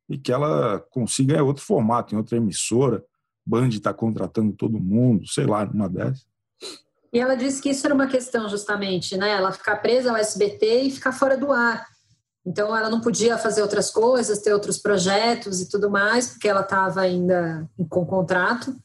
e 0.07 0.17
que 0.17 0.31
ela 0.31 0.79
consiga 0.91 1.43
outro 1.43 1.63
formato, 1.63 2.13
em 2.13 2.17
outra 2.17 2.37
emissora. 2.37 3.03
Band 3.45 3.69
está 3.69 3.93
contratando 3.93 4.53
todo 4.53 4.79
mundo, 4.79 5.27
sei 5.27 5.45
lá, 5.45 5.65
numa 5.65 5.89
dessas. 5.89 6.25
E 7.11 7.19
ela 7.19 7.35
disse 7.35 7.61
que 7.61 7.69
isso 7.69 7.85
era 7.85 7.93
uma 7.93 8.07
questão, 8.07 8.49
justamente, 8.49 9.17
né? 9.17 9.31
Ela 9.31 9.51
ficar 9.51 9.77
presa 9.77 10.11
ao 10.11 10.17
SBT 10.17 10.81
e 10.81 10.91
ficar 10.91 11.11
fora 11.11 11.37
do 11.37 11.51
ar. 11.51 11.85
Então, 12.45 12.75
ela 12.75 12.89
não 12.89 12.99
podia 12.99 13.37
fazer 13.37 13.61
outras 13.61 13.89
coisas, 13.89 14.39
ter 14.39 14.53
outros 14.53 14.77
projetos 14.77 15.61
e 15.61 15.69
tudo 15.69 15.89
mais, 15.89 16.27
porque 16.27 16.47
ela 16.47 16.61
estava 16.61 17.01
ainda 17.01 17.67
com 17.89 18.05
contrato. 18.05 18.75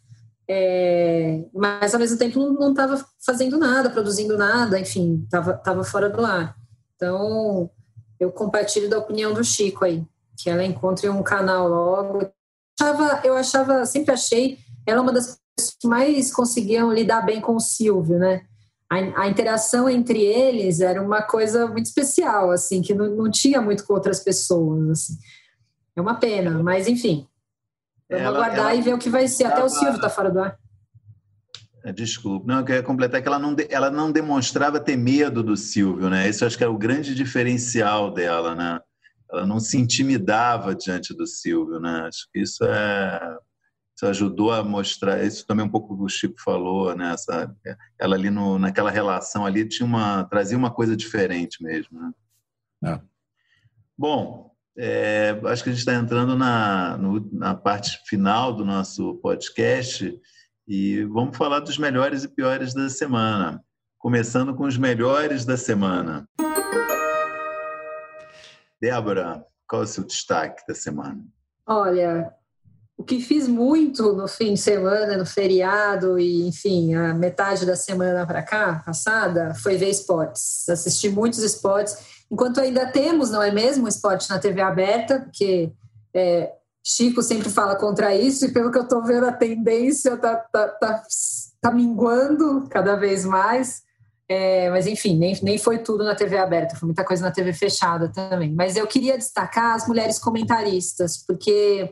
É, 0.48 1.44
mas, 1.52 1.92
ao 1.92 2.00
mesmo 2.00 2.16
tempo, 2.16 2.38
não 2.38 2.70
estava 2.70 3.04
fazendo 3.24 3.58
nada, 3.58 3.90
produzindo 3.90 4.38
nada, 4.38 4.78
enfim, 4.78 5.22
estava 5.24 5.54
tava 5.54 5.84
fora 5.84 6.08
do 6.08 6.24
ar. 6.24 6.56
Então, 6.94 7.70
eu 8.18 8.32
compartilho 8.32 8.88
da 8.88 8.98
opinião 8.98 9.34
do 9.34 9.44
Chico 9.44 9.84
aí, 9.84 10.04
que 10.36 10.48
ela 10.48 10.64
encontre 10.64 11.08
um 11.08 11.22
canal 11.22 11.68
logo. 11.68 12.22
Eu 12.22 12.32
achava, 12.80 13.20
eu 13.24 13.36
achava 13.36 13.86
sempre 13.86 14.14
achei, 14.14 14.58
ela 14.86 15.02
uma 15.02 15.12
das 15.12 15.38
pessoas 15.56 15.76
que 15.78 15.86
mais 15.86 16.32
conseguiam 16.32 16.92
lidar 16.92 17.22
bem 17.22 17.40
com 17.40 17.56
o 17.56 17.60
Silvio, 17.60 18.18
né? 18.18 18.47
A, 18.90 19.22
a, 19.22 19.28
interação 19.28 19.88
entre 19.88 20.22
eles 20.22 20.80
era 20.80 21.02
uma 21.02 21.22
coisa 21.22 21.66
muito 21.66 21.86
especial, 21.86 22.50
assim, 22.50 22.80
que 22.80 22.94
não, 22.94 23.14
não 23.14 23.30
tinha 23.30 23.60
muito 23.60 23.86
com 23.86 23.92
outras 23.92 24.20
pessoas, 24.20 24.88
assim. 24.90 25.18
É 25.94 26.00
uma 26.00 26.14
pena, 26.14 26.62
mas 26.62 26.88
enfim. 26.88 27.26
Vamos 28.08 28.24
ela, 28.24 28.38
aguardar 28.38 28.70
ela, 28.70 28.74
e 28.76 28.82
ver 28.82 28.94
o 28.94 28.98
que 28.98 29.10
vai 29.10 29.28
ser. 29.28 29.44
Até 29.44 29.62
o 29.62 29.68
Silvio 29.68 29.96
está 29.96 30.08
fora 30.08 30.30
do 30.30 30.40
ar. 30.40 30.58
É, 31.84 31.92
desculpe, 31.92 32.46
não, 32.46 32.58
eu 32.58 32.64
queria 32.64 32.82
completar 32.82 33.20
que 33.20 33.28
ela 33.28 33.38
não, 33.38 33.54
ela 33.68 33.90
não 33.90 34.10
demonstrava 34.10 34.80
ter 34.80 34.96
medo 34.96 35.42
do 35.42 35.56
Silvio, 35.56 36.08
né? 36.08 36.28
Isso 36.28 36.44
acho 36.44 36.56
que 36.56 36.64
é 36.64 36.68
o 36.68 36.78
grande 36.78 37.14
diferencial 37.14 38.10
dela, 38.12 38.54
né? 38.54 38.80
Ela 39.30 39.46
não 39.46 39.60
se 39.60 39.76
intimidava 39.76 40.74
diante 40.74 41.14
do 41.14 41.26
Silvio, 41.26 41.78
né? 41.78 42.04
Acho 42.06 42.26
que 42.32 42.40
isso 42.40 42.64
é 42.64 43.38
isso 43.98 44.06
ajudou 44.06 44.52
a 44.52 44.62
mostrar 44.62 45.24
isso 45.24 45.44
também 45.44 45.66
um 45.66 45.68
pouco 45.68 45.96
que 45.96 46.02
o 46.04 46.08
Chico 46.08 46.40
falou 46.40 46.94
né 46.94 47.12
Essa, 47.12 47.52
ela 47.98 48.14
ali 48.14 48.30
no, 48.30 48.58
naquela 48.58 48.90
relação 48.90 49.44
ali 49.44 49.68
tinha 49.68 49.86
uma 49.86 50.22
trazia 50.24 50.56
uma 50.56 50.70
coisa 50.70 50.96
diferente 50.96 51.62
mesmo 51.62 52.00
né? 52.00 52.12
é. 52.84 53.00
bom 53.96 54.48
É, 54.80 55.30
acho 55.46 55.64
que 55.64 55.70
a 55.70 55.72
gente 55.72 55.80
está 55.80 55.94
entrando 55.94 56.36
na, 56.36 56.96
no, 56.96 57.28
na 57.32 57.52
parte 57.52 57.98
final 58.06 58.52
do 58.52 58.64
nosso 58.64 59.16
podcast 59.16 60.16
e 60.68 61.02
vamos 61.06 61.36
falar 61.36 61.58
dos 61.58 61.76
melhores 61.78 62.22
e 62.22 62.28
piores 62.28 62.72
da 62.72 62.88
semana. 62.88 63.60
Começando 63.98 64.54
com 64.54 64.66
os 64.66 64.78
melhores 64.78 65.44
da 65.44 65.56
semana. 65.56 66.28
Débora, 68.80 69.44
qual 69.66 69.82
é 69.82 69.84
o 69.84 69.88
seu 69.88 70.04
destaque 70.04 70.64
da 70.68 70.76
semana? 70.76 71.24
Olha, 71.66 72.32
o 72.98 73.04
que 73.04 73.20
fiz 73.20 73.46
muito 73.46 74.12
no 74.12 74.26
fim 74.26 74.54
de 74.54 74.60
semana, 74.60 75.16
no 75.16 75.24
feriado 75.24 76.18
e, 76.18 76.48
enfim, 76.48 76.96
a 76.96 77.14
metade 77.14 77.64
da 77.64 77.76
semana 77.76 78.26
para 78.26 78.42
cá, 78.42 78.82
passada, 78.84 79.54
foi 79.54 79.76
ver 79.76 79.88
esportes. 79.88 80.68
Assisti 80.68 81.08
muitos 81.08 81.38
esportes, 81.38 81.96
enquanto 82.28 82.60
ainda 82.60 82.90
temos, 82.90 83.30
não 83.30 83.40
é 83.40 83.52
mesmo, 83.52 83.86
esporte 83.86 84.28
na 84.28 84.40
TV 84.40 84.60
aberta, 84.60 85.20
porque 85.20 85.72
é, 86.12 86.50
Chico 86.84 87.22
sempre 87.22 87.48
fala 87.48 87.76
contra 87.76 88.12
isso, 88.16 88.46
e 88.46 88.52
pelo 88.52 88.72
que 88.72 88.78
eu 88.78 88.82
estou 88.82 89.04
vendo, 89.04 89.26
a 89.26 89.32
tendência 89.32 90.14
está 90.14 90.34
tá, 90.34 90.66
tá, 90.66 91.02
tá 91.60 91.70
minguando 91.70 92.66
cada 92.68 92.96
vez 92.96 93.24
mais. 93.24 93.86
É, 94.28 94.68
mas 94.70 94.86
enfim, 94.88 95.16
nem, 95.16 95.38
nem 95.42 95.56
foi 95.56 95.78
tudo 95.78 96.04
na 96.04 96.14
TV 96.14 96.36
aberta, 96.36 96.76
foi 96.76 96.86
muita 96.86 97.04
coisa 97.04 97.22
na 97.22 97.30
TV 97.30 97.52
fechada 97.52 98.10
também. 98.12 98.52
Mas 98.52 98.76
eu 98.76 98.86
queria 98.88 99.16
destacar 99.16 99.76
as 99.76 99.86
mulheres 99.86 100.18
comentaristas, 100.18 101.24
porque 101.24 101.90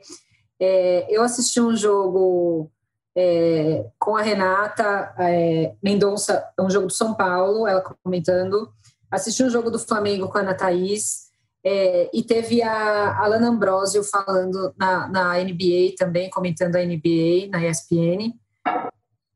é, 0.61 1.07
eu 1.09 1.23
assisti 1.23 1.61
um 1.61 1.77
jogo 1.77 2.71
é, 3.17 3.87
com 3.99 4.17
a 4.17 4.23
Renata 4.23 5.15
é, 5.19 5.75
Mendonça, 5.83 6.47
um 6.59 6.71
jogo 6.71 6.87
do 6.87 6.93
São 6.93 7.15
Paulo, 7.15 7.67
ela 7.67 7.83
comentando. 8.03 8.71
Assisti 9.11 9.43
um 9.43 9.51
jogo 9.51 9.71
do 9.71 9.79
Flamengo 9.79 10.29
com 10.29 10.39
a 10.39 10.43
Ana 10.43 10.55
Thaís. 10.55 11.27
É, 11.65 12.09
e 12.13 12.23
teve 12.23 12.63
a 12.63 13.19
Alana 13.19 13.49
Ambrosio 13.49 14.05
falando 14.05 14.73
na, 14.79 15.09
na 15.09 15.35
NBA 15.43 15.95
também, 15.99 16.31
comentando 16.31 16.77
a 16.77 16.85
NBA 16.85 17.49
na 17.51 17.67
ESPN. 17.67 18.35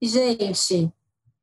E, 0.01 0.07
gente, 0.07 0.93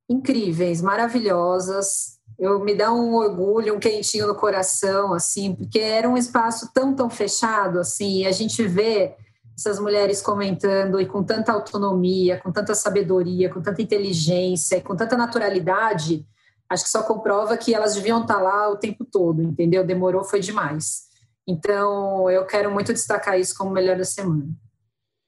incríveis, 0.09 0.81
maravilhosas. 0.81 2.17
Eu 2.39 2.59
me 2.63 2.75
dá 2.75 2.93
um 2.93 3.15
orgulho, 3.15 3.75
um 3.75 3.79
quentinho 3.79 4.27
no 4.27 4.35
coração, 4.35 5.13
assim, 5.13 5.55
porque 5.55 5.79
era 5.79 6.07
um 6.07 6.15
espaço 6.15 6.71
tão, 6.73 6.95
tão 6.95 7.09
fechado, 7.09 7.79
assim, 7.79 8.19
e 8.19 8.27
a 8.27 8.31
gente 8.31 8.65
vê 8.67 9.15
essas 9.57 9.79
mulheres 9.79 10.21
comentando 10.21 11.01
e 11.01 11.05
com 11.07 11.23
tanta 11.23 11.51
autonomia, 11.51 12.39
com 12.39 12.51
tanta 12.51 12.75
sabedoria, 12.75 13.51
com 13.51 13.59
tanta 13.59 13.81
inteligência 13.81 14.77
e 14.77 14.81
com 14.81 14.95
tanta 14.95 15.17
naturalidade, 15.17 16.23
acho 16.69 16.83
que 16.83 16.89
só 16.89 17.01
comprova 17.01 17.57
que 17.57 17.73
elas 17.73 17.95
deviam 17.95 18.21
estar 18.21 18.39
lá 18.39 18.69
o 18.69 18.77
tempo 18.77 19.03
todo, 19.03 19.41
entendeu? 19.41 19.83
Demorou, 19.83 20.23
foi 20.23 20.39
demais. 20.39 21.07
Então, 21.47 22.29
eu 22.29 22.45
quero 22.45 22.69
muito 22.69 22.93
destacar 22.93 23.39
isso 23.39 23.57
como 23.57 23.71
melhor 23.71 23.97
da 23.97 24.05
semana. 24.05 24.47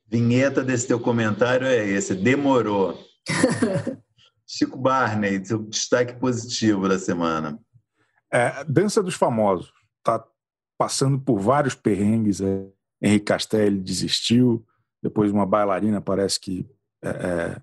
Vinheta 0.05 0.63
desse 0.63 0.87
teu 0.87 0.99
comentário 0.99 1.65
é 1.65 1.87
esse, 1.87 2.13
demorou. 2.13 2.99
Chico 4.45 4.77
Barney, 4.77 5.43
seu 5.43 5.59
destaque 5.59 6.19
positivo 6.19 6.87
da 6.87 6.99
semana. 6.99 7.59
É, 8.31 8.63
Dança 8.65 9.01
dos 9.01 9.15
Famosos. 9.15 9.71
Está 9.99 10.23
passando 10.77 11.19
por 11.19 11.39
vários 11.39 11.73
perrengues. 11.73 12.41
É. 12.41 12.67
Henrique 13.01 13.25
Castelli 13.25 13.79
desistiu. 13.79 14.65
Depois, 15.01 15.31
uma 15.31 15.45
bailarina 15.45 16.01
parece 16.01 16.39
que 16.39 16.69
é, 17.03 17.09
é 17.09 17.61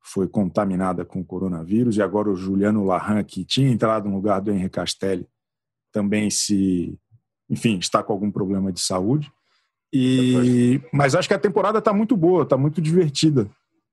foi 0.00 0.26
contaminada 0.26 1.04
com 1.04 1.20
o 1.20 1.24
coronavírus. 1.24 1.96
E 1.96 2.02
agora, 2.02 2.30
o 2.30 2.36
Juliano 2.36 2.84
Larran, 2.84 3.22
que 3.22 3.44
tinha 3.44 3.68
entrado 3.70 4.08
no 4.08 4.16
lugar 4.16 4.40
do 4.40 4.50
Henrique 4.50 4.70
Castelli, 4.70 5.26
também 5.92 6.30
se. 6.30 6.98
Enfim, 7.50 7.78
está 7.78 8.02
com 8.02 8.12
algum 8.12 8.30
problema 8.30 8.72
de 8.72 8.80
saúde. 8.80 9.30
E, 9.92 10.80
mas 10.92 11.14
acho 11.14 11.28
que 11.28 11.34
a 11.34 11.38
temporada 11.38 11.78
está 11.78 11.92
muito 11.92 12.16
boa, 12.16 12.42
está 12.42 12.56
muito 12.56 12.80
divertida. 12.80 13.48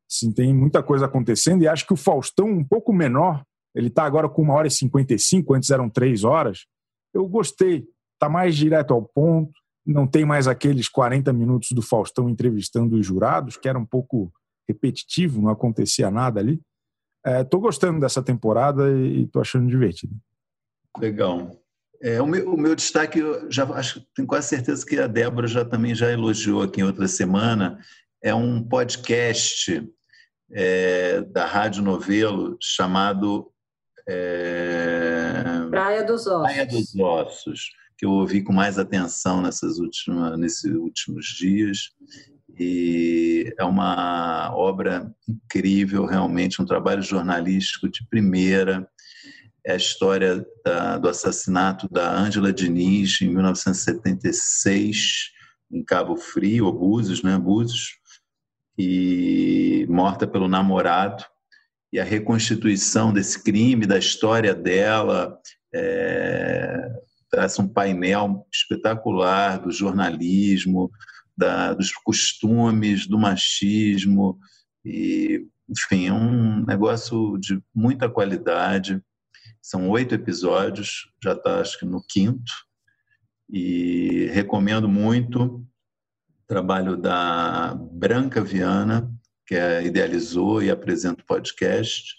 Sim, 0.08 0.32
tem 0.32 0.54
muita 0.54 0.84
coisa 0.84 1.06
acontecendo 1.06 1.64
e 1.64 1.68
acho 1.68 1.88
que 1.88 1.94
o 1.94 1.98
Faustão, 1.98 2.48
um 2.48 2.64
pouco 2.64 2.94
menor, 2.94 3.44
ele 3.74 3.88
está 3.88 4.04
agora 4.04 4.30
com 4.30 4.42
uma 4.42 4.54
hora 4.54 4.68
e 4.68 4.72
55, 4.72 5.54
antes 5.54 5.70
eram 5.70 5.90
três 5.90 6.24
horas. 6.24 6.66
Eu 7.14 7.28
gostei, 7.28 7.88
está 8.14 8.30
mais 8.30 8.56
direto 8.56 8.94
ao 8.94 9.02
ponto, 9.02 9.54
não 9.86 10.08
tem 10.08 10.26
mais 10.26 10.48
aqueles 10.48 10.90
40 10.90 11.32
minutos 11.32 11.72
do 11.72 11.82
Faustão 11.82 12.30
entrevistando 12.30 12.96
os 12.96 13.06
jurados, 13.06 13.58
que 13.58 13.70
era 13.70 13.78
um 13.78 13.86
pouco 13.86 14.34
repetitivo, 14.68 15.42
não 15.42 15.50
acontecia 15.50 16.10
nada 16.10 16.40
ali. 16.40 16.60
Estou 17.26 17.60
é, 17.60 17.64
gostando 17.64 18.00
dessa 18.00 18.22
temporada 18.22 18.90
e 18.92 19.24
estou 19.24 19.42
achando 19.42 19.68
divertido. 19.68 20.16
Legal. 20.98 21.52
É, 22.02 22.22
o, 22.22 22.28
meu, 22.28 22.54
o, 22.54 22.58
meu, 22.58 22.76
destaque, 22.76 23.20
eu 23.20 23.50
já 23.52 23.64
acho, 23.74 24.06
tenho 24.14 24.28
quase 24.28 24.50
certeza 24.50 24.86
que 24.86 25.00
a 25.00 25.08
Débora 25.08 25.48
já 25.48 25.64
também 25.64 25.96
já 25.96 26.12
elogiou 26.12 26.62
aqui 26.62 26.82
em 26.82 26.84
outra 26.84 27.08
semana, 27.08 27.80
é 28.22 28.34
um 28.34 28.62
podcast 28.62 29.88
é, 30.52 31.22
da 31.22 31.46
Rádio 31.46 31.82
Novelo 31.82 32.58
chamado 32.62 33.52
é, 34.08 35.44
Praia 35.70 36.04
dos 36.04 36.28
Ossos. 36.28 36.44
Praia 36.44 36.66
dos 36.66 36.96
Ossos, 36.96 37.70
que 37.98 38.06
eu 38.06 38.12
ouvi 38.12 38.44
com 38.44 38.54
mais 38.54 38.78
atenção 38.78 39.42
nessas 39.42 39.80
últimas, 39.80 40.38
nesses 40.38 40.74
últimos 40.74 41.28
dias. 41.28 41.92
E 42.58 43.54
é 43.58 43.64
uma 43.64 44.52
obra 44.56 45.14
incrível, 45.28 46.06
realmente, 46.06 46.62
um 46.62 46.66
trabalho 46.66 47.02
jornalístico 47.02 47.90
de 47.90 48.06
primeira. 48.08 48.88
É 49.66 49.74
a 49.74 49.78
história 49.78 50.46
da, 50.64 50.98
do 50.98 51.10
assassinato 51.10 51.90
da 51.90 52.14
Ângela 52.14 52.54
Diniz 52.54 53.20
em 53.22 53.30
1976, 53.30 55.32
em 55.72 55.84
Cabo 55.84 56.16
Frio, 56.16 56.72
Búzios, 56.72 57.24
né? 57.24 57.38
Búzios 57.38 57.98
e 58.78 59.86
morta 59.90 60.28
pelo 60.28 60.48
namorado 60.48 61.24
e 61.92 62.00
a 62.00 62.04
reconstituição 62.04 63.14
desse 63.14 63.42
crime, 63.42 63.86
da 63.86 63.98
história 63.98 64.54
dela, 64.54 65.40
é, 65.74 66.92
traz 67.30 67.58
um 67.60 67.68
painel 67.68 68.46
espetacular 68.54 69.60
do 69.60 69.72
jornalismo, 69.72 70.92
da, 71.38 71.74
dos 71.74 71.92
costumes, 71.92 73.08
do 73.08 73.18
machismo, 73.18 74.40
e, 74.84 75.46
enfim, 75.70 76.08
é 76.08 76.14
um 76.14 76.64
negócio 76.66 77.38
de 77.38 77.62
muita 77.74 78.08
qualidade. 78.08 79.02
São 79.62 79.90
oito 79.90 80.14
episódios, 80.14 81.10
já 81.24 81.34
está 81.34 81.60
acho 81.60 81.80
que 81.80 81.86
no 81.86 82.04
quinto, 82.08 82.52
e 83.50 84.28
recomendo 84.32 84.88
muito 84.88 85.66
trabalho 86.48 86.96
da 86.96 87.74
Branca 87.92 88.44
Viana, 88.44 89.12
que 89.48 89.56
é, 89.56 89.84
idealizou 89.84 90.62
e 90.62 90.70
apresenta 90.70 91.22
o 91.22 91.26
podcast. 91.26 92.16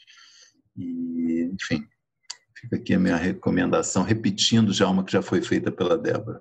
E, 0.76 1.50
enfim, 1.52 1.86
fica 2.60 2.76
aqui 2.76 2.94
a 2.94 2.98
minha 2.98 3.16
recomendação, 3.16 4.02
repetindo 4.02 4.72
já 4.72 4.88
uma 4.88 5.04
que 5.04 5.12
já 5.12 5.22
foi 5.22 5.42
feita 5.42 5.70
pela 5.70 5.96
Débora. 5.96 6.40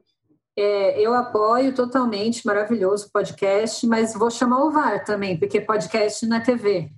É, 0.57 1.01
eu 1.01 1.13
apoio 1.13 1.76
totalmente, 1.76 2.45
maravilhoso 2.45 3.09
podcast, 3.11 3.86
mas 3.86 4.13
vou 4.13 4.32
chamar 4.32 4.63
o 4.63 4.72
VAR 4.72 5.03
também, 5.03 5.38
porque 5.38 5.59
podcast 5.59 6.26
na 6.26 6.38
é 6.38 6.39
TV. 6.39 6.89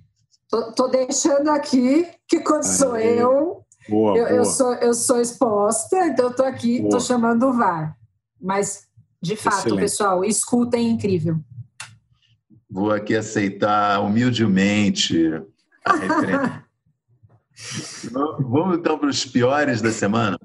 Tô, 0.48 0.72
tô 0.72 0.88
deixando 0.88 1.48
aqui 1.48 2.06
que 2.26 2.40
quando 2.40 2.64
Aê. 2.64 2.72
sou 2.72 2.96
eu, 2.96 3.64
boa, 3.88 4.16
eu, 4.16 4.24
boa. 4.24 4.30
eu, 4.30 4.44
sou, 4.44 4.74
eu 4.74 4.94
sou 4.94 5.20
exposta, 5.20 6.06
então 6.06 6.26
eu 6.26 6.34
tô 6.34 6.44
aqui, 6.44 6.80
boa. 6.80 6.92
tô 6.92 7.00
chamando 7.00 7.48
o 7.48 7.52
VAR. 7.52 7.96
Mas 8.40 8.86
de 9.20 9.34
fato, 9.34 9.58
Excelente. 9.58 9.80
pessoal, 9.80 10.24
escutem 10.24 10.86
é 10.86 10.90
incrível. 10.90 11.40
Vou 12.70 12.92
aqui 12.92 13.16
aceitar 13.16 14.00
humildemente 14.00 15.42
a 15.84 15.96
referência. 15.96 16.64
Vamos 18.40 18.78
então 18.78 18.98
para 18.98 19.08
os 19.08 19.24
piores 19.24 19.82
da 19.82 19.90
semana? 19.90 20.38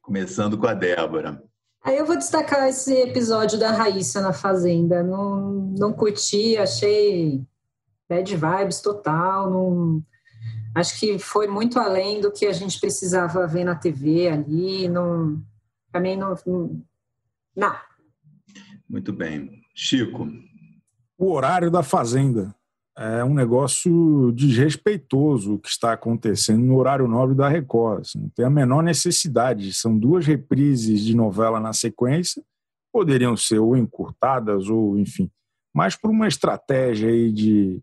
Começando 0.00 0.56
com 0.56 0.66
a 0.66 0.72
Débora. 0.72 1.42
Aí 1.84 1.98
eu 1.98 2.06
vou 2.06 2.16
destacar 2.16 2.66
esse 2.68 2.94
episódio 2.94 3.58
da 3.58 3.70
Raíssa 3.70 4.20
na 4.22 4.32
Fazenda. 4.32 5.02
Não, 5.02 5.74
não 5.78 5.92
curti, 5.92 6.56
achei 6.56 7.44
bad 8.08 8.34
vibes 8.34 8.80
total. 8.80 9.50
Não, 9.50 10.02
acho 10.74 10.98
que 10.98 11.18
foi 11.18 11.46
muito 11.46 11.78
além 11.78 12.20
do 12.20 12.32
que 12.32 12.46
a 12.46 12.52
gente 12.52 12.80
precisava 12.80 13.46
ver 13.46 13.64
na 13.64 13.74
TV 13.74 14.28
ali. 14.28 14.88
Não, 14.88 15.40
também 15.92 16.16
não, 16.16 16.34
não. 17.54 17.76
Muito 18.88 19.12
bem. 19.12 19.62
Chico. 19.74 20.26
O 21.18 21.32
horário 21.32 21.70
da 21.70 21.82
Fazenda 21.82 22.54
é 22.98 23.22
um 23.22 23.34
negócio 23.34 24.32
desrespeitoso 24.32 25.54
o 25.54 25.58
que 25.58 25.68
está 25.68 25.92
acontecendo 25.92 26.64
no 26.64 26.76
horário 26.76 27.06
nobre 27.06 27.34
da 27.34 27.48
Record. 27.48 28.00
Assim, 28.00 28.18
não 28.18 28.28
tem 28.30 28.44
a 28.44 28.50
menor 28.50 28.82
necessidade. 28.82 29.72
São 29.74 29.98
duas 29.98 30.26
reprises 30.26 31.02
de 31.02 31.14
novela 31.14 31.60
na 31.60 31.72
sequência, 31.72 32.42
poderiam 32.92 33.36
ser 33.36 33.58
ou 33.58 33.76
encurtadas 33.76 34.68
ou, 34.68 34.98
enfim, 34.98 35.30
mas 35.74 35.94
por 35.94 36.10
uma 36.10 36.26
estratégia 36.26 37.10
aí 37.10 37.30
de 37.30 37.80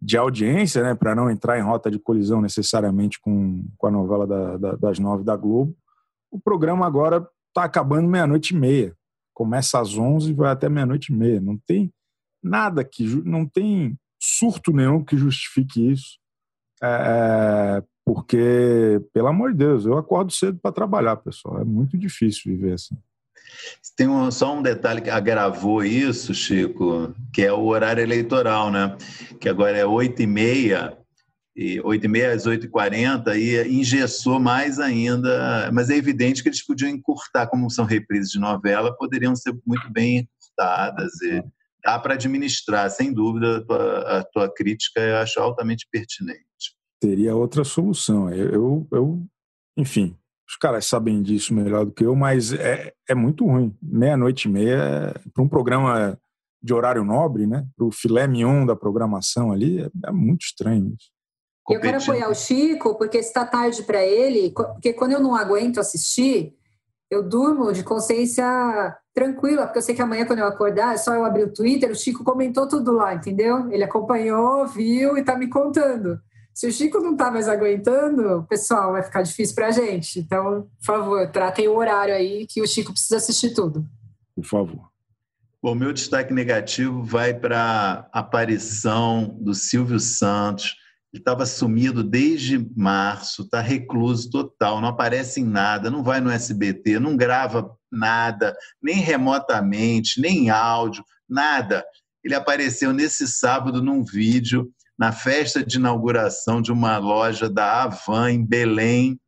de 0.00 0.16
audiência, 0.16 0.82
né, 0.82 0.94
para 0.94 1.14
não 1.14 1.30
entrar 1.30 1.58
em 1.58 1.62
rota 1.62 1.90
de 1.90 1.98
colisão 1.98 2.40
necessariamente 2.40 3.18
com, 3.20 3.64
com 3.78 3.86
a 3.86 3.90
novela 3.90 4.26
da, 4.26 4.56
da, 4.56 4.76
das 4.76 4.98
nove 4.98 5.24
da 5.24 5.36
Globo, 5.36 5.74
o 6.30 6.38
programa 6.38 6.86
agora 6.86 7.26
está 7.48 7.64
acabando 7.64 8.08
meia-noite 8.08 8.54
e 8.54 8.56
meia. 8.56 8.94
Começa 9.34 9.80
às 9.80 9.96
11 9.96 10.30
e 10.30 10.34
vai 10.34 10.50
até 10.50 10.68
meia-noite 10.68 11.12
e 11.12 11.16
meia. 11.16 11.40
Não 11.40 11.58
tem 11.66 11.92
nada 12.42 12.84
que 12.84 13.04
não 13.24 13.46
tem 13.46 13.98
surto 14.38 14.72
nenhum 14.72 15.04
que 15.04 15.16
justifique 15.16 15.92
isso. 15.92 16.18
É, 16.82 17.82
porque, 18.04 19.00
pelo 19.12 19.28
amor 19.28 19.52
de 19.52 19.58
Deus, 19.58 19.86
eu 19.86 19.96
acordo 19.96 20.32
cedo 20.32 20.58
para 20.62 20.72
trabalhar, 20.72 21.16
pessoal. 21.16 21.60
É 21.60 21.64
muito 21.64 21.96
difícil 21.96 22.52
viver 22.52 22.74
assim. 22.74 22.96
Tem 23.96 24.08
um, 24.08 24.30
só 24.30 24.54
um 24.54 24.62
detalhe 24.62 25.00
que 25.00 25.10
agravou 25.10 25.84
isso, 25.84 26.34
Chico, 26.34 27.14
que 27.32 27.42
é 27.42 27.52
o 27.52 27.64
horário 27.64 28.02
eleitoral, 28.02 28.70
né? 28.70 28.96
Que 29.40 29.48
agora 29.48 29.76
é 29.76 29.86
8 29.86 30.22
e 30.22 30.26
meia, 30.26 30.98
e 31.56 31.80
8 31.80 32.04
e 32.04 32.08
meia 32.08 32.32
às 32.32 32.44
8 32.46 32.66
e 32.66 32.68
40 32.68 33.38
e 33.38 33.80
engessou 33.80 34.38
mais 34.38 34.78
ainda. 34.78 35.70
Mas 35.72 35.88
é 35.88 35.96
evidente 35.96 36.42
que 36.42 36.48
eles 36.48 36.64
podiam 36.64 36.90
encurtar, 36.90 37.46
como 37.46 37.70
são 37.70 37.84
reprises 37.84 38.30
de 38.30 38.38
novela, 38.38 38.96
poderiam 38.96 39.34
ser 39.34 39.56
muito 39.66 39.90
bem 39.90 40.28
encurtadas. 40.28 41.12
E 41.22 41.42
dá 41.86 42.00
para 42.00 42.14
administrar, 42.14 42.90
sem 42.90 43.12
dúvida, 43.12 43.58
a 43.58 43.64
tua, 43.64 44.18
a 44.18 44.24
tua 44.24 44.52
crítica 44.52 45.00
eu 45.00 45.16
acho 45.18 45.38
altamente 45.38 45.86
pertinente. 45.88 46.42
Teria 47.00 47.36
outra 47.36 47.62
solução. 47.62 48.28
Eu, 48.28 48.50
eu, 48.50 48.88
eu 48.90 49.26
enfim, 49.78 50.16
os 50.48 50.56
caras 50.56 50.84
sabem 50.84 51.22
disso 51.22 51.54
melhor 51.54 51.84
do 51.84 51.92
que 51.92 52.04
eu, 52.04 52.16
mas 52.16 52.52
é, 52.52 52.92
é 53.08 53.14
muito 53.14 53.46
ruim. 53.46 53.72
Meia-noite 53.80 54.48
e 54.48 54.50
meia, 54.50 55.14
para 55.32 55.44
um 55.44 55.48
programa 55.48 56.18
de 56.60 56.74
horário 56.74 57.04
nobre, 57.04 57.46
né? 57.46 57.64
Para 57.76 57.86
o 57.86 57.92
filé 57.92 58.26
mignon 58.26 58.66
da 58.66 58.74
programação 58.74 59.52
ali, 59.52 59.80
é, 59.80 59.90
é 60.06 60.10
muito 60.10 60.42
estranho 60.42 60.92
isso. 60.98 61.10
Eu 61.68 61.80
quero 61.80 61.98
apoiar 61.98 62.28
o 62.28 62.34
Chico, 62.34 62.96
porque 62.96 63.18
está 63.18 63.44
tarde 63.44 63.82
para 63.84 64.04
ele, 64.04 64.52
porque 64.52 64.92
quando 64.92 65.12
eu 65.12 65.20
não 65.20 65.34
aguento 65.36 65.78
assistir, 65.78 66.54
eu 67.10 67.22
durmo 67.22 67.72
de 67.72 67.82
consciência 67.82 68.44
tranquila, 69.14 69.64
porque 69.64 69.78
eu 69.78 69.82
sei 69.82 69.94
que 69.94 70.02
amanhã, 70.02 70.26
quando 70.26 70.40
eu 70.40 70.46
acordar, 70.46 70.94
é 70.94 70.98
só 70.98 71.14
eu 71.14 71.24
abrir 71.24 71.44
o 71.44 71.52
Twitter, 71.52 71.90
o 71.90 71.94
Chico 71.94 72.24
comentou 72.24 72.68
tudo 72.68 72.92
lá, 72.92 73.14
entendeu? 73.14 73.70
Ele 73.70 73.84
acompanhou, 73.84 74.66
viu 74.66 75.16
e 75.16 75.20
está 75.20 75.36
me 75.36 75.48
contando. 75.48 76.20
Se 76.52 76.66
o 76.66 76.72
Chico 76.72 77.00
não 77.00 77.12
está 77.12 77.30
mais 77.30 77.48
aguentando, 77.48 78.46
pessoal, 78.48 78.92
vai 78.92 79.02
ficar 79.02 79.22
difícil 79.22 79.54
para 79.54 79.68
a 79.68 79.70
gente. 79.70 80.18
Então, 80.18 80.68
por 80.78 80.84
favor, 80.84 81.30
tratem 81.30 81.68
o 81.68 81.76
horário 81.76 82.14
aí 82.14 82.46
que 82.46 82.62
o 82.62 82.66
Chico 82.66 82.92
precisa 82.92 83.18
assistir 83.18 83.54
tudo. 83.54 83.86
Por 84.34 84.44
favor. 84.44 84.88
O 85.62 85.74
meu 85.74 85.92
destaque 85.92 86.32
negativo 86.32 87.02
vai 87.02 87.34
para 87.34 88.08
a 88.12 88.20
aparição 88.20 89.36
do 89.40 89.52
Silvio 89.52 89.98
Santos. 89.98 90.76
Estava 91.18 91.46
sumido 91.46 92.02
desde 92.02 92.58
março, 92.76 93.42
está 93.42 93.60
recluso 93.60 94.30
total, 94.30 94.80
não 94.80 94.88
aparece 94.88 95.40
em 95.40 95.44
nada, 95.44 95.90
não 95.90 96.02
vai 96.02 96.20
no 96.20 96.30
SBT, 96.30 96.98
não 96.98 97.16
grava 97.16 97.70
nada, 97.90 98.56
nem 98.82 98.96
remotamente, 98.96 100.20
nem 100.20 100.50
áudio, 100.50 101.04
nada. 101.28 101.84
Ele 102.22 102.34
apareceu 102.34 102.92
nesse 102.92 103.26
sábado 103.26 103.82
num 103.82 104.04
vídeo 104.04 104.70
na 104.98 105.12
festa 105.12 105.64
de 105.64 105.76
inauguração 105.76 106.62
de 106.62 106.72
uma 106.72 106.98
loja 106.98 107.48
da 107.48 107.82
Avan 107.84 108.32
em 108.32 108.44
Belém, 108.44 109.20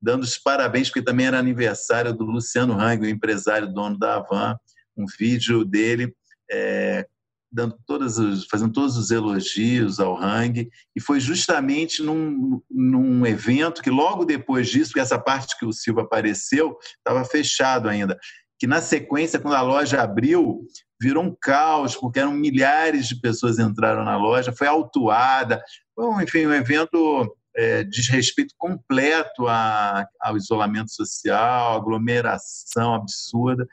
dando 0.00 0.22
os 0.22 0.38
parabéns, 0.38 0.88
porque 0.88 1.02
também 1.02 1.26
era 1.26 1.38
aniversário 1.38 2.12
do 2.12 2.24
Luciano 2.24 2.78
Hang, 2.78 3.04
o 3.04 3.08
empresário 3.08 3.72
dono 3.72 3.98
da 3.98 4.16
Avan, 4.16 4.56
um 4.96 5.06
vídeo 5.18 5.64
dele 5.64 6.14
é, 6.50 7.06
dando 7.50 7.78
todas 7.86 8.18
os, 8.18 8.46
fazendo 8.46 8.72
todos 8.72 8.96
os 8.96 9.10
elogios 9.10 9.98
ao 9.98 10.16
Hang, 10.16 10.68
e 10.94 11.00
foi 11.00 11.20
justamente 11.20 12.02
num, 12.02 12.60
num 12.70 13.26
evento 13.26 13.82
que 13.82 13.90
logo 13.90 14.24
depois 14.24 14.68
disso, 14.68 14.92
que 14.92 15.00
essa 15.00 15.18
parte 15.18 15.58
que 15.58 15.64
o 15.64 15.72
Silva 15.72 16.02
apareceu, 16.02 16.76
estava 16.98 17.24
fechado 17.24 17.88
ainda, 17.88 18.18
que 18.58 18.66
na 18.66 18.82
sequência, 18.82 19.38
quando 19.38 19.54
a 19.54 19.62
loja 19.62 20.02
abriu, 20.02 20.66
virou 21.00 21.22
um 21.22 21.36
caos, 21.40 21.94
porque 21.94 22.18
eram 22.18 22.32
milhares 22.32 23.06
de 23.06 23.20
pessoas 23.20 23.58
entraram 23.58 24.04
na 24.04 24.16
loja, 24.16 24.52
foi 24.52 24.66
autuada, 24.66 25.62
foi, 25.94 26.24
enfim, 26.24 26.46
um 26.46 26.52
evento 26.52 27.36
é, 27.56 27.84
desrespeito 27.84 28.54
completo 28.56 29.46
a, 29.46 30.06
ao 30.20 30.36
isolamento 30.36 30.92
social, 30.92 31.76
aglomeração 31.76 32.94
absurda. 32.94 33.66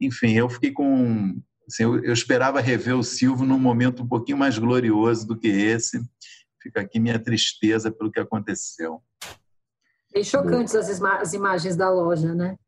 Enfim, 0.00 0.32
eu 0.32 0.48
fiquei 0.48 0.72
com. 0.72 1.40
Assim, 1.70 1.84
eu, 1.84 2.04
eu, 2.04 2.12
esperava 2.12 2.60
rever 2.60 2.96
o 2.96 3.02
Silvio 3.02 3.46
num 3.46 3.58
momento 3.58 4.02
um 4.02 4.08
pouquinho 4.08 4.36
mais 4.36 4.58
glorioso 4.58 5.24
do 5.24 5.38
que 5.38 5.46
esse. 5.46 6.02
Fica 6.60 6.80
aqui 6.80 6.98
minha 6.98 7.18
tristeza 7.18 7.92
pelo 7.92 8.10
que 8.10 8.18
aconteceu. 8.18 9.00
Bem 10.12 10.24
chocantes 10.24 10.74
as, 10.74 11.00
as 11.00 11.32
imagens 11.32 11.76
da 11.76 11.88
loja, 11.88 12.34
né? 12.34 12.58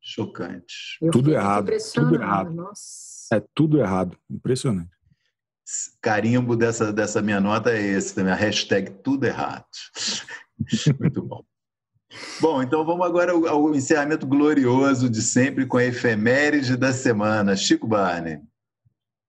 Chocantes. 0.00 0.96
tudo 1.12 1.30
errado. 1.30 1.70
Tudo 1.94 2.14
errado. 2.14 2.50
Nossa. 2.50 3.36
É 3.36 3.44
tudo 3.54 3.78
errado. 3.78 4.16
Impressionante. 4.30 4.96
Carimbo 6.00 6.56
dessa, 6.56 6.90
dessa 6.90 7.20
minha 7.20 7.40
nota 7.42 7.70
é 7.70 7.82
esse 7.82 8.14
também, 8.14 8.32
a 8.32 8.36
hashtag 8.36 8.90
tudo 9.02 9.26
errado. 9.26 9.66
Muito 10.98 11.22
bom. 11.22 11.44
Bom, 12.40 12.62
então 12.62 12.84
vamos 12.84 13.06
agora 13.06 13.32
ao, 13.32 13.46
ao, 13.46 13.74
encerramento 13.74 14.26
glorioso 14.26 15.10
de 15.10 15.20
sempre 15.20 15.66
com 15.66 15.76
a 15.76 15.84
efeméride 15.84 16.76
da 16.76 16.92
semana. 16.92 17.56
Chico 17.56 17.86
Barney. 17.86 18.40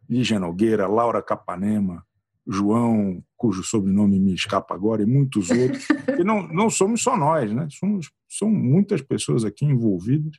Lígia 0.09 0.39
Nogueira, 0.39 0.87
Laura 0.87 1.23
Capanema, 1.23 2.05
João, 2.47 3.25
cujo 3.37 3.63
sobrenome 3.63 4.19
me 4.19 4.35
escapa 4.35 4.75
agora, 4.75 5.03
e 5.03 5.07
muitos 5.07 5.51
outros. 5.51 5.87
E 6.21 6.25
não, 6.25 6.47
não 6.49 6.69
somos 6.69 7.03
só 7.03 7.17
nós, 7.17 7.51
né? 7.51 7.67
Somos, 7.71 8.11
são 8.29 8.51
muitas 8.51 9.01
pessoas 9.01 9.43
aqui 9.43 9.65
envolvidas 9.65 10.39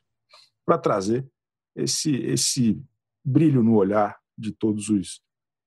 para 0.64 0.78
trazer 0.78 1.26
esse, 1.74 2.14
esse 2.14 2.80
brilho 3.24 3.62
no 3.62 3.74
olhar 3.74 4.16
de 4.36 4.52
todos 4.52 4.88
os 4.88 5.20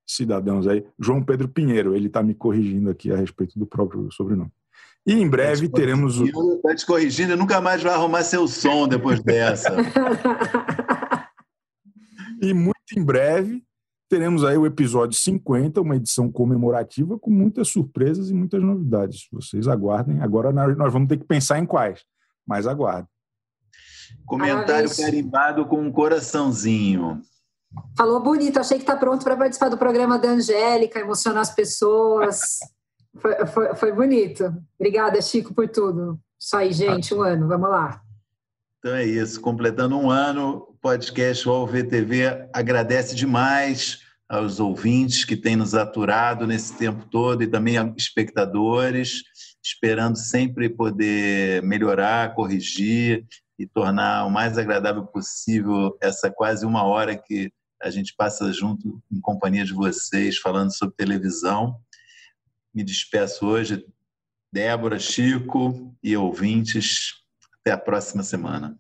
cidadãos 0.08 0.68
aí. 0.68 0.86
João 1.00 1.24
Pedro 1.24 1.48
Pinheiro, 1.48 1.96
ele 1.96 2.08
está 2.08 2.22
me 2.22 2.36
corrigindo 2.36 2.90
aqui 2.90 3.12
a 3.12 3.18
respeito 3.18 3.58
do 3.58 3.66
próprio 3.66 4.12
sobrenome. 4.12 4.52
E 5.06 5.14
em 5.14 5.30
breve 5.30 5.70
tá 5.70 5.78
teremos 5.78 6.20
o. 6.20 6.26
Está 6.26 6.76
te 6.76 6.86
corrigindo, 6.86 7.38
nunca 7.38 7.62
mais 7.62 7.84
vai 7.84 7.94
arrumar 7.94 8.24
seu 8.24 8.48
som 8.48 8.88
depois 8.88 9.22
dessa. 9.22 9.70
e 12.42 12.54
muito 12.54 12.76
em 12.96 13.04
breve 13.04 13.64
teremos 14.10 14.44
aí 14.44 14.58
o 14.58 14.66
episódio 14.66 15.18
50, 15.18 15.82
uma 15.82 15.96
edição 15.96 16.32
comemorativa 16.32 17.20
com 17.20 17.30
muitas 17.30 17.70
surpresas 17.70 18.30
e 18.30 18.34
muitas 18.34 18.64
novidades. 18.64 19.28
Vocês 19.32 19.68
aguardem. 19.68 20.22
Agora 20.22 20.52
nós 20.52 20.92
vamos 20.92 21.08
ter 21.08 21.18
que 21.18 21.26
pensar 21.26 21.60
em 21.60 21.66
quais, 21.66 22.04
mas 22.48 22.66
aguardem. 22.66 23.10
Comentário 24.26 24.90
carimbado 24.96 25.66
com 25.66 25.82
um 25.82 25.92
coraçãozinho. 25.92 27.22
Falou 27.98 28.20
bonito, 28.22 28.60
achei 28.60 28.78
que 28.78 28.84
está 28.84 28.96
pronto 28.96 29.24
para 29.24 29.38
participar 29.38 29.70
do 29.70 29.78
programa 29.78 30.20
da 30.20 30.30
Angélica, 30.30 31.00
emocionar 31.00 31.42
as 31.42 31.54
pessoas. 31.54 32.60
foi, 33.20 33.46
foi, 33.48 33.76
foi 33.76 33.92
bonito. 33.92 34.54
Obrigada, 34.80 35.22
Chico, 35.22 35.54
por 35.54 35.68
tudo. 35.70 36.20
Isso 36.40 36.56
aí, 36.56 36.72
gente, 36.72 37.14
um 37.14 37.22
ano, 37.22 37.48
vamos 37.48 37.70
lá. 37.70 38.02
Então 38.80 38.94
é 38.94 39.04
isso, 39.04 39.42
completando 39.42 39.98
um 39.98 40.12
ano, 40.12 40.68
o 40.70 40.78
podcast 40.80 41.48
UOL 41.48 41.66
VTV 41.66 42.50
agradece 42.54 43.16
demais 43.16 44.00
aos 44.30 44.60
ouvintes 44.60 45.26
que 45.26 45.36
têm 45.36 45.56
nos 45.56 45.74
aturado 45.74 46.46
nesse 46.46 46.78
tempo 46.78 47.06
todo 47.10 47.42
e 47.42 47.48
também 47.48 47.78
a 47.78 47.94
espectadores, 47.98 49.24
esperando 49.64 50.18
sempre 50.18 50.70
poder 50.70 51.64
melhorar, 51.64 52.36
corrigir 52.36 53.26
e 53.58 53.66
tornar 53.66 54.26
o 54.26 54.30
mais 54.30 54.58
agradável 54.58 55.06
possível 55.06 55.98
essa 56.02 56.30
quase 56.30 56.66
uma 56.66 56.84
hora 56.84 57.16
que 57.16 57.52
a 57.82 57.90
gente 57.90 58.14
passa 58.16 58.52
junto 58.52 59.02
em 59.12 59.20
companhia 59.20 59.66
de 59.66 59.74
vocês 59.74 60.38
falando 60.38 60.76
sobre 60.76 60.96
televisão. 60.96 61.80
Me 62.74 62.84
despeço 62.84 63.46
hoje, 63.46 63.86
Débora, 64.52 65.00
Chico 65.00 65.96
e 66.04 66.16
ouvintes. 66.16 67.14
Até 67.60 67.72
a 67.72 67.78
próxima 67.78 68.24
semana. 68.24 68.78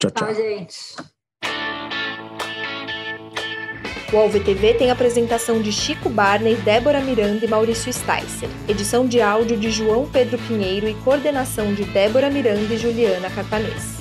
Tchau, 0.00 0.10
tchau. 0.10 0.26
tchau 0.26 0.34
gente. 0.34 0.76
O 4.12 4.18
AlvTV 4.18 4.74
tem 4.74 4.90
apresentação 4.90 5.60
de 5.60 5.72
Chico 5.72 6.08
Barney, 6.08 6.54
Débora 6.56 7.00
Miranda 7.00 7.44
e 7.44 7.48
Maurício 7.48 7.92
Sticer. 7.92 8.48
Edição 8.68 9.06
de 9.06 9.20
áudio 9.20 9.58
de 9.58 9.70
João 9.70 10.08
Pedro 10.08 10.38
Pinheiro 10.46 10.88
e 10.88 10.94
coordenação 11.02 11.74
de 11.74 11.84
Débora 11.86 12.30
Miranda 12.30 12.72
e 12.72 12.78
Juliana 12.78 13.28
Catanês. 13.30 13.95